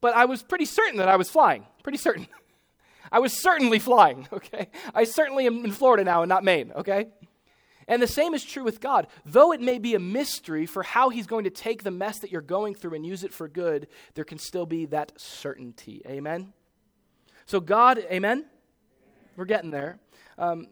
But 0.00 0.14
I 0.14 0.26
was 0.26 0.42
pretty 0.42 0.66
certain 0.66 0.98
that 0.98 1.08
I 1.08 1.16
was 1.16 1.30
flying. 1.30 1.66
Pretty 1.82 1.98
certain. 1.98 2.26
I 3.12 3.18
was 3.18 3.40
certainly 3.40 3.78
flying, 3.78 4.28
okay? 4.32 4.68
I 4.94 5.04
certainly 5.04 5.46
am 5.46 5.64
in 5.64 5.72
Florida 5.72 6.04
now 6.04 6.22
and 6.22 6.28
not 6.28 6.44
Maine, 6.44 6.72
okay? 6.76 7.08
And 7.88 8.00
the 8.00 8.06
same 8.06 8.32
is 8.34 8.44
true 8.44 8.64
with 8.64 8.80
God. 8.80 9.06
Though 9.26 9.52
it 9.52 9.60
may 9.60 9.78
be 9.78 9.94
a 9.94 9.98
mystery 9.98 10.66
for 10.66 10.82
how 10.82 11.08
He's 11.08 11.26
going 11.26 11.44
to 11.44 11.50
take 11.50 11.82
the 11.82 11.90
mess 11.90 12.20
that 12.20 12.30
you're 12.30 12.40
going 12.40 12.74
through 12.74 12.94
and 12.94 13.04
use 13.04 13.24
it 13.24 13.32
for 13.32 13.48
good, 13.48 13.88
there 14.14 14.24
can 14.24 14.38
still 14.38 14.66
be 14.66 14.86
that 14.86 15.12
certainty. 15.20 16.02
Amen? 16.06 16.52
So, 17.46 17.60
God, 17.60 17.98
amen? 17.98 18.46
We're 19.36 19.44
getting 19.44 19.70
there. 19.70 19.98
Um, 20.38 20.68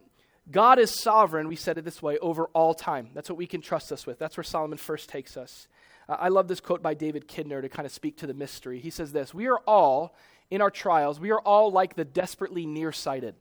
God 0.51 0.79
is 0.79 0.91
sovereign, 0.91 1.49
we 1.49 1.57
said 1.57 1.79
it 1.79 1.85
this 1.85 2.03
way, 2.03 2.19
over 2.19 2.47
all 2.47 2.75
time. 2.75 3.11
That's 3.15 3.29
what 3.29 3.37
we 3.37 3.47
can 3.47 3.61
trust 3.61 3.93
us 3.93 4.07
with. 4.07 4.19
That's 4.19 4.37
where 4.37 4.45
Solomon 4.45 4.79
first 4.79 5.09
takes 5.09 5.37
us. 5.37 5.69
I 6.19 6.29
love 6.29 6.49
this 6.49 6.61
quote 6.61 6.83
by 6.83 6.95
David 6.95 7.29
Kidner 7.29 7.63
to 7.63 7.69
kind 7.69 7.87
of 7.87 7.93
speak 7.93 8.17
to 8.19 8.27
the 8.27 8.35
mystery. 8.35 8.81
He 8.81 8.91
says 8.91 9.13
this 9.13 9.33
We 9.33 9.47
are 9.47 9.61
all, 9.67 10.17
in 10.51 10.61
our 10.61 10.71
trials, 10.71 11.21
we 11.21 11.31
are 11.31 11.41
all 11.41 11.71
like 11.71 11.95
the 11.95 12.05
desperately 12.05 12.67
nearsighted, 12.67 13.37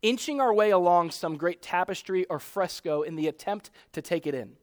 inching 0.00 0.40
our 0.40 0.54
way 0.54 0.70
along 0.70 1.10
some 1.10 1.36
great 1.36 1.60
tapestry 1.60 2.24
or 2.26 2.38
fresco 2.38 3.02
in 3.02 3.16
the 3.16 3.28
attempt 3.28 3.70
to 3.92 4.00
take 4.00 4.26
it 4.26 4.34
in. 4.34 4.56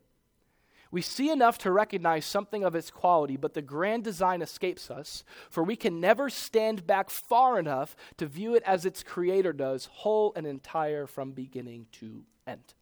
We 0.91 1.03
see 1.03 1.29
enough 1.29 1.59
to 1.59 1.71
recognize 1.71 2.25
something 2.25 2.63
of 2.63 2.73
its 2.73 2.89
quality, 2.89 3.37
but 3.37 3.53
the 3.53 3.61
grand 3.61 4.03
design 4.03 4.41
escapes 4.41 4.89
us, 4.89 5.23
for 5.51 5.63
we 5.63 5.75
can 5.75 5.99
never 5.99 6.31
stand 6.31 6.87
back 6.87 7.11
far 7.11 7.59
enough 7.59 7.95
to 8.17 8.25
view 8.25 8.55
it 8.55 8.63
as 8.65 8.85
its 8.85 9.03
creator 9.03 9.53
does, 9.53 9.87
whole 9.91 10.33
and 10.35 10.47
entire 10.47 11.05
from 11.05 11.31
beginning 11.31 11.85
to 11.91 12.23
end. 12.47 12.73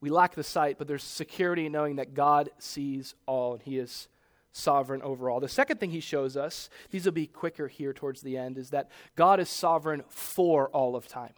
We 0.00 0.10
lack 0.10 0.34
the 0.34 0.44
sight, 0.44 0.76
but 0.78 0.86
there's 0.86 1.02
security 1.02 1.66
in 1.66 1.72
knowing 1.72 1.96
that 1.96 2.14
God 2.14 2.50
sees 2.58 3.14
all 3.26 3.54
and 3.54 3.62
He 3.62 3.78
is 3.78 4.08
sovereign 4.52 5.02
over 5.02 5.28
all. 5.28 5.40
The 5.40 5.48
second 5.48 5.80
thing 5.80 5.90
He 5.90 6.00
shows 6.00 6.36
us, 6.36 6.70
these 6.90 7.04
will 7.04 7.12
be 7.12 7.26
quicker 7.26 7.68
here 7.68 7.92
towards 7.92 8.20
the 8.20 8.36
end, 8.36 8.58
is 8.58 8.70
that 8.70 8.90
God 9.16 9.40
is 9.40 9.48
sovereign 9.48 10.04
for 10.08 10.68
all 10.68 10.94
of 10.94 11.08
time. 11.08 11.34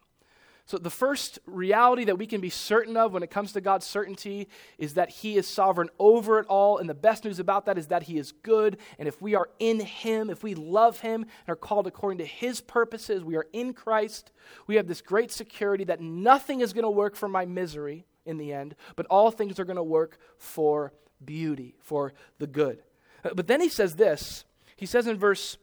So, 0.66 0.78
the 0.78 0.90
first 0.90 1.40
reality 1.46 2.04
that 2.04 2.16
we 2.16 2.26
can 2.26 2.40
be 2.40 2.50
certain 2.50 2.96
of 2.96 3.12
when 3.12 3.24
it 3.24 3.30
comes 3.30 3.52
to 3.54 3.60
God's 3.60 3.86
certainty 3.86 4.46
is 4.78 4.94
that 4.94 5.10
He 5.10 5.36
is 5.36 5.48
sovereign 5.48 5.88
over 5.98 6.38
it 6.38 6.46
all. 6.46 6.78
And 6.78 6.88
the 6.88 6.94
best 6.94 7.24
news 7.24 7.40
about 7.40 7.66
that 7.66 7.76
is 7.76 7.88
that 7.88 8.04
He 8.04 8.18
is 8.18 8.30
good. 8.30 8.76
And 8.98 9.08
if 9.08 9.20
we 9.20 9.34
are 9.34 9.48
in 9.58 9.80
Him, 9.80 10.30
if 10.30 10.44
we 10.44 10.54
love 10.54 11.00
Him 11.00 11.22
and 11.22 11.48
are 11.48 11.56
called 11.56 11.88
according 11.88 12.18
to 12.18 12.26
His 12.26 12.60
purposes, 12.60 13.24
we 13.24 13.36
are 13.36 13.48
in 13.52 13.72
Christ, 13.72 14.30
we 14.68 14.76
have 14.76 14.86
this 14.86 15.00
great 15.00 15.32
security 15.32 15.82
that 15.84 16.00
nothing 16.00 16.60
is 16.60 16.72
going 16.72 16.84
to 16.84 16.90
work 16.90 17.16
for 17.16 17.28
my 17.28 17.46
misery 17.46 18.06
in 18.24 18.38
the 18.38 18.52
end, 18.52 18.74
but 18.96 19.06
all 19.06 19.30
things 19.30 19.58
are 19.58 19.64
going 19.64 19.76
to 19.76 19.82
work 19.82 20.18
for 20.38 20.92
beauty, 21.24 21.74
for 21.80 22.12
the 22.38 22.46
good. 22.46 22.82
Uh, 23.24 23.30
but 23.34 23.46
then 23.46 23.60
he 23.60 23.68
says 23.68 23.96
this. 23.96 24.44
He 24.76 24.86
says 24.86 25.06
in 25.06 25.18
verse 25.18 25.58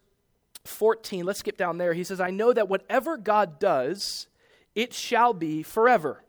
14, 0.66 1.26
let's 1.26 1.40
skip 1.40 1.58
down 1.58 1.78
there. 1.78 1.94
He 1.94 2.04
says, 2.04 2.20
I 2.20 2.30
know 2.30 2.54
that 2.54 2.70
whatever 2.70 3.18
God 3.18 3.60
does, 3.60 4.28
it 4.76 4.94
shall 4.94 5.34
be 5.34 5.64
forever. 5.64 6.24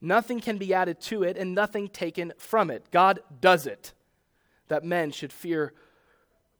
Nothing 0.00 0.40
can 0.40 0.58
be 0.58 0.74
added 0.74 1.00
to 1.02 1.22
it 1.22 1.36
and 1.36 1.54
nothing 1.54 1.88
taken 1.88 2.32
from 2.36 2.70
it. 2.70 2.90
God 2.90 3.20
does 3.40 3.66
it, 3.66 3.92
that 4.68 4.84
men 4.84 5.10
should 5.10 5.32
fear 5.32 5.72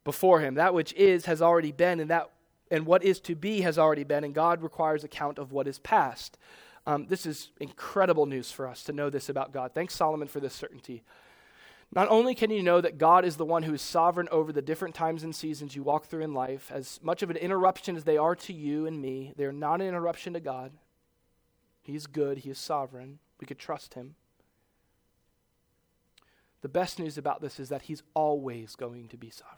before 0.03 0.39
him. 0.39 0.55
That 0.55 0.73
which 0.73 0.93
is 0.93 1.25
has 1.25 1.41
already 1.41 1.71
been, 1.71 1.99
and 1.99 2.09
that 2.09 2.29
and 2.71 2.85
what 2.85 3.03
is 3.03 3.19
to 3.21 3.35
be 3.35 3.61
has 3.61 3.77
already 3.77 4.03
been, 4.03 4.23
and 4.23 4.33
God 4.33 4.61
requires 4.61 5.03
account 5.03 5.37
of 5.37 5.51
what 5.51 5.67
is 5.67 5.79
past. 5.79 6.37
Um, 6.87 7.05
this 7.05 7.25
is 7.25 7.49
incredible 7.59 8.25
news 8.25 8.49
for 8.49 8.65
us 8.65 8.81
to 8.83 8.93
know 8.93 9.09
this 9.09 9.27
about 9.27 9.51
God. 9.51 9.73
Thanks, 9.73 9.93
Solomon, 9.93 10.29
for 10.29 10.39
this 10.39 10.53
certainty. 10.53 11.03
Not 11.93 12.07
only 12.09 12.33
can 12.33 12.49
you 12.49 12.63
know 12.63 12.79
that 12.79 12.97
God 12.97 13.25
is 13.25 13.35
the 13.35 13.45
one 13.45 13.63
who 13.63 13.73
is 13.73 13.81
sovereign 13.81 14.29
over 14.31 14.53
the 14.53 14.61
different 14.61 14.95
times 14.95 15.21
and 15.23 15.35
seasons 15.35 15.75
you 15.75 15.83
walk 15.83 16.05
through 16.05 16.23
in 16.23 16.33
life, 16.33 16.71
as 16.73 17.01
much 17.03 17.21
of 17.21 17.29
an 17.29 17.35
interruption 17.35 17.97
as 17.97 18.05
they 18.05 18.15
are 18.15 18.35
to 18.37 18.53
you 18.53 18.85
and 18.85 19.01
me, 19.01 19.33
they're 19.35 19.51
not 19.51 19.81
an 19.81 19.87
interruption 19.87 20.31
to 20.33 20.39
God. 20.39 20.71
He's 21.83 22.07
good, 22.07 22.39
He 22.39 22.49
is 22.49 22.57
sovereign. 22.57 23.19
We 23.41 23.47
could 23.47 23.59
trust 23.59 23.93
Him. 23.93 24.15
The 26.61 26.69
best 26.69 26.99
news 26.99 27.17
about 27.17 27.41
this 27.41 27.59
is 27.59 27.67
that 27.67 27.83
He's 27.83 28.03
always 28.13 28.77
going 28.77 29.09
to 29.09 29.17
be 29.17 29.29
sovereign. 29.29 29.57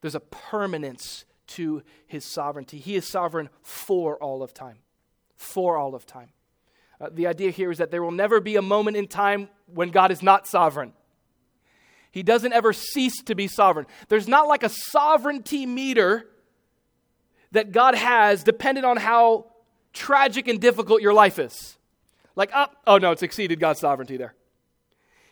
There's 0.00 0.16
a 0.16 0.20
permanence 0.20 1.24
to 1.48 1.84
His 2.08 2.24
sovereignty. 2.24 2.78
He 2.78 2.96
is 2.96 3.06
sovereign 3.06 3.48
for 3.62 4.16
all 4.16 4.42
of 4.42 4.52
time 4.52 4.78
for 5.40 5.78
all 5.78 5.94
of 5.94 6.04
time. 6.04 6.28
Uh, 7.00 7.08
the 7.10 7.26
idea 7.26 7.50
here 7.50 7.70
is 7.70 7.78
that 7.78 7.90
there 7.90 8.02
will 8.02 8.10
never 8.10 8.40
be 8.40 8.56
a 8.56 8.62
moment 8.62 8.96
in 8.96 9.08
time 9.08 9.48
when 9.66 9.90
God 9.90 10.10
is 10.10 10.22
not 10.22 10.46
sovereign. 10.46 10.92
He 12.10 12.22
doesn't 12.22 12.52
ever 12.52 12.72
cease 12.74 13.22
to 13.22 13.34
be 13.34 13.48
sovereign. 13.48 13.86
There's 14.08 14.28
not 14.28 14.48
like 14.48 14.62
a 14.62 14.68
sovereignty 14.68 15.64
meter 15.64 16.26
that 17.52 17.72
God 17.72 17.94
has 17.94 18.44
dependent 18.44 18.84
on 18.84 18.98
how 18.98 19.46
tragic 19.92 20.46
and 20.46 20.60
difficult 20.60 21.00
your 21.00 21.14
life 21.14 21.38
is. 21.38 21.78
Like, 22.36 22.50
oh, 22.54 22.66
oh 22.86 22.98
no, 22.98 23.12
it's 23.12 23.22
exceeded 23.22 23.60
God's 23.60 23.80
sovereignty 23.80 24.18
there. 24.18 24.34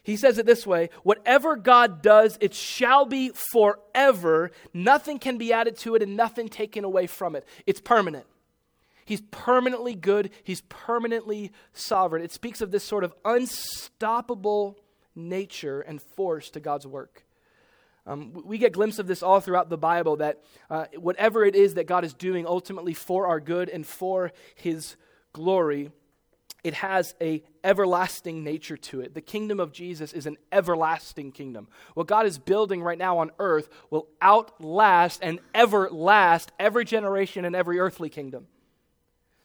He 0.03 0.17
says 0.17 0.39
it 0.39 0.47
this 0.47 0.67
way 0.67 0.89
whatever 1.03 1.55
God 1.55 2.01
does, 2.01 2.39
it 2.41 2.55
shall 2.55 3.05
be 3.05 3.31
forever. 3.31 4.53
Nothing 4.73 5.19
can 5.19 5.37
be 5.37 5.53
added 5.53 5.77
to 5.79 5.97
it 5.97 6.03
and 6.03 6.17
nothing 6.17 6.49
taken 6.49 6.85
away 6.85 7.07
from 7.07 7.37
it. 7.37 7.47
It's 7.67 7.81
permanent. 7.81 8.25
He's 9.09 9.23
permanently 9.31 9.95
good, 9.95 10.29
he's 10.45 10.61
permanently 10.69 11.51
sovereign. 11.73 12.23
It 12.23 12.31
speaks 12.31 12.61
of 12.61 12.71
this 12.71 12.85
sort 12.85 13.05
of 13.05 13.15
unstoppable 13.25 14.79
nature 15.17 15.81
and 15.81 16.03
force 16.03 16.51
to 16.51 16.61
God's 16.61 16.87
work. 16.87 17.25
Um, 18.07 18.43
we 18.45 18.59
get 18.59 18.75
glimpse 18.75 18.99
of 18.99 19.07
this 19.07 19.23
all 19.23 19.41
throughout 19.41 19.71
the 19.71 19.79
Bible 19.79 20.17
that 20.17 20.45
uh, 20.69 20.85
whatever 20.99 21.43
it 21.43 21.57
is 21.57 21.73
that 21.75 21.87
God 21.87 22.05
is 22.05 22.13
doing 22.13 22.47
ultimately 22.47 22.93
for 22.93 23.27
our 23.27 23.41
good 23.41 23.71
and 23.71 23.87
for 23.87 24.31
his 24.55 24.97
glory, 25.33 25.91
it 26.63 26.75
has 26.75 27.15
a 27.19 27.43
everlasting 27.65 28.45
nature 28.45 28.77
to 28.77 29.01
it. 29.01 29.15
The 29.15 29.23
kingdom 29.23 29.59
of 29.59 29.73
Jesus 29.73 30.13
is 30.13 30.27
an 30.27 30.37
everlasting 30.53 31.33
kingdom. 31.33 31.69
What 31.95 32.09
God 32.09 32.27
is 32.27 32.37
building 32.37 32.83
right 32.83 32.99
now 32.99 33.17
on 33.17 33.31
earth 33.39 33.71
will 33.89 34.07
outlast 34.21 35.21
and 35.23 35.41
everlast 35.55 36.49
every 36.59 36.85
generation 36.85 37.47
and 37.47 37.57
every 37.57 37.79
earthly 37.79 38.11
kingdom. 38.11 38.49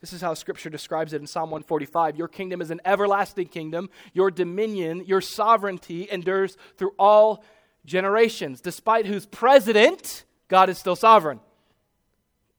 This 0.03 0.11
is 0.11 0.19
how 0.19 0.33
scripture 0.33 0.69
describes 0.69 1.13
it 1.13 1.21
in 1.21 1.27
Psalm 1.27 1.49
145. 1.49 2.17
Your 2.17 2.27
kingdom 2.27 2.59
is 2.59 2.71
an 2.71 2.81
everlasting 2.83 3.47
kingdom. 3.47 3.89
Your 4.11 4.31
dominion, 4.31 5.05
your 5.05 5.21
sovereignty 5.21 6.09
endures 6.11 6.57
through 6.75 6.93
all 6.99 7.41
generations, 7.85 8.59
despite 8.59 9.05
whose 9.05 9.25
president, 9.25 10.25
God 10.49 10.69
is 10.69 10.77
still 10.77 10.97
sovereign. 10.97 11.39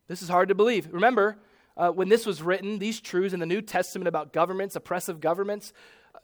This 0.08 0.22
is 0.22 0.30
hard 0.30 0.48
to 0.48 0.54
believe. 0.54 0.88
Remember, 0.90 1.36
uh, 1.76 1.90
when 1.90 2.08
this 2.08 2.24
was 2.24 2.40
written, 2.40 2.78
these 2.78 2.98
truths 2.98 3.34
in 3.34 3.40
the 3.40 3.46
New 3.46 3.60
Testament 3.60 4.08
about 4.08 4.32
governments, 4.32 4.74
oppressive 4.74 5.20
governments, 5.20 5.74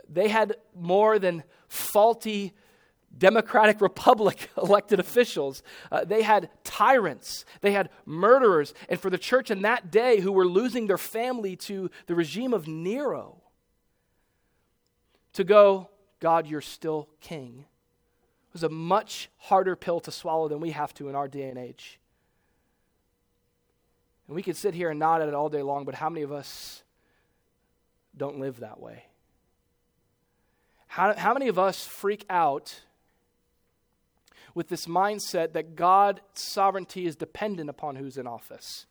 they 0.08 0.28
had 0.28 0.56
more 0.74 1.18
than 1.18 1.44
faulty 1.68 2.54
Democratic 3.16 3.80
Republic 3.80 4.50
elected 4.56 5.00
officials. 5.00 5.62
Uh, 5.90 6.04
they 6.04 6.22
had 6.22 6.48
tyrants, 6.64 7.44
they 7.60 7.72
had 7.72 7.90
murderers. 8.06 8.74
And 8.88 8.98
for 8.98 9.10
the 9.10 9.18
church 9.18 9.50
in 9.50 9.62
that 9.62 9.90
day 9.90 10.20
who 10.20 10.32
were 10.32 10.46
losing 10.46 10.86
their 10.86 10.98
family 10.98 11.56
to 11.56 11.90
the 12.06 12.14
regime 12.14 12.54
of 12.54 12.66
Nero, 12.68 13.42
to 15.34 15.44
go, 15.44 15.88
God, 16.18 16.46
you're 16.46 16.60
still 16.60 17.08
king, 17.20 17.64
was 18.52 18.62
a 18.62 18.68
much 18.68 19.30
harder 19.36 19.76
pill 19.76 20.00
to 20.00 20.10
swallow 20.10 20.48
than 20.48 20.60
we 20.60 20.70
have 20.70 20.92
to 20.94 21.08
in 21.08 21.14
our 21.14 21.28
day 21.28 21.48
and 21.48 21.58
age. 21.58 22.00
And 24.26 24.34
we 24.34 24.42
could 24.42 24.56
sit 24.56 24.74
here 24.74 24.90
and 24.90 24.98
nod 24.98 25.22
at 25.22 25.28
it 25.28 25.34
all 25.34 25.48
day 25.48 25.62
long, 25.62 25.84
but 25.84 25.94
how 25.94 26.08
many 26.08 26.22
of 26.22 26.32
us 26.32 26.82
don't 28.16 28.38
live 28.38 28.60
that 28.60 28.80
way? 28.80 29.04
How, 30.86 31.14
how 31.16 31.32
many 31.32 31.48
of 31.48 31.58
us 31.58 31.86
freak 31.86 32.26
out 32.28 32.80
with 34.54 34.68
this 34.68 34.86
mindset 34.86 35.52
that 35.52 35.76
God's 35.76 36.20
sovereignty 36.34 37.06
is 37.06 37.16
dependent 37.16 37.70
upon 37.70 37.96
who's 37.96 38.16
in 38.16 38.26
office? 38.26 38.86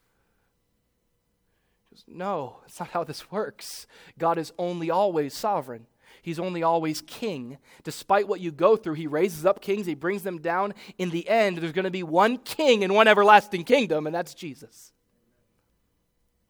No, 2.07 2.57
that's 2.61 2.79
not 2.79 2.89
how 2.89 3.03
this 3.03 3.31
works. 3.31 3.87
God 4.17 4.37
is 4.37 4.53
only 4.57 4.89
always 4.89 5.33
sovereign. 5.33 5.87
He's 6.21 6.39
only 6.39 6.63
always 6.63 7.01
king. 7.01 7.57
Despite 7.83 8.27
what 8.27 8.39
you 8.39 8.51
go 8.51 8.75
through, 8.75 8.95
he 8.95 9.07
raises 9.07 9.45
up 9.45 9.61
kings, 9.61 9.85
he 9.85 9.95
brings 9.95 10.23
them 10.23 10.39
down. 10.39 10.73
In 10.97 11.09
the 11.09 11.27
end, 11.27 11.57
there's 11.57 11.71
going 11.71 11.85
to 11.85 11.91
be 11.91 12.03
one 12.03 12.37
king 12.37 12.83
and 12.83 12.93
one 12.93 13.07
everlasting 13.07 13.63
kingdom, 13.63 14.05
and 14.05 14.15
that's 14.15 14.33
Jesus. 14.33 14.91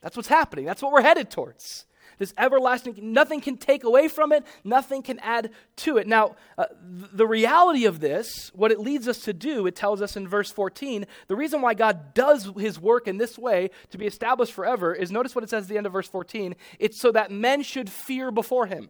That's 0.01 0.16
what's 0.16 0.30
happening. 0.30 0.66
That's 0.66 0.82
what 0.82 0.91
we're 0.91 1.01
headed 1.01 1.30
towards. 1.30 1.86
This 2.20 2.34
everlasting, 2.38 2.99
nothing 3.01 3.39
can 3.39 3.57
take 3.57 3.86
away 3.86 4.09
from 4.09 4.32
it, 4.34 4.45
nothing 4.65 5.01
can 5.01 5.20
add 5.20 5.51
to 5.78 5.97
it. 5.97 6.05
Now, 6.05 6.36
uh, 6.57 6.65
th- 6.65 7.11
the 7.13 7.26
reality 7.26 7.86
of 7.86 8.01
this, 8.01 8.51
what 8.53 8.72
it 8.72 8.80
leads 8.80 9.07
us 9.07 9.20
to 9.22 9.34
do, 9.34 9.65
it 9.65 9.76
tells 9.76 10.01
us 10.01 10.17
in 10.17 10.28
verse 10.28 10.51
14, 10.51 11.05
the 11.28 11.36
reason 11.36 11.61
why 11.61 11.74
God 11.74 12.13
does 12.13 12.51
his 12.57 12.80
work 12.80 13.07
in 13.07 13.17
this 13.17 13.38
way 13.38 13.72
to 13.89 13.97
be 13.97 14.05
established 14.05 14.51
forever 14.51 14.93
is 14.93 15.11
notice 15.11 15.34
what 15.34 15.45
it 15.45 15.49
says 15.49 15.63
at 15.63 15.70
the 15.70 15.78
end 15.78 15.88
of 15.88 15.93
verse 15.93 16.09
14 16.09 16.55
it's 16.78 16.99
so 16.99 17.11
that 17.11 17.32
men 17.32 17.63
should 17.63 17.89
fear 17.89 18.32
before 18.32 18.65
him. 18.65 18.89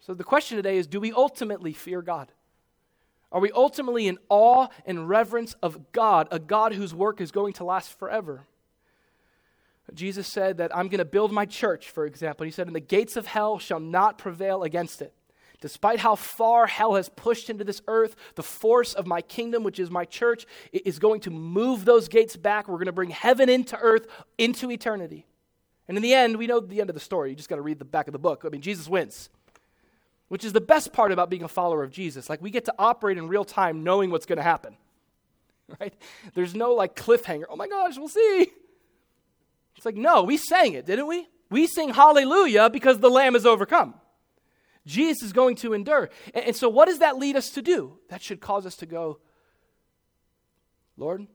So 0.00 0.14
the 0.14 0.24
question 0.24 0.56
today 0.56 0.76
is 0.76 0.86
do 0.86 1.00
we 1.00 1.12
ultimately 1.12 1.72
fear 1.72 2.02
God? 2.02 2.30
Are 3.32 3.40
we 3.40 3.50
ultimately 3.52 4.06
in 4.06 4.18
awe 4.28 4.68
and 4.84 5.08
reverence 5.08 5.56
of 5.62 5.92
God, 5.92 6.28
a 6.30 6.38
God 6.38 6.74
whose 6.74 6.94
work 6.94 7.20
is 7.20 7.32
going 7.32 7.54
to 7.54 7.64
last 7.64 7.98
forever? 7.98 8.46
Jesus 9.94 10.26
said 10.26 10.58
that 10.58 10.76
I'm 10.76 10.88
going 10.88 10.98
to 10.98 11.04
build 11.04 11.32
my 11.32 11.46
church, 11.46 11.90
for 11.90 12.06
example. 12.06 12.44
He 12.44 12.50
said, 12.50 12.66
And 12.66 12.74
the 12.74 12.80
gates 12.80 13.16
of 13.16 13.26
hell 13.26 13.58
shall 13.58 13.80
not 13.80 14.18
prevail 14.18 14.62
against 14.62 15.00
it. 15.00 15.12
Despite 15.60 16.00
how 16.00 16.16
far 16.16 16.66
hell 16.66 16.96
has 16.96 17.08
pushed 17.08 17.48
into 17.48 17.64
this 17.64 17.80
earth, 17.88 18.14
the 18.34 18.42
force 18.42 18.92
of 18.94 19.06
my 19.06 19.22
kingdom, 19.22 19.62
which 19.62 19.78
is 19.78 19.90
my 19.90 20.04
church, 20.04 20.44
is 20.72 20.98
going 20.98 21.20
to 21.20 21.30
move 21.30 21.84
those 21.84 22.08
gates 22.08 22.36
back. 22.36 22.68
We're 22.68 22.74
going 22.74 22.86
to 22.86 22.92
bring 22.92 23.10
heaven 23.10 23.48
into 23.48 23.78
earth, 23.78 24.06
into 24.36 24.70
eternity. 24.70 25.26
And 25.88 25.96
in 25.96 26.02
the 26.02 26.14
end, 26.14 26.36
we 26.36 26.46
know 26.46 26.60
the 26.60 26.80
end 26.80 26.90
of 26.90 26.94
the 26.94 27.00
story. 27.00 27.30
You 27.30 27.36
just 27.36 27.48
got 27.48 27.56
to 27.56 27.62
read 27.62 27.78
the 27.78 27.84
back 27.84 28.08
of 28.08 28.12
the 28.12 28.18
book. 28.18 28.42
I 28.44 28.48
mean, 28.48 28.60
Jesus 28.60 28.88
wins 28.88 29.30
which 30.28 30.44
is 30.44 30.52
the 30.52 30.60
best 30.60 30.92
part 30.92 31.12
about 31.12 31.30
being 31.30 31.42
a 31.42 31.48
follower 31.48 31.82
of 31.82 31.90
Jesus. 31.90 32.28
Like 32.28 32.42
we 32.42 32.50
get 32.50 32.64
to 32.64 32.74
operate 32.78 33.18
in 33.18 33.28
real 33.28 33.44
time 33.44 33.84
knowing 33.84 34.10
what's 34.10 34.26
going 34.26 34.38
to 34.38 34.42
happen. 34.42 34.76
Right? 35.80 35.94
There's 36.34 36.54
no 36.54 36.74
like 36.74 36.94
cliffhanger. 36.94 37.46
Oh 37.50 37.56
my 37.56 37.66
gosh, 37.66 37.98
we'll 37.98 38.06
see. 38.06 38.52
Like, 39.86 39.96
no, 39.96 40.24
we 40.24 40.36
sang 40.36 40.72
it, 40.74 40.84
didn't 40.84 41.06
we? 41.06 41.28
We 41.48 41.68
sing 41.68 41.90
hallelujah 41.90 42.68
because 42.70 42.98
the 42.98 43.08
lamb 43.08 43.36
is 43.36 43.46
overcome. 43.46 43.94
Jesus 44.84 45.22
is 45.22 45.32
going 45.32 45.54
to 45.56 45.74
endure. 45.74 46.10
And, 46.34 46.46
and 46.46 46.56
so, 46.56 46.68
what 46.68 46.86
does 46.86 46.98
that 46.98 47.18
lead 47.18 47.36
us 47.36 47.50
to 47.50 47.62
do? 47.62 47.98
That 48.08 48.20
should 48.20 48.40
cause 48.40 48.66
us 48.66 48.74
to 48.76 48.86
go, 48.86 49.20
Lord, 50.96 51.28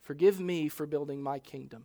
forgive 0.00 0.40
me 0.40 0.68
for 0.68 0.86
building 0.86 1.22
my 1.22 1.38
kingdom 1.38 1.84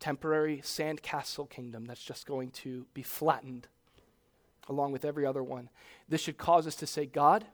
temporary 0.00 0.58
sandcastle 0.58 1.50
kingdom 1.50 1.84
that's 1.84 2.02
just 2.02 2.24
going 2.24 2.50
to 2.50 2.86
be 2.94 3.02
flattened 3.02 3.66
along 4.68 4.92
with 4.92 5.04
every 5.04 5.26
other 5.26 5.42
one. 5.42 5.68
This 6.08 6.20
should 6.20 6.38
cause 6.38 6.66
us 6.68 6.76
to 6.76 6.86
say, 6.86 7.06
God, 7.06 7.44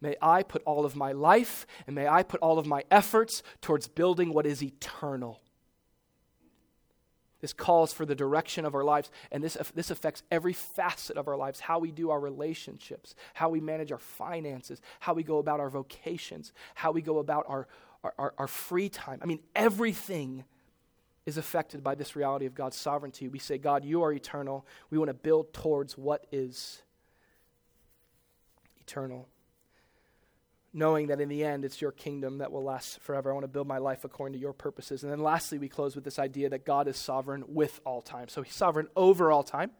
may 0.00 0.16
I 0.20 0.42
put 0.42 0.62
all 0.64 0.84
of 0.84 0.96
my 0.96 1.12
life 1.12 1.66
and 1.86 1.94
may 1.94 2.08
I 2.08 2.22
put 2.22 2.40
all 2.40 2.58
of 2.58 2.66
my 2.66 2.84
efforts 2.90 3.42
towards 3.60 3.88
building 3.88 4.32
what 4.32 4.46
is 4.46 4.62
eternal. 4.62 5.40
This 7.40 7.52
calls 7.52 7.92
for 7.92 8.06
the 8.06 8.14
direction 8.14 8.64
of 8.64 8.74
our 8.74 8.84
lives, 8.84 9.10
and 9.30 9.44
this, 9.44 9.58
this 9.74 9.90
affects 9.90 10.22
every 10.30 10.54
facet 10.54 11.18
of 11.18 11.28
our 11.28 11.36
lives 11.36 11.60
how 11.60 11.78
we 11.78 11.90
do 11.90 12.08
our 12.08 12.18
relationships, 12.18 13.14
how 13.34 13.50
we 13.50 13.60
manage 13.60 13.92
our 13.92 13.98
finances, 13.98 14.80
how 15.00 15.12
we 15.12 15.22
go 15.22 15.36
about 15.36 15.60
our 15.60 15.68
vocations, 15.68 16.54
how 16.74 16.90
we 16.90 17.02
go 17.02 17.18
about 17.18 17.44
our, 17.46 17.68
our, 18.02 18.14
our, 18.18 18.34
our 18.38 18.46
free 18.46 18.88
time. 18.88 19.18
I 19.20 19.26
mean, 19.26 19.40
everything 19.54 20.44
is 21.26 21.36
affected 21.36 21.82
by 21.82 21.94
this 21.94 22.16
reality 22.16 22.46
of 22.46 22.54
God's 22.54 22.76
sovereignty. 22.76 23.28
We 23.28 23.38
say, 23.38 23.58
God, 23.58 23.84
you 23.84 24.02
are 24.02 24.12
eternal. 24.12 24.66
We 24.88 24.96
want 24.96 25.10
to 25.10 25.14
build 25.14 25.52
towards 25.52 25.98
what 25.98 26.26
is 26.32 26.82
eternal. 28.80 29.28
Knowing 30.76 31.06
that 31.06 31.20
in 31.20 31.28
the 31.28 31.44
end 31.44 31.64
it's 31.64 31.80
your 31.80 31.92
kingdom 31.92 32.38
that 32.38 32.52
will 32.52 32.64
last 32.64 33.00
forever. 33.00 33.30
I 33.30 33.32
want 33.32 33.44
to 33.44 33.48
build 33.48 33.66
my 33.66 33.78
life 33.78 34.04
according 34.04 34.34
to 34.34 34.38
your 34.38 34.52
purposes. 34.52 35.04
And 35.04 35.10
then 35.10 35.20
lastly, 35.20 35.56
we 35.56 35.68
close 35.68 35.94
with 35.94 36.04
this 36.04 36.18
idea 36.18 36.50
that 36.50 36.66
God 36.66 36.88
is 36.88 36.96
sovereign 36.96 37.44
with 37.48 37.80
all 37.86 38.02
time. 38.02 38.28
So 38.28 38.42
he's 38.42 38.54
sovereign 38.54 38.88
over 38.96 39.30
all 39.30 39.44
time, 39.44 39.70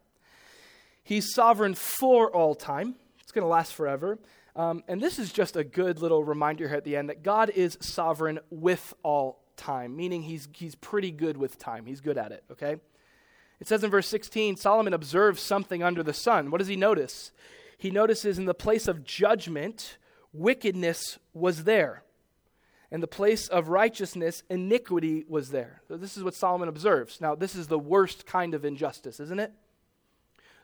he's 1.03 1.34
sovereign 1.34 1.74
for 1.74 2.30
all 2.30 2.55
time. 2.55 2.95
It's 3.20 3.32
going 3.32 3.45
to 3.45 3.49
last 3.49 3.74
forever. 3.74 4.18
Um, 4.57 4.84
and 4.86 5.01
this 5.01 5.18
is 5.18 5.32
just 5.32 5.57
a 5.57 5.64
good 5.64 6.01
little 6.01 6.22
reminder 6.22 6.68
here 6.68 6.76
at 6.76 6.84
the 6.84 6.97
end 6.97 7.09
that 7.09 7.24
God 7.24 7.51
is 7.51 7.76
sovereign 7.80 8.38
with 8.51 8.95
all 9.03 9.42
time, 9.57 9.97
meaning 9.97 10.22
he's, 10.22 10.49
he's 10.53 10.74
pretty 10.74 11.11
good 11.11 11.36
with 11.36 11.59
time. 11.59 11.86
He's 11.86 12.01
good 12.01 12.18
at 12.18 12.30
it, 12.32 12.45
okay? 12.53 12.76
It 13.61 13.68
says 13.68 13.82
in 13.82 13.90
verse 13.90 14.07
16 14.09 14.57
Solomon 14.57 14.95
observes 14.95 15.40
something 15.40 15.82
under 15.82 16.03
the 16.03 16.12
sun. 16.12 16.51
What 16.51 16.59
does 16.59 16.68
he 16.68 16.76
notice? 16.76 17.32
He 17.78 17.90
notices 17.90 18.38
in 18.38 18.45
the 18.45 18.55
place 18.55 18.86
of 18.86 19.05
judgment, 19.05 19.99
wickedness 20.35 21.18
was 21.32 21.64
there. 21.64 22.03
In 22.91 23.01
the 23.01 23.07
place 23.07 23.49
of 23.49 23.68
righteousness, 23.68 24.43
iniquity 24.51 25.24
was 25.26 25.51
there. 25.51 25.80
So 25.89 25.97
this 25.97 26.16
is 26.16 26.22
what 26.22 26.35
Solomon 26.35 26.68
observes. 26.68 27.20
Now, 27.20 27.35
this 27.35 27.57
is 27.57 27.68
the 27.68 27.78
worst 27.78 28.26
kind 28.26 28.55
of 28.55 28.64
injustice, 28.64 29.18
isn't 29.20 29.41
it? 29.41 29.53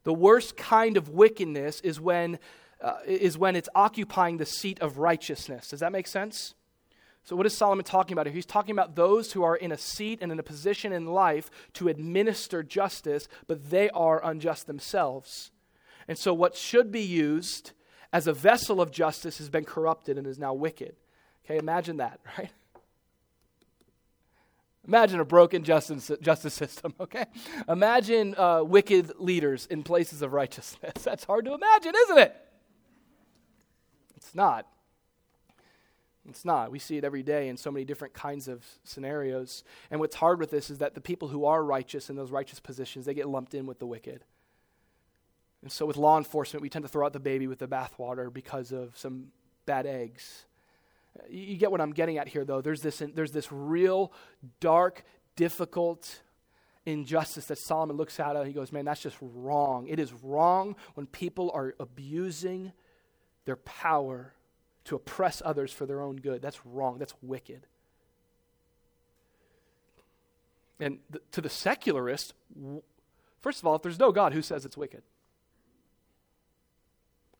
The 0.04 0.12
worst 0.14 0.56
kind 0.56 0.96
of 0.96 1.08
wickedness 1.08 1.80
is 1.80 2.00
when, 2.00 2.38
uh, 2.80 2.98
is 3.06 3.36
when 3.36 3.56
it's 3.56 3.68
occupying 3.74 4.36
the 4.36 4.46
seat 4.46 4.80
of 4.80 4.98
righteousness. 4.98 5.68
Does 5.68 5.80
that 5.80 5.92
make 5.92 6.06
sense? 6.06 6.54
So, 7.24 7.36
what 7.36 7.46
is 7.46 7.56
Solomon 7.56 7.84
talking 7.84 8.14
about 8.14 8.26
here? 8.26 8.34
He's 8.34 8.46
talking 8.46 8.72
about 8.72 8.96
those 8.96 9.32
who 9.32 9.42
are 9.42 9.56
in 9.56 9.72
a 9.72 9.78
seat 9.78 10.20
and 10.22 10.32
in 10.32 10.38
a 10.38 10.42
position 10.42 10.92
in 10.92 11.06
life 11.06 11.50
to 11.74 11.88
administer 11.88 12.62
justice, 12.62 13.28
but 13.46 13.70
they 13.70 13.90
are 13.90 14.24
unjust 14.24 14.66
themselves. 14.66 15.50
And 16.08 16.16
so, 16.16 16.32
what 16.32 16.56
should 16.56 16.90
be 16.90 17.02
used 17.02 17.72
as 18.12 18.26
a 18.26 18.32
vessel 18.32 18.80
of 18.80 18.90
justice 18.90 19.38
has 19.38 19.48
been 19.48 19.64
corrupted 19.64 20.18
and 20.18 20.26
is 20.26 20.38
now 20.38 20.52
wicked. 20.52 20.96
Okay, 21.44 21.58
imagine 21.58 21.98
that, 21.98 22.20
right? 22.38 22.50
Imagine 24.86 25.20
a 25.20 25.24
broken 25.24 25.62
justice, 25.62 26.10
justice 26.20 26.54
system, 26.54 26.94
okay? 27.00 27.26
Imagine 27.68 28.34
uh, 28.36 28.62
wicked 28.64 29.12
leaders 29.18 29.66
in 29.66 29.82
places 29.82 30.22
of 30.22 30.32
righteousness. 30.32 30.92
That's 31.02 31.24
hard 31.24 31.44
to 31.44 31.54
imagine, 31.54 31.92
isn't 32.04 32.18
it? 32.18 32.36
It's 34.16 34.34
not. 34.34 34.66
It's 36.28 36.44
not. 36.44 36.70
We 36.70 36.78
see 36.78 36.96
it 36.96 37.04
every 37.04 37.22
day 37.22 37.48
in 37.48 37.56
so 37.56 37.70
many 37.70 37.84
different 37.84 38.14
kinds 38.14 38.46
of 38.48 38.64
scenarios. 38.84 39.64
And 39.90 40.00
what's 40.00 40.16
hard 40.16 40.38
with 40.38 40.50
this 40.50 40.70
is 40.70 40.78
that 40.78 40.94
the 40.94 41.00
people 41.00 41.28
who 41.28 41.44
are 41.44 41.62
righteous 41.62 42.10
in 42.10 42.16
those 42.16 42.30
righteous 42.30 42.60
positions, 42.60 43.06
they 43.06 43.14
get 43.14 43.28
lumped 43.28 43.54
in 43.54 43.66
with 43.66 43.78
the 43.78 43.86
wicked. 43.86 44.24
And 45.62 45.70
so 45.70 45.84
with 45.86 45.96
law 45.96 46.16
enforcement, 46.16 46.62
we 46.62 46.70
tend 46.70 46.84
to 46.84 46.88
throw 46.88 47.04
out 47.06 47.12
the 47.12 47.20
baby 47.20 47.46
with 47.46 47.58
the 47.58 47.68
bathwater 47.68 48.32
because 48.32 48.72
of 48.72 48.96
some 48.96 49.26
bad 49.66 49.86
eggs. 49.86 50.46
Uh, 51.18 51.24
you 51.28 51.56
get 51.56 51.70
what 51.70 51.80
I'm 51.80 51.92
getting 51.92 52.18
at 52.18 52.28
here, 52.28 52.44
though. 52.44 52.60
There's 52.60 52.80
this, 52.80 53.02
there's 53.14 53.32
this 53.32 53.52
real 53.52 54.12
dark, 54.60 55.04
difficult 55.36 56.22
injustice 56.86 57.46
that 57.46 57.58
Solomon 57.58 57.96
looks 57.96 58.18
at. 58.18 58.46
He 58.46 58.52
goes, 58.52 58.72
Man, 58.72 58.84
that's 58.84 59.02
just 59.02 59.16
wrong. 59.20 59.86
It 59.86 59.98
is 59.98 60.12
wrong 60.22 60.76
when 60.94 61.06
people 61.06 61.50
are 61.52 61.74
abusing 61.78 62.72
their 63.44 63.56
power 63.56 64.32
to 64.84 64.96
oppress 64.96 65.42
others 65.44 65.72
for 65.72 65.86
their 65.86 66.00
own 66.00 66.16
good. 66.16 66.40
That's 66.40 66.64
wrong. 66.64 66.98
That's 66.98 67.14
wicked. 67.22 67.66
And 70.78 70.98
th- 71.12 71.22
to 71.32 71.40
the 71.42 71.50
secularist, 71.50 72.32
w- 72.58 72.82
first 73.40 73.60
of 73.60 73.66
all, 73.66 73.74
if 73.74 73.82
there's 73.82 73.98
no 73.98 74.12
God, 74.12 74.32
who 74.32 74.40
says 74.40 74.64
it's 74.64 74.76
wicked? 74.76 75.02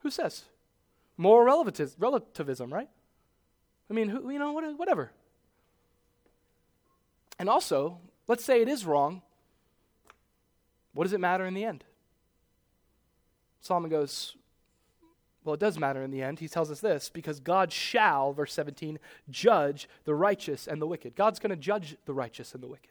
Who 0.01 0.11
says? 0.11 0.45
Moral 1.17 1.65
relativism, 1.99 2.73
right? 2.73 2.89
I 3.91 3.93
mean, 3.93 4.09
who, 4.09 4.31
you 4.31 4.39
know, 4.39 4.53
whatever. 4.53 5.11
And 7.39 7.49
also, 7.49 7.99
let's 8.29 8.45
say 8.45 8.63
it 8.63 8.69
is 8.69 8.85
wrong. 8.85 9.23
What 10.93 11.05
does 11.05 11.13
it 11.13 11.21
matter 11.21 11.47
in 11.47 11.55
the 11.55 11.65
end? 11.65 11.85
Solomon 13.61 13.91
goes, 13.91 14.37
well, 15.45 15.55
it 15.55 15.61
does 15.61 15.79
matter 15.79 16.03
in 16.03 16.11
the 16.11 16.23
end. 16.23 16.39
He 16.39 16.49
tells 16.49 16.71
us 16.71 16.81
this 16.81 17.09
because 17.09 17.41
God 17.41 17.73
shall, 17.73 18.33
verse 18.33 18.53
17, 18.53 18.99
judge 19.29 19.89
the 20.05 20.15
righteous 20.15 20.67
and 20.67 20.81
the 20.81 20.87
wicked. 20.87 21.17
God's 21.17 21.39
going 21.39 21.51
to 21.51 21.57
judge 21.57 21.97
the 22.05 22.13
righteous 22.13 22.55
and 22.55 22.63
the 22.63 22.69
wicked. 22.69 22.91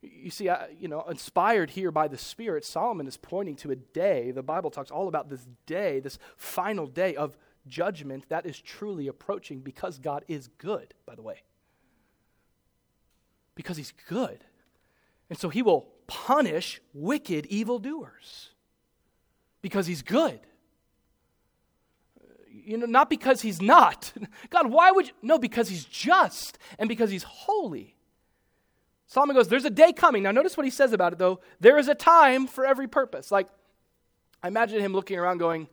You 0.00 0.30
see, 0.30 0.48
you 0.78 0.88
know, 0.88 1.02
inspired 1.02 1.70
here 1.70 1.90
by 1.90 2.06
the 2.08 2.18
Spirit, 2.18 2.64
Solomon 2.64 3.06
is 3.06 3.16
pointing 3.16 3.56
to 3.56 3.70
a 3.72 3.76
day. 3.76 4.30
The 4.30 4.42
Bible 4.42 4.70
talks 4.70 4.90
all 4.90 5.08
about 5.08 5.28
this 5.28 5.46
day, 5.66 5.98
this 6.00 6.18
final 6.36 6.86
day 6.86 7.16
of 7.16 7.36
judgment 7.66 8.28
that 8.28 8.46
is 8.46 8.60
truly 8.60 9.08
approaching 9.08 9.60
because 9.60 9.98
God 9.98 10.24
is 10.28 10.48
good, 10.58 10.94
by 11.04 11.14
the 11.14 11.22
way. 11.22 11.42
Because 13.56 13.76
He's 13.76 13.92
good. 14.08 14.44
And 15.28 15.38
so 15.38 15.48
He 15.48 15.62
will 15.62 15.88
punish 16.06 16.80
wicked 16.94 17.46
evildoers 17.46 18.50
because 19.62 19.86
He's 19.86 20.02
good 20.02 20.40
you 22.68 22.76
know, 22.76 22.86
not 22.86 23.08
because 23.08 23.40
he's 23.40 23.62
not. 23.62 24.12
God, 24.50 24.70
why 24.70 24.90
would 24.90 25.06
you? 25.06 25.12
No, 25.22 25.38
because 25.38 25.70
he's 25.70 25.84
just 25.84 26.58
and 26.78 26.86
because 26.86 27.10
he's 27.10 27.22
holy. 27.22 27.96
Solomon 29.08 29.34
goes, 29.34 29.48
There's 29.48 29.64
a 29.64 29.70
day 29.70 29.92
coming. 29.92 30.22
Now, 30.22 30.30
notice 30.30 30.56
what 30.56 30.64
he 30.64 30.70
says 30.70 30.92
about 30.92 31.14
it, 31.14 31.18
though. 31.18 31.40
There 31.60 31.78
is 31.78 31.88
a 31.88 31.94
time 31.94 32.46
for 32.46 32.64
every 32.64 32.86
purpose. 32.86 33.32
Like, 33.32 33.48
I 34.42 34.48
imagine 34.48 34.80
him 34.80 34.92
looking 34.92 35.18
around 35.18 35.38
going, 35.38 35.66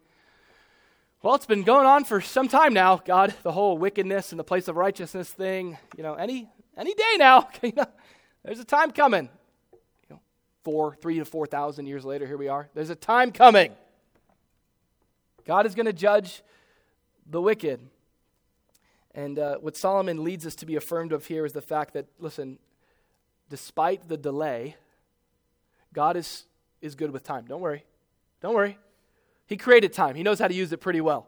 Well, 1.21 1.35
it's 1.35 1.45
been 1.45 1.63
going 1.63 1.85
on 1.85 2.05
for 2.05 2.21
some 2.21 2.47
time 2.47 2.73
now, 2.73 2.97
God, 2.97 3.35
the 3.43 3.51
whole 3.51 3.77
wickedness 3.77 4.31
and 4.31 4.39
the 4.39 4.45
place 4.45 4.69
of 4.69 4.77
righteousness 4.77 5.29
thing. 5.29 5.77
You 5.97 6.03
know, 6.03 6.15
any, 6.15 6.49
any 6.77 6.93
day 6.93 7.15
now. 7.17 7.49
you 7.61 7.73
know, 7.75 7.85
There's 8.43 8.59
a 8.59 8.65
time 8.65 8.91
coming. 8.91 9.29
You 9.73 10.15
know, 10.15 10.21
four, 10.63 10.95
three 10.95 11.19
to 11.19 11.25
4,000 11.25 11.85
years 11.85 12.05
later, 12.05 12.25
here 12.25 12.37
we 12.37 12.47
are. 12.47 12.69
There's 12.73 12.89
a 12.89 12.95
time 12.95 13.33
coming. 13.33 13.73
God 15.45 15.65
is 15.65 15.75
going 15.75 15.87
to 15.87 15.93
judge 15.93 16.41
the 17.29 17.41
wicked. 17.41 17.81
And 19.13 19.39
uh, 19.39 19.57
what 19.57 19.75
Solomon 19.75 20.23
leads 20.23 20.45
us 20.45 20.55
to 20.55 20.65
be 20.65 20.77
affirmed 20.77 21.11
of 21.11 21.25
here 21.25 21.45
is 21.45 21.53
the 21.53 21.61
fact 21.61 21.93
that, 21.93 22.07
listen, 22.19 22.59
despite 23.49 24.07
the 24.07 24.17
delay, 24.17 24.75
God 25.93 26.17
is, 26.17 26.45
is 26.81 26.95
good 26.95 27.11
with 27.11 27.23
time. 27.23 27.45
Don't 27.47 27.61
worry. 27.61 27.85
Don't 28.41 28.55
worry. 28.55 28.77
He 29.47 29.57
created 29.57 29.93
time, 29.93 30.15
He 30.15 30.23
knows 30.23 30.39
how 30.39 30.47
to 30.47 30.53
use 30.53 30.71
it 30.71 30.77
pretty 30.77 31.01
well. 31.01 31.27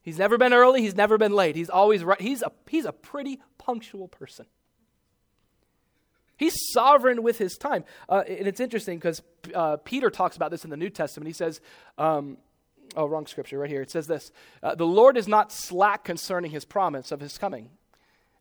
He's 0.00 0.18
never 0.18 0.38
been 0.38 0.52
early, 0.54 0.82
He's 0.82 0.94
never 0.94 1.18
been 1.18 1.32
late. 1.32 1.56
He's 1.56 1.70
always 1.70 2.04
right. 2.04 2.20
He's 2.20 2.42
a, 2.42 2.52
he's 2.68 2.84
a 2.84 2.92
pretty 2.92 3.40
punctual 3.58 4.08
person. 4.08 4.46
He's 6.36 6.54
sovereign 6.72 7.24
with 7.24 7.38
his 7.38 7.58
time. 7.58 7.84
Uh, 8.08 8.22
and 8.28 8.46
it's 8.46 8.60
interesting 8.60 8.98
because 8.98 9.22
uh, 9.52 9.76
Peter 9.78 10.08
talks 10.08 10.36
about 10.36 10.52
this 10.52 10.62
in 10.62 10.70
the 10.70 10.76
New 10.76 10.88
Testament. 10.88 11.26
He 11.26 11.32
says, 11.32 11.60
um, 11.98 12.38
Oh, 12.96 13.06
wrong 13.06 13.26
scripture 13.26 13.58
right 13.58 13.68
here. 13.68 13.82
It 13.82 13.90
says 13.90 14.06
this 14.06 14.32
uh, 14.62 14.74
The 14.74 14.86
Lord 14.86 15.16
is 15.16 15.28
not 15.28 15.52
slack 15.52 16.04
concerning 16.04 16.50
his 16.50 16.64
promise 16.64 17.12
of 17.12 17.20
his 17.20 17.36
coming, 17.38 17.70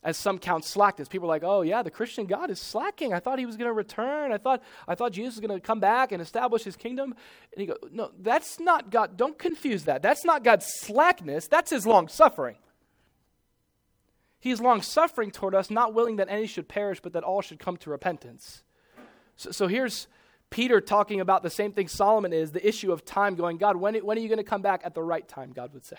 as 0.03 0.17
some 0.17 0.39
count 0.39 0.63
slackness. 0.63 1.07
People 1.07 1.27
are 1.27 1.35
like, 1.35 1.43
oh, 1.43 1.61
yeah, 1.61 1.81
the 1.81 1.91
Christian 1.91 2.25
God 2.25 2.49
is 2.49 2.59
slacking. 2.59 3.13
I 3.13 3.19
thought 3.19 3.39
he 3.39 3.45
was 3.45 3.57
going 3.57 3.67
to 3.67 3.73
return. 3.73 4.31
I 4.31 4.37
thought, 4.37 4.61
I 4.87 4.95
thought 4.95 5.11
Jesus 5.11 5.35
was 5.35 5.45
going 5.45 5.59
to 5.59 5.65
come 5.65 5.79
back 5.79 6.11
and 6.11 6.21
establish 6.21 6.63
his 6.63 6.75
kingdom. 6.75 7.15
And 7.53 7.61
he 7.61 7.67
goes, 7.67 7.77
no, 7.91 8.11
that's 8.19 8.59
not 8.59 8.89
God. 8.89 9.17
Don't 9.17 9.37
confuse 9.37 9.85
that. 9.85 10.01
That's 10.01 10.23
not 10.23 10.43
God's 10.43 10.65
slackness, 10.65 11.47
that's 11.47 11.71
his 11.71 11.85
long 11.85 12.07
suffering. 12.07 12.55
He 14.39 14.51
is 14.51 14.61
long 14.61 14.81
suffering 14.81 15.31
toward 15.31 15.55
us, 15.55 15.71
not 15.71 15.93
willing 15.93 16.17
that 16.17 16.29
any 16.29 16.45
should 16.45 16.67
perish, 16.67 16.99
but 17.01 17.13
that 17.13 17.23
all 17.23 17.41
should 17.41 17.59
come 17.59 17.75
to 17.77 17.89
repentance. 17.89 18.63
So, 19.35 19.51
so 19.51 19.67
here's 19.67 20.07
Peter 20.49 20.79
talking 20.79 21.19
about 21.19 21.43
the 21.43 21.49
same 21.49 21.71
thing 21.71 21.87
Solomon 21.87 22.33
is 22.33 22.51
the 22.51 22.65
issue 22.65 22.91
of 22.91 23.03
time, 23.03 23.35
going, 23.35 23.57
God, 23.57 23.75
when, 23.77 23.95
when 23.95 24.17
are 24.17 24.21
you 24.21 24.29
going 24.29 24.37
to 24.37 24.43
come 24.43 24.61
back 24.61 24.81
at 24.83 24.93
the 24.93 25.03
right 25.03 25.27
time? 25.27 25.51
God 25.53 25.73
would 25.73 25.85
say. 25.85 25.97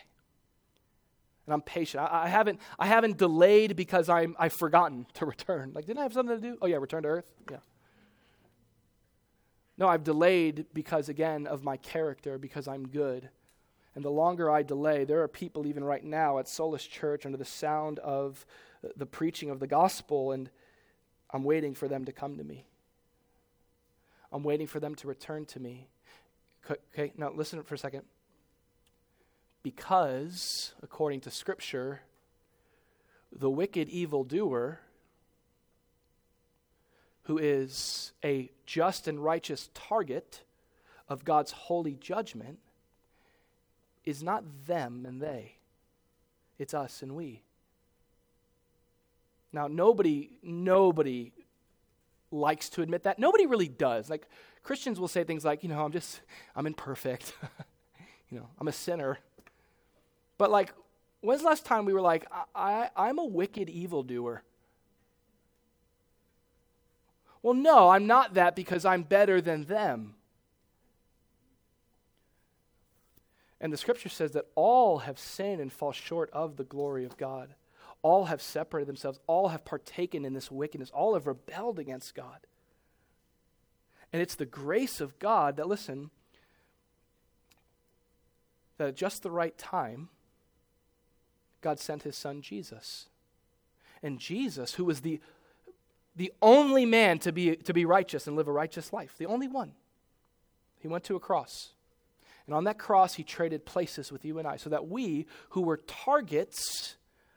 And 1.49 1.55
I'm 1.55 1.62
patient. 1.62 2.03
I, 2.03 2.24
I, 2.24 2.28
haven't, 2.28 2.61
I 2.78 2.86
haven't 2.86 3.16
delayed 3.16 3.74
because 3.74 4.11
I'm, 4.11 4.36
I've 4.38 4.53
forgotten 4.53 5.07
to 5.14 5.24
return. 5.24 5.72
Like, 5.74 5.86
didn't 5.86 6.01
I 6.01 6.03
have 6.03 6.12
something 6.12 6.36
to 6.36 6.42
do? 6.42 6.59
Oh, 6.61 6.66
yeah, 6.66 6.76
return 6.76 7.05
to 7.05 7.09
earth? 7.09 7.24
Yeah. 7.51 7.57
No, 9.78 9.88
I've 9.88 10.05
delayed 10.05 10.66
because, 10.74 11.09
again, 11.09 11.46
of 11.46 11.64
my 11.64 11.78
character, 11.78 12.36
because 12.36 12.68
I'm 12.68 12.86
good. 12.86 13.30
And 13.94 14.05
the 14.05 14.11
longer 14.11 14.51
I 14.51 14.62
delay, 14.62 15.05
there 15.07 15.22
are 15.22 15.28
people 15.28 15.66
even 15.66 15.82
right 15.82 16.05
now 16.05 16.38
at 16.38 16.49
Solace 16.49 16.84
Church 16.84 17.24
under 17.24 17.38
the 17.38 17.46
sound 17.46 17.99
of 18.01 18.44
the 18.94 19.07
preaching 19.07 19.49
of 19.49 19.59
the 19.59 19.66
gospel, 19.66 20.32
and 20.32 20.51
I'm 21.30 21.44
waiting 21.44 21.72
for 21.72 21.88
them 21.88 22.05
to 22.05 22.12
come 22.12 22.36
to 22.36 22.44
me. 22.44 22.66
I'm 24.30 24.42
waiting 24.42 24.66
for 24.66 24.80
them 24.80 24.94
to 24.96 25.09
return 25.09 25.46
to 25.46 25.61
me. 25.61 25.88
Okay, 26.92 27.14
now 27.16 27.32
listen 27.34 27.62
for 27.62 27.74
a 27.74 27.78
second. 27.78 28.03
Because, 29.63 30.73
according 30.83 31.21
to 31.23 31.31
Scripture, 31.31 32.01
the 33.33 33.51
wicked 33.51 33.89
evildoer, 33.89 34.81
who 37.25 37.39
is 37.39 38.13
a 38.25 38.51
just 38.65 39.07
and 39.07 39.23
righteous 39.23 39.69
target 39.75 40.43
of 41.09 41.25
God's 41.25 41.53
holy 41.53 41.95
judgment, 41.95 42.59
is 44.05 44.23
not 44.23 44.45
them 44.67 45.05
and 45.07 45.21
they, 45.21 45.57
it's 46.59 46.73
us 46.73 47.03
and 47.03 47.15
we. 47.15 47.43
Now, 49.53 49.67
nobody, 49.67 50.31
nobody 50.43 51.33
likes 52.31 52.69
to 52.71 52.83
admit 52.83 53.05
that. 53.05 53.19
Nobody 53.19 53.47
really 53.47 53.69
does. 53.69 54.11
Like 54.11 54.27
Christians 54.63 55.01
will 55.01 55.09
say 55.09 55.25
things 55.25 55.45
like, 55.45 55.63
you 55.63 55.69
know, 55.69 55.85
I'm 55.85 55.93
just, 55.93 56.21
I'm 56.55 56.67
imperfect. 56.67 57.35
you 58.31 58.39
know, 58.39 58.49
I'm 58.59 58.69
a 58.69 58.73
sinner. 58.73 59.19
But 60.39 60.51
like, 60.51 60.72
when's 61.20 61.43
the 61.43 61.49
last 61.49 61.64
time 61.64 61.84
we 61.84 61.93
were 61.93 62.01
like, 62.01 62.26
I, 62.32 62.45
I, 62.55 63.09
I'm 63.09 63.18
a 63.18 63.24
wicked 63.24 63.68
evildoer? 63.68 64.43
Well, 67.43 67.55
no, 67.55 67.91
I'm 67.91 68.07
not 68.07 68.34
that 68.34 68.57
because 68.57 68.84
I'm 68.84 69.03
better 69.03 69.41
than 69.41 69.64
them. 69.64 70.14
And 73.61 73.72
the 73.72 73.76
scripture 73.76 74.09
says 74.09 74.32
that 74.32 74.47
all 74.55 74.99
have 74.99 75.18
sinned 75.18 75.61
and 75.61 75.72
fall 75.72 75.93
short 75.93 76.30
of 76.32 76.57
the 76.57 76.64
glory 76.64 77.05
of 77.05 77.16
God. 77.16 77.55
All 78.03 78.26
have 78.26 78.41
separated 78.41 78.86
themselves, 78.86 79.18
all 79.26 79.49
have 79.49 79.64
partaken 79.64 80.24
in 80.24 80.32
this 80.32 80.53
wickedness, 80.53 80.91
all 80.91 81.14
have 81.14 81.26
rebelled 81.26 81.80
against 81.80 82.14
God. 82.14 82.47
And 84.12 84.22
it's 84.22 84.36
the 84.36 84.47
grace 84.47 85.01
of 85.01 85.18
God 85.18 85.57
that, 85.57 85.66
listen, 85.66 86.11
that 88.78 88.89
at 88.89 88.97
just 88.97 89.24
the 89.24 89.30
right 89.30 89.59
time, 89.59 90.09
God 91.61 91.79
sent 91.79 92.03
his 92.03 92.17
son 92.17 92.41
Jesus. 92.43 93.09
And 94.03 94.19
Jesus, 94.19 94.75
who 94.75 94.85
was 94.85 95.01
the, 95.01 95.21
the 96.15 96.33
only 96.41 96.87
man 96.87 97.19
to 97.21 97.33
be, 97.33 97.57
to 97.57 97.73
be 97.73 97.85
righteous 97.85 98.27
and 98.27 98.37
live 98.37 98.49
a 98.49 98.53
righteous 98.53 98.93
life, 98.93 99.15
the 99.19 99.27
only 99.27 99.49
one, 99.49 99.73
he 100.79 100.89
went 100.89 101.05
to 101.05 101.17
a 101.17 101.21
cross. 101.21 101.73
And 102.47 102.55
on 102.55 102.65
that 102.65 102.79
cross, 102.79 103.15
he 103.15 103.25
traded 103.25 103.67
places 103.67 104.11
with 104.11 104.25
you 104.25 104.39
and 104.39 104.49
I 104.49 104.57
so 104.57 104.71
that 104.71 104.89
we, 104.89 105.27
who 105.51 105.63
were 105.63 105.77
targets 105.77 106.97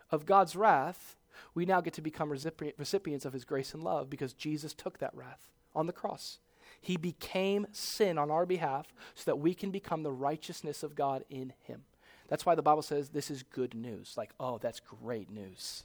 of 0.10 0.26
God's 0.26 0.56
wrath, 0.56 1.18
we 1.54 1.66
now 1.66 1.82
get 1.82 1.94
to 1.96 2.02
become 2.02 2.30
recipients 2.30 3.26
of 3.26 3.34
his 3.34 3.44
grace 3.44 3.74
and 3.74 3.84
love 3.84 4.10
because 4.10 4.34
Jesus 4.34 4.74
took 4.74 5.00
that 5.00 5.16
wrath 5.16 5.50
on 5.76 5.88
the 5.88 5.94
cross. 5.94 6.40
He 6.80 6.98
became 6.98 7.68
sin 7.72 8.18
on 8.18 8.32
our 8.32 8.46
behalf 8.46 8.94
so 9.16 9.24
that 9.26 9.40
we 9.40 9.54
can 9.54 9.70
become 9.70 10.04
the 10.04 10.12
righteousness 10.12 10.82
of 10.82 10.96
God 10.96 11.24
in 11.30 11.54
him. 11.64 11.84
That's 12.32 12.46
why 12.46 12.56
the 12.56 12.62
Bible 12.62 12.82
says 12.82 13.10
this 13.10 13.30
is 13.30 13.44
good 13.44 13.76
news. 13.76 14.14
Like, 14.16 14.32
oh, 14.40 14.58
that's 14.58 14.80
great 14.80 15.30
news. 15.30 15.84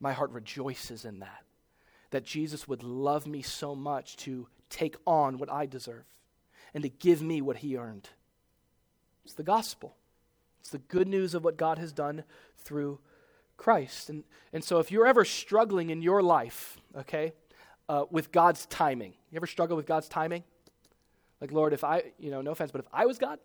My 0.00 0.12
heart 0.12 0.32
rejoices 0.32 1.04
in 1.04 1.20
that. 1.20 1.44
That 2.10 2.24
Jesus 2.24 2.66
would 2.66 2.82
love 2.82 3.28
me 3.28 3.40
so 3.40 3.76
much 3.76 4.16
to 4.18 4.48
take 4.70 4.96
on 5.06 5.38
what 5.38 5.48
I 5.48 5.66
deserve 5.66 6.02
and 6.74 6.82
to 6.82 6.88
give 6.88 7.22
me 7.22 7.40
what 7.40 7.58
he 7.58 7.76
earned. 7.76 8.08
It's 9.24 9.34
the 9.34 9.44
gospel. 9.44 9.94
It's 10.58 10.70
the 10.70 10.78
good 10.78 11.06
news 11.06 11.32
of 11.32 11.44
what 11.44 11.56
God 11.56 11.78
has 11.78 11.92
done 11.92 12.24
through 12.58 12.98
Christ. 13.56 14.10
And, 14.10 14.24
and 14.52 14.64
so 14.64 14.80
if 14.80 14.90
you're 14.90 15.06
ever 15.06 15.24
struggling 15.24 15.90
in 15.90 16.02
your 16.02 16.24
life, 16.24 16.76
okay, 16.98 17.34
uh, 17.88 18.06
with 18.10 18.32
God's 18.32 18.66
timing, 18.66 19.12
you 19.30 19.36
ever 19.36 19.46
struggle 19.46 19.76
with 19.76 19.86
God's 19.86 20.08
timing? 20.08 20.42
Like, 21.40 21.52
Lord, 21.52 21.72
if 21.72 21.84
I, 21.84 22.02
you 22.18 22.32
know, 22.32 22.42
no 22.42 22.50
offense, 22.50 22.72
but 22.72 22.80
if 22.80 22.88
I 22.92 23.06
was 23.06 23.16
God, 23.16 23.38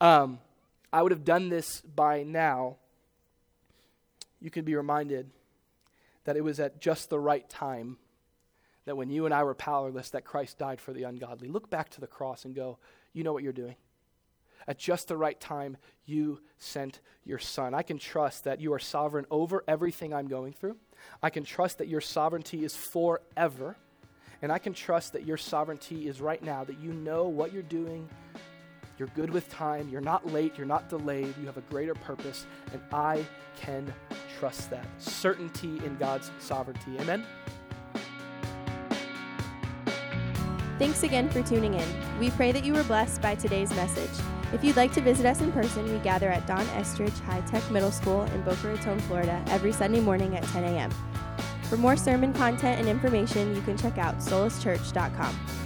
um, 0.00 0.38
I 0.92 1.02
would 1.02 1.12
have 1.12 1.24
done 1.24 1.48
this 1.48 1.80
by 1.80 2.22
now. 2.22 2.76
You 4.40 4.50
can 4.50 4.64
be 4.64 4.74
reminded 4.74 5.30
that 6.24 6.36
it 6.36 6.44
was 6.44 6.60
at 6.60 6.80
just 6.80 7.10
the 7.10 7.18
right 7.18 7.48
time 7.48 7.96
that 8.84 8.96
when 8.96 9.10
you 9.10 9.24
and 9.24 9.34
I 9.34 9.44
were 9.44 9.54
powerless, 9.54 10.10
that 10.10 10.24
Christ 10.24 10.58
died 10.58 10.80
for 10.80 10.92
the 10.92 11.04
ungodly. 11.04 11.48
Look 11.48 11.70
back 11.70 11.90
to 11.90 12.00
the 12.00 12.06
cross 12.06 12.44
and 12.44 12.54
go, 12.54 12.78
you 13.12 13.22
know 13.22 13.32
what 13.32 13.42
you're 13.42 13.52
doing. 13.52 13.76
At 14.66 14.78
just 14.78 15.08
the 15.08 15.16
right 15.16 15.38
time, 15.40 15.76
you 16.04 16.40
sent 16.58 17.00
your 17.24 17.38
son. 17.38 17.74
I 17.74 17.82
can 17.82 17.98
trust 17.98 18.44
that 18.44 18.60
you 18.60 18.72
are 18.72 18.78
sovereign 18.78 19.26
over 19.30 19.64
everything 19.66 20.14
I'm 20.14 20.28
going 20.28 20.52
through. 20.52 20.76
I 21.22 21.30
can 21.30 21.44
trust 21.44 21.78
that 21.78 21.88
your 21.88 22.00
sovereignty 22.00 22.64
is 22.64 22.76
forever. 22.76 23.76
And 24.40 24.50
I 24.50 24.58
can 24.58 24.72
trust 24.72 25.12
that 25.12 25.24
your 25.24 25.36
sovereignty 25.36 26.08
is 26.08 26.20
right 26.20 26.42
now, 26.42 26.64
that 26.64 26.80
you 26.80 26.92
know 26.92 27.24
what 27.24 27.52
you're 27.52 27.62
doing. 27.62 28.08
You're 29.02 29.10
good 29.16 29.30
with 29.30 29.48
time. 29.48 29.88
You're 29.88 30.00
not 30.00 30.32
late. 30.32 30.56
You're 30.56 30.64
not 30.64 30.88
delayed. 30.88 31.34
You 31.40 31.46
have 31.46 31.56
a 31.56 31.62
greater 31.62 31.92
purpose. 31.92 32.46
And 32.72 32.80
I 32.92 33.26
can 33.60 33.92
trust 34.38 34.70
that. 34.70 34.86
Certainty 34.98 35.84
in 35.84 35.96
God's 35.96 36.30
sovereignty. 36.38 36.96
Amen? 37.00 37.26
Thanks 40.78 41.02
again 41.02 41.28
for 41.30 41.42
tuning 41.42 41.74
in. 41.74 42.18
We 42.20 42.30
pray 42.30 42.52
that 42.52 42.64
you 42.64 42.74
were 42.74 42.84
blessed 42.84 43.20
by 43.20 43.34
today's 43.34 43.74
message. 43.74 44.24
If 44.52 44.62
you'd 44.62 44.76
like 44.76 44.92
to 44.92 45.00
visit 45.00 45.26
us 45.26 45.40
in 45.40 45.50
person, 45.50 45.92
we 45.92 45.98
gather 45.98 46.28
at 46.28 46.46
Don 46.46 46.64
Estridge 46.68 47.18
High 47.22 47.40
Tech 47.40 47.68
Middle 47.72 47.90
School 47.90 48.22
in 48.22 48.42
Boca 48.42 48.68
Raton, 48.68 49.00
Florida, 49.00 49.42
every 49.48 49.72
Sunday 49.72 49.98
morning 49.98 50.36
at 50.36 50.44
10 50.44 50.62
a.m. 50.62 50.92
For 51.64 51.76
more 51.76 51.96
sermon 51.96 52.32
content 52.32 52.78
and 52.78 52.88
information, 52.88 53.52
you 53.56 53.62
can 53.62 53.76
check 53.76 53.98
out 53.98 54.18
solaschurch.com. 54.20 55.61